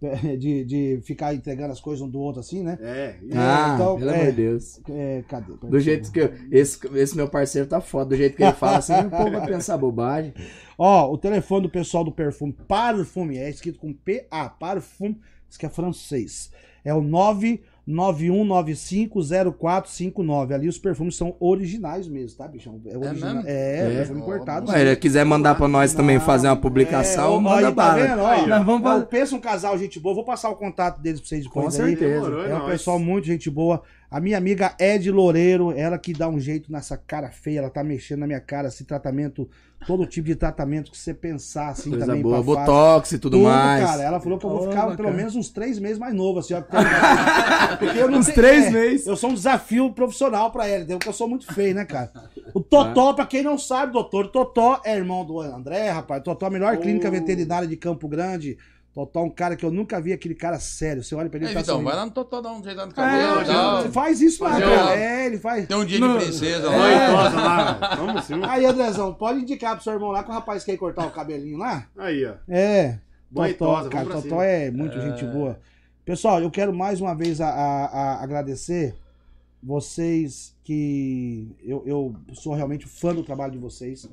[0.39, 2.79] de, de ficar entregando as coisas um do outro assim, né?
[2.81, 4.15] É, ah, então, pelo é.
[4.15, 4.81] amor de Deus.
[4.89, 5.53] É, cadê?
[5.55, 8.79] Do jeito que eu, esse, esse meu parceiro tá foda, do jeito que ele fala
[8.79, 10.35] assim, o povo vai pensar bobagem.
[10.79, 15.67] Ó, o telefone do pessoal do perfume Parfume é escrito com P-A, Parfume, isso que
[15.67, 16.51] é francês.
[16.85, 17.01] É o
[17.89, 20.53] 991950459.
[20.55, 22.81] Ali os perfumes são originais mesmo, tá, bichão?
[22.87, 23.35] É original.
[23.37, 23.49] mesmo?
[23.49, 23.97] É, É?
[23.97, 24.67] perfume importado.
[24.67, 27.95] Mas ele quiser mandar pra nós também fazer uma publicação, É, manda aí, tá bala.
[28.03, 28.23] vendo?
[28.23, 30.15] Ó, Nós vamos fazer- pensa um casal gente boa.
[30.15, 31.89] Vou passar o contato deles pra vocês depois Com aí.
[31.91, 32.25] certeza.
[32.25, 33.83] Demorou, É um pessoal muito gente boa.
[34.17, 37.83] A minha amiga Ed Loureiro, ela que dá um jeito nessa cara feia, ela tá
[37.83, 39.49] mexendo na minha cara, esse tratamento,
[39.89, 42.23] todo tipo de tratamento que você pensar assim Coisa também.
[42.23, 43.85] boa, botox e tudo, mais.
[43.85, 44.03] cara.
[44.05, 46.63] Ela falou que eu vou ficar pelo menos uns três meses mais novo, assim, ó.
[47.77, 49.07] Porque eu não Uns tenho- três é, meses.
[49.09, 50.99] Eu sou um desafio profissional pra ela, entendeu?
[50.99, 52.13] Porque eu sou muito feio, né, cara?
[52.55, 56.21] O Totó, pra quem não sabe, doutor, Totó é irmão do André, rapaz.
[56.21, 57.11] O Totó é a melhor clínica Oh.
[57.11, 58.57] veterinária de Campo Grande.
[58.95, 61.03] Totó é um cara que eu nunca vi aquele cara sério.
[61.03, 61.85] Você olha pra ele, Ei, ele tá sorrindo.
[61.91, 64.45] vai lá no Totó dar um jeito lá no É, cabelo e ele faz isso
[64.45, 64.97] lá, cara.
[64.97, 65.67] É, ele faz.
[65.67, 67.09] Tem um dia No- de princesa Olha lá.
[67.09, 68.35] idosa lá, vamos sim.
[68.45, 71.59] Aí, Andrezão, pode indicar pro seu irmão lá que o rapaz quer cortar o cabelinho
[71.59, 71.87] lá?
[71.99, 72.35] Aí, ó.
[72.49, 72.99] É.
[73.29, 75.59] Boa Totó, idosa, cara, Totó é muito gente boa.
[76.05, 78.95] Pessoal, eu quero mais uma vez a, a- a- agradecer
[79.65, 84.09] vocês que eu, eu sou realmente fã do trabalho de vocês.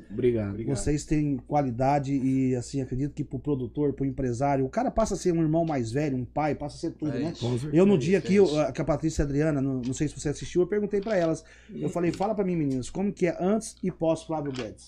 [0.49, 0.75] Obrigado.
[0.75, 5.17] Vocês têm qualidade e assim, acredito que pro produtor, pro empresário, o cara passa a
[5.17, 7.33] ser um irmão mais velho, um pai, passa a ser tudo, É né?
[7.73, 10.17] Eu no dia é eu- que a Patrícia e a Adriana, não, não sei se
[10.19, 11.43] você assistiu, eu perguntei pra elas.
[11.69, 14.87] Eu falei, fala pra mim, meninas, como que é antes e pós Flávio Guedes?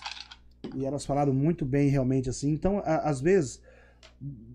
[0.76, 2.52] E elas falaram muito bem, realmente, assim.
[2.52, 3.62] Então, a- às vezes,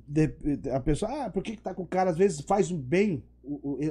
[0.07, 0.33] de-
[0.73, 2.11] a pessoa, ah, por que, que tá com o cara?
[2.11, 3.23] Às vezes faz um bem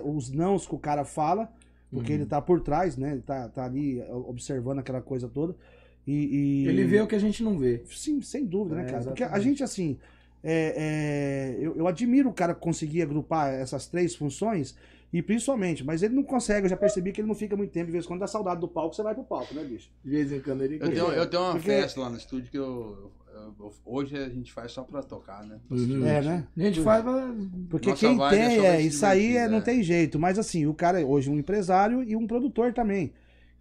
[0.04, 1.52] os nãos que o cara fala,
[1.92, 3.14] porque ele tá por trás, né?
[3.14, 5.56] Ele tá, tá ali observando aquela coisa toda.
[6.06, 7.82] E, e- Ele vê o que a gente não vê.
[7.88, 9.04] Sim, sem dúvida, né, É, cara?
[9.04, 9.50] Porque a exatamente.
[9.50, 9.98] gente, assim,
[10.44, 14.76] é, é, eu, eu admiro o cara conseguir agrupar essas três funções,
[15.12, 17.88] e principalmente, mas ele não consegue, eu já percebi que ele não fica muito tempo,
[17.88, 19.90] de vez em quando dá saudade do palco, você vai pro palco, né, bicho?
[20.04, 20.76] De vez em quando ele.
[20.76, 23.12] Eu tenho, eu tenho uma Porque- festa lá no estúdio que eu-
[23.86, 25.60] Hoje a gente faz só pra tocar, né?
[25.70, 26.06] Uhum.
[26.06, 26.48] É, né?
[26.56, 27.04] A gente faz.
[27.04, 27.34] pra-
[27.70, 29.62] Porque Nossa quem vibe é tem, é, se isso aí é, não é.
[29.62, 33.12] tem jeito, mas assim, o cara é hoje um empresário e um produtor também.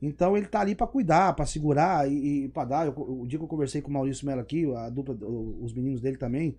[0.00, 2.86] Então ele tá ali pra cuidar, pra segurar e, e pra dar.
[2.86, 5.16] Eu- o dia que eu conversei com o Maurício Mello aqui, a dupla,
[5.60, 6.54] os meninos dele também,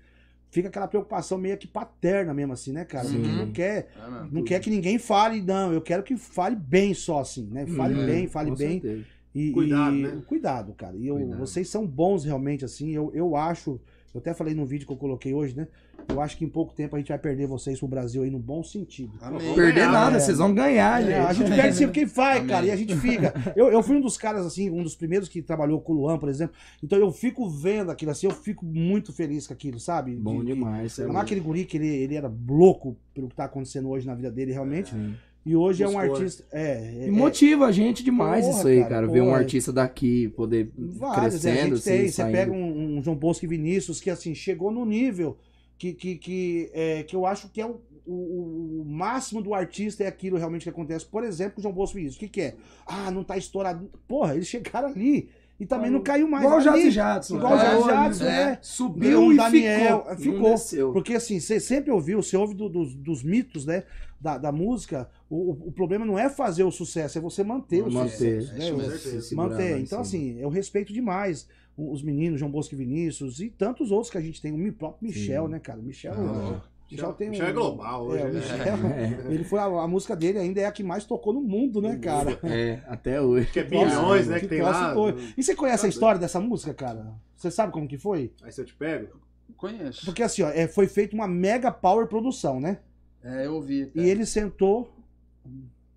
[0.50, 3.08] fica aquela preocupação meio que paterna mesmo, assim, né, cara?
[3.08, 3.36] Porque Sim.
[3.38, 3.90] não quer.
[3.96, 4.30] É mesmo.
[4.32, 5.72] Não quer que ninguém fale, não.
[5.72, 7.68] Eu quero que fale bem só, assim, né?
[7.68, 8.82] Fale Uhum, bem, fale com bem.
[8.82, 9.06] certeza.
[9.40, 10.18] E, Cuidado, e- né?
[10.28, 10.96] Cuidado, cara.
[10.98, 11.40] E eu, Cuidado.
[11.40, 12.92] vocês são bons realmente, assim.
[12.92, 13.80] Eu, eu acho.
[14.14, 15.68] Eu até falei no vídeo que eu coloquei hoje, né?
[16.10, 18.40] Eu acho que em pouco tempo a gente vai perder vocês pro Brasil aí no
[18.40, 19.12] bom sentido.
[19.22, 19.54] Amém.
[19.54, 20.20] Perder ganhar, nada, né?
[20.20, 21.46] vocês vão ganhar, É, a gente.
[21.50, 22.48] gente perde sempre quem vai, Amém.
[22.50, 23.34] cara, e a gente fica.
[23.56, 26.18] Eu, eu fui um dos caras, assim, um dos primeiros que trabalhou com o Luan,
[26.18, 26.56] por exemplo.
[26.82, 30.16] Então eu fico vendo aquilo assim, eu fico muito feliz com aquilo, sabe?
[30.16, 30.94] Bom De- de- demais.
[30.94, 33.90] isso é Não é aquele guri que ele, ele era louco pelo que tá acontecendo
[33.90, 34.92] hoje na vida dele, realmente.
[34.92, 35.14] Sim.
[35.48, 36.14] E hoje é um Buscou, né?
[36.14, 36.46] artista.
[36.52, 39.08] É, é, E motiva a gente demais Porra, isso aí, cara, cara.
[39.08, 42.00] Ver um artista daqui poder Vários, é, a crescendo, gente tem.
[42.00, 42.32] assim, Você saindo.
[42.34, 45.38] pega um, um João Bosco e Vinícius que assim chegou no nível
[45.78, 50.04] que, que, que, é, que eu acho que é o, o, o máximo do artista
[50.04, 51.06] é aquilo realmente que acontece.
[51.06, 52.18] Por exemplo, com o João Bosco e Vinícius.
[52.18, 52.56] O que, que é?
[52.86, 53.90] Ah, não tá estourado.
[54.08, 55.30] Porra, eles chegaram ali.
[55.60, 56.44] E também não caiu mais.
[56.44, 57.38] Igual o Ali, Jadson Jadson.
[57.38, 58.42] Igual o É, Jadson olha, Jadson, é.
[58.52, 58.60] é.
[58.62, 60.58] Subiu e Daniel, ficou.
[60.58, 60.94] ficou.
[60.94, 63.84] Porque assim, você sempre ouviu, você ouve do- dos, dos mitos, né?
[64.22, 67.92] Da, da música, o, o- problema não é fazer o sucesso, é você manter o
[67.92, 68.42] Manter.
[68.42, 68.54] sucesso.
[68.56, 69.36] É né?
[69.36, 69.78] manter.
[69.78, 71.48] em Então, assim, eu respeito demais
[71.78, 74.52] os meninos, João Bosco e Vinícius, e tantos outros que a gente tem.
[74.52, 75.80] O próprio Michel, né, cara?
[75.80, 76.62] Michel, Ah,
[76.92, 77.32] Michel tem um.
[77.32, 78.40] Michel é global hoje, É, né?
[78.40, 81.82] Michel, ele foi a, a música dele ainda é a que mais tocou no mundo,
[81.82, 82.40] né, cara?
[82.44, 83.52] É, até hoje.
[83.52, 84.94] Que é bilhões, né, que tem Posso lá.
[85.38, 87.14] E você conhece a história dessa música, cara?
[87.36, 88.34] Você sabe como que foi?
[88.42, 89.20] Aí se eu te pego,
[89.56, 90.06] Conheço.
[90.06, 92.80] Porque assim, ó, é, foi feita uma mega power produção, né?
[93.24, 93.84] É, eu ouvi.
[93.84, 94.00] até.
[94.02, 94.94] E ele sentou,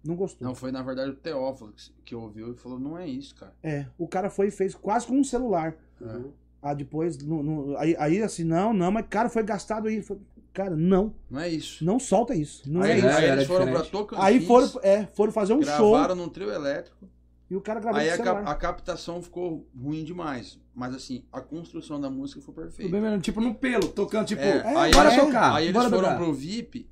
[0.05, 0.47] não gostou.
[0.49, 3.53] Não, foi na verdade o Teófilo que- que ouviu e falou: não é isso, cara.
[3.63, 5.75] É, o cara foi e fez quase com um celular.
[6.01, 6.21] É.
[6.63, 10.01] Ah, depois, no- no- aí, aí assim, não, não, mas cara, foi gastado aí.
[10.03, 10.19] Foi-
[10.53, 11.85] cara, não, Não é isso.
[11.85, 12.63] não solta isso.
[12.71, 13.09] Não aí é aí isso.
[13.09, 13.83] era eles foram pra.
[13.83, 17.09] Tocantins, Aí foram, é, foram fazer um show gravaram num trio elétrico.
[17.51, 20.59] e o cara gravou Aí a, o cap- a captação ficou ruim demais.
[20.75, 23.01] Mas assim, a construção da música foi perfeita.
[23.01, 25.19] bem, tipo no pelo, tocando, tipo, É, aí- bora é.
[25.21, 25.55] tocar.
[25.57, 26.17] Aí eles bora foram tocar.
[26.17, 26.89] pro VIP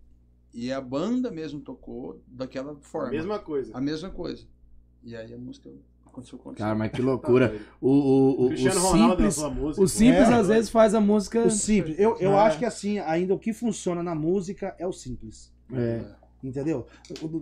[0.53, 3.11] e a banda mesmo tocou daquela forma.
[3.11, 3.71] mesma coisa.
[3.77, 4.45] A mesma coisa.
[5.05, 5.71] E aí a música
[6.09, 7.49] aconteceu com Cara, mas que loucura.
[7.51, 7.93] Tá, O, o,
[8.43, 9.83] o, o Cristiano Ronaldo simples, a música.
[9.85, 10.35] o simples É.
[10.35, 11.41] às vezes faz a música.
[11.45, 11.99] O simples.
[11.99, 12.39] Eu, eu É.
[12.41, 15.53] acho que assim, ainda o que funciona na música é o simples.
[15.73, 16.01] É.
[16.43, 16.86] Entendeu?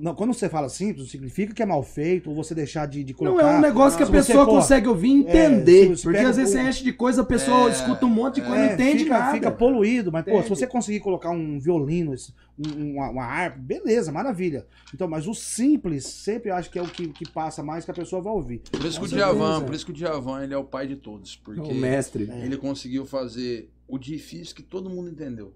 [0.01, 3.05] Não, Quando você fala simples, não significa que é mal feito, ou você deixar de,
[3.05, 3.53] de Não colocar.
[3.53, 5.83] é um negócio que a pessoa consegue ouvir e entender.
[5.83, 8.09] se você porque às vezes o- você enche de coisa, a pessoa É, escuta um
[8.09, 9.33] monte de coisa e É, não entende fica, nada.
[9.35, 10.49] fica poluído, mas pô, se Entende?
[10.49, 12.15] você conseguir colocar um violino,
[12.59, 14.67] um- uma, uma harpa, beleza, maravilha.
[14.95, 17.95] Então, mas o simples sempre acho que é o que, que passa mais que a
[17.95, 18.63] pessoa vai ouvir.
[18.73, 19.65] Por isso que o Djavan, certeza.
[19.67, 22.31] por isso que o Djavan, ele é o pai de todos, porque O mestre.
[22.43, 25.53] ele conseguiu fazer o difícil que todo mundo entendeu.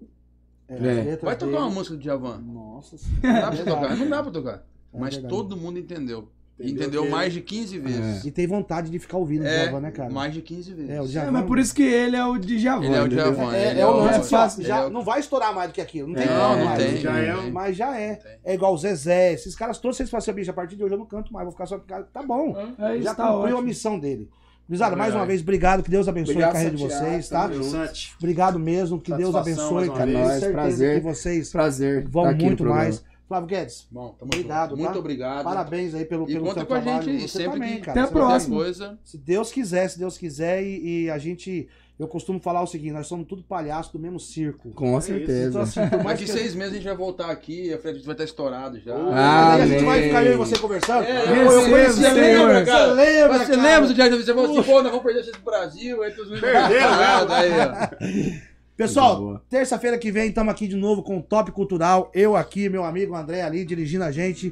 [0.71, 1.17] É, É.
[1.17, 2.37] Vai tocar uma música do Djavan.
[2.39, 4.63] Nossa Não dá pra tocar, não dá pra tocar.
[4.93, 5.33] É Mas verdade.
[5.33, 6.27] todo mundo entendeu.
[6.59, 8.23] Entendeu Entendeu que- mais de 15 vezes.
[8.23, 10.11] E tem vontade de ficar ouvindo o É, Djavan, né, cara?
[10.11, 10.91] mais de 15 vezes.
[10.91, 11.31] É, o É, Djavan.
[11.31, 12.85] mas por isso que ele é o Djavan.
[12.85, 13.07] Ele é o?
[13.07, 13.55] Djavan.
[13.55, 16.09] É, é o lance é já é o- não vai estourar mais do que aquilo.
[16.09, 16.77] Não tem É, não mais.
[16.83, 17.17] tem, já não
[17.47, 18.15] é Mas já é.
[18.15, 18.31] Tem.
[18.43, 19.33] É igual o Zezé.
[19.33, 21.45] Esses caras todos, vocês falam assim, bicho, a partir de hoje eu não canto mais,
[21.45, 21.79] vou ficar só.
[21.79, 22.55] Tá bom.
[22.77, 23.61] É, isso já tá cumpriu a ótimo.
[23.63, 24.29] missão dele.
[24.71, 25.83] Gurizada, É mais uma vez, obrigado.
[25.83, 27.49] Que Deus abençoe Obrigado, a carreira de vocês, tá?
[28.17, 29.01] Obrigado mesmo.
[29.01, 30.05] Que Deus abençoe, cara.
[30.05, 30.17] vez.
[30.17, 30.95] Nós, certeza prazer.
[31.01, 32.07] que vocês Prazer.
[32.07, 33.03] vão tá muito mais.
[33.27, 34.79] Flávio Guedes, Bom, tamo Obrigado, junto.
[34.81, 34.99] Muito tá?
[34.99, 35.43] obrigado.
[35.45, 37.03] parabéns aí pelo, E pelo conta seu com a trabalho.
[37.03, 38.01] gente aí, Você sempre também, que cara.
[38.01, 38.55] Até a próxima.
[38.57, 38.99] coisa.
[39.05, 41.67] Se Deus quiser, se Deus quiser, e, e a gente.
[42.01, 44.71] Eu costumo falar o seguinte: nós somos tudo palhaço do mesmo circo.
[44.71, 45.05] Com isso.
[45.05, 45.49] certeza.
[45.49, 46.31] Então, assim, por mais Daqui que.
[46.31, 48.95] seis meses a gente vai voltar aqui, a frente vai estar estourado já.
[48.95, 51.03] Ah, Aí a gente vai ficar eu e você conversando.
[51.03, 52.15] É, eu, eu eu conheci Senhor.
[52.15, 52.87] lembra, cara?
[52.87, 53.61] Você lembra, Mas você cara?
[53.61, 56.11] lembra do dia que você falou assim, pô, nós vamos perder vocês pro Brasil, aí
[56.11, 57.05] todos Perderam, né?
[57.29, 58.41] ó.
[58.75, 62.09] Pessoal, terça-feira que vem estamos aqui de novo com o Top Cultural.
[62.15, 64.51] Eu aqui, meu amigo André ali, dirigindo a gente.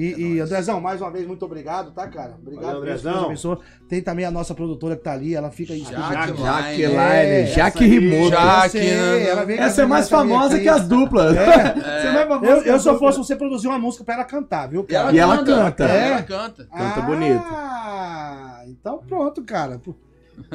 [0.00, 2.36] E, e, Andrezão, mais uma vez, muito obrigado, tá, cara?
[2.40, 3.58] Obrigado, Valeu, Andrezão.
[3.88, 5.80] Tem também a nossa produtora que tá ali, ela fica aí.
[5.82, 6.86] Jaque Jaque Line.
[6.86, 7.92] Line, É, Jaque essa.
[7.94, 8.30] Rimoto.
[8.30, 9.80] Né?
[9.82, 11.36] é mais famosa que as duplas.
[11.36, 11.74] É.
[11.74, 14.04] Você é mais famosa Eu, que eu as se eu fosse você produzir uma música
[14.04, 15.16] pra ela cantar, viu, E ela, cara?
[15.16, 15.84] E ela canta, canta.
[15.84, 16.22] Ela É?
[16.22, 16.64] canta.
[16.66, 17.42] Canta bonito.
[17.50, 19.80] Ah, então pronto, cara.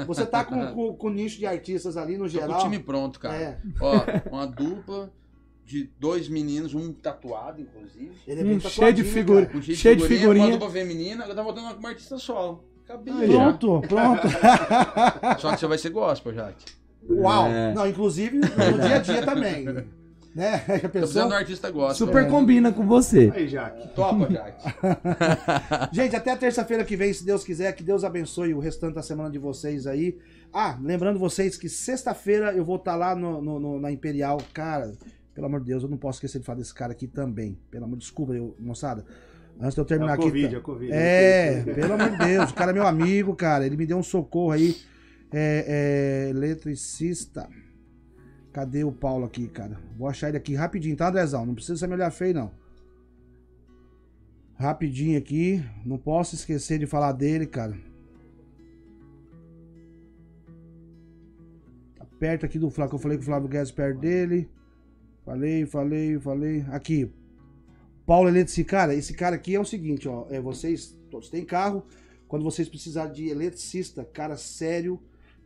[0.08, 2.60] Você tá com, com, com nicho de artistas ali no Tô com geral.
[2.60, 3.36] o time pronto, cara.
[3.36, 3.58] É.
[3.82, 5.12] Ó, uma dupla
[5.66, 8.12] de dois meninos, um tatuado, inclusive.
[8.28, 9.42] Ele é bem Hum, cheio de figura.
[9.46, 9.54] cara.
[9.54, 10.46] Com cheio, Cheio de figurinha, figurinha.
[10.46, 12.64] uma dupla feminina, agora tá voltando uma artista solo.
[12.84, 13.54] Acabei Aí, já.
[13.54, 14.28] Pronto, pronto.
[15.40, 16.66] Só que você vai ser gospel, Jaque.
[17.10, 17.48] Uau!
[17.48, 17.74] É.
[17.74, 18.48] Não, inclusive no
[18.82, 19.66] dia a dia também.
[20.36, 20.64] Né?
[20.84, 21.28] A pessoa...
[21.28, 22.08] um artista gospel.
[22.08, 23.32] Super combina com você.
[23.36, 23.88] Aí, Jaque.
[23.96, 24.64] Topa, Jaque.
[25.94, 29.30] Gente, até terça-feira que vem, se Deus quiser, que Deus abençoe o restante da semana
[29.30, 30.18] de vocês aí.
[30.52, 34.40] Ah, lembrando vocês que sexta-feira eu vou estar lá no, no- no- na Imperial.
[34.54, 34.94] Cara,
[35.34, 37.58] pelo amor de Deus, eu não posso esquecer de falar desse cara aqui também.
[37.72, 39.06] Pelo amor, desculpa, eu, moçada.
[39.60, 40.24] Antes de eu É terminar aqui.
[40.24, 40.92] Covid, tá- é Covid.
[40.92, 43.66] É, pelo amor de Deus, o cara é meu amigo, cara.
[43.66, 44.76] Ele me deu um socorro aí.
[45.32, 47.48] É, é, eletricista.
[48.52, 49.80] Cadê o Paulo aqui, cara?
[49.98, 51.46] Vou achar ele aqui rapidinho, tá, Andrezão?
[51.46, 52.52] Não precisa me olhar feio, não.
[54.56, 55.64] Rapidinho aqui.
[55.86, 57.76] Não posso esquecer de falar dele, cara.
[61.96, 64.50] Tá perto aqui do Flávio, que eu falei com o Flávio Guedes perto dele.
[65.26, 66.66] Falei, falei, falei.
[66.70, 67.10] Aqui.
[68.06, 70.26] Paulo Eletrici, cara, esse cara aqui é o seguinte, ó.
[70.30, 71.84] É, vocês todos têm carro.
[72.28, 75.00] Quando vocês precisarem de eletricista, cara sério,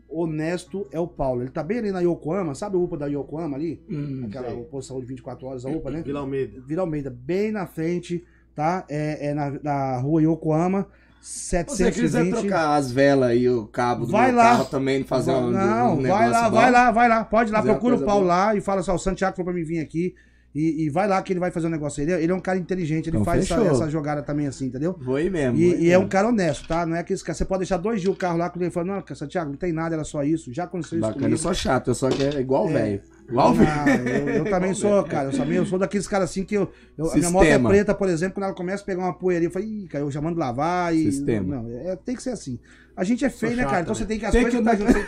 [0.09, 1.41] honesto, é o Paulo.
[1.41, 3.83] Ele tá bem ali na Yokohama, sabe a UPA da Yokohama ali?
[3.89, 4.59] Hum, Aquela sei.
[4.59, 6.01] UPA de saúde 24 horas, a UPA, né?
[6.01, 6.61] Vila Almeida.
[6.61, 8.23] Vila Almeida, bem na frente,
[8.55, 8.85] tá?
[8.89, 10.87] É, é na, na rua Yokohama,
[11.21, 12.41] Se você quiser 720.
[12.41, 14.43] trocar as velas e o cabo do Vai lá.
[14.43, 16.55] carro também, fazer um, não, um vai negócio lá, bom.
[16.55, 17.25] vai lá, vai lá.
[17.25, 18.35] Pode ir lá, Fazer procura o Paulo boa.
[18.35, 20.13] lá e fala assim: ó, o Santiago foi pra mim vir aqui.
[20.55, 22.01] E, e vai lá que ele vai fazer um negócio.
[22.01, 24.65] Ele, é- ele é um cara inteligente, ele Então, faz essa, essa jogada também assim,
[24.67, 24.97] entendeu?
[25.19, 25.57] Ir mesmo.
[25.57, 26.83] E, e é um cara honesto, tá?
[26.85, 27.35] Não é aquele cara.
[27.35, 29.71] Você pode deixar dois dias o carro lá com ele falando, não, Santiago, não tem
[29.71, 30.51] nada, era só isso.
[30.51, 32.73] Já aconteceu isso Bacana, eu sou chato, eu só quero igual É.
[32.73, 33.01] velho.
[33.29, 33.69] Igual velho.
[33.69, 35.29] Ah, eu, eu também sou, cara.
[35.29, 36.71] Eu também eu sou daqueles caras assim que eu.
[36.97, 39.49] eu- a minha moto é preta, por exemplo, quando ela começa a pegar uma poeirinha,
[39.49, 41.11] eu falo, ih, cara, eu já mando lavar e.
[41.11, 41.61] Sistema.
[41.61, 42.57] Não, é, tem que ser assim.
[42.97, 43.81] A gente é feio, né, cara?
[43.81, 43.99] Então né?
[43.99, 45.05] você tem que as Tem coisas que tá tem que tem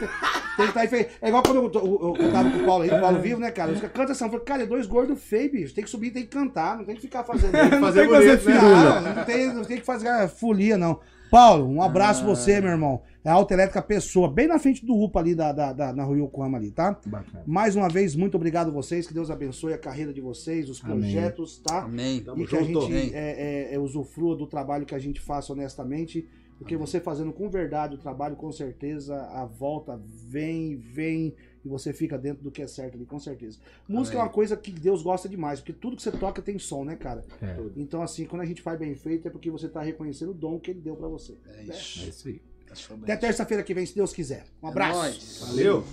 [0.57, 1.07] que estar feio.
[1.21, 3.39] É igual quando eu, eu, eu, eu tava com o Paulo aí, o Paulo vivo,
[3.39, 3.71] né, cara?
[3.71, 5.73] Os cantam essa, falei, cara, é dois gordos feios, bicho.
[5.73, 7.51] Tem que subir, tem que cantar, não tem que ficar fazendo.
[7.57, 8.37] Fazer Tem que fazer bonito, né?
[8.37, 9.01] firula.
[9.01, 10.99] Não, não tem, não tem que fazer folia, não.
[11.31, 12.25] Paulo, um abraço Ah.
[12.25, 13.01] pra você, meu irmão.
[13.23, 16.17] É a Autoelétrica Pessoa, bem na frente do UPA ali, da, da, da- na Rua
[16.17, 16.97] Yokohama ali, tá?
[17.05, 17.43] Bacana.
[17.45, 19.05] Mais uma vez, muito obrigado a vocês.
[19.05, 20.99] Que Deus abençoe a carreira de vocês, os Amém.
[20.99, 21.83] projetos, tá?
[21.83, 22.21] Amém.
[22.21, 23.11] Tamo e que a gente Amém.
[23.13, 26.27] é, é, é, usufrua do trabalho que a gente faça honestamente.
[26.59, 31.33] Porque você fazendo com verdade o trabalho, com certeza a volta vem, vem
[31.63, 33.57] e você fica dentro do que é certo ali, com certeza.
[33.87, 34.27] Música é Amém.
[34.29, 37.23] uma coisa que Deus gosta demais, porque tudo que você toca tem som, né, cara?
[37.41, 37.57] É.
[37.77, 40.59] Então, assim, quando a gente faz bem feito, é porque você tá reconhecendo o dom
[40.59, 41.37] que ele deu pra você.
[41.47, 42.07] É É isso.
[42.07, 42.41] isso aí.
[42.69, 44.43] É sobre Até terça-feira que vem, se Deus quiser.
[44.61, 45.45] Um abraço.
[45.45, 45.47] É.
[45.47, 45.83] Valeu.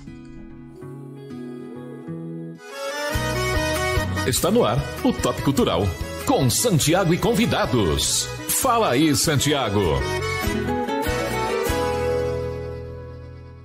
[4.27, 5.83] Está no ar o Top Cultural
[6.27, 8.25] com Santiago e convidados.
[8.49, 9.81] Fala aí, Santiago.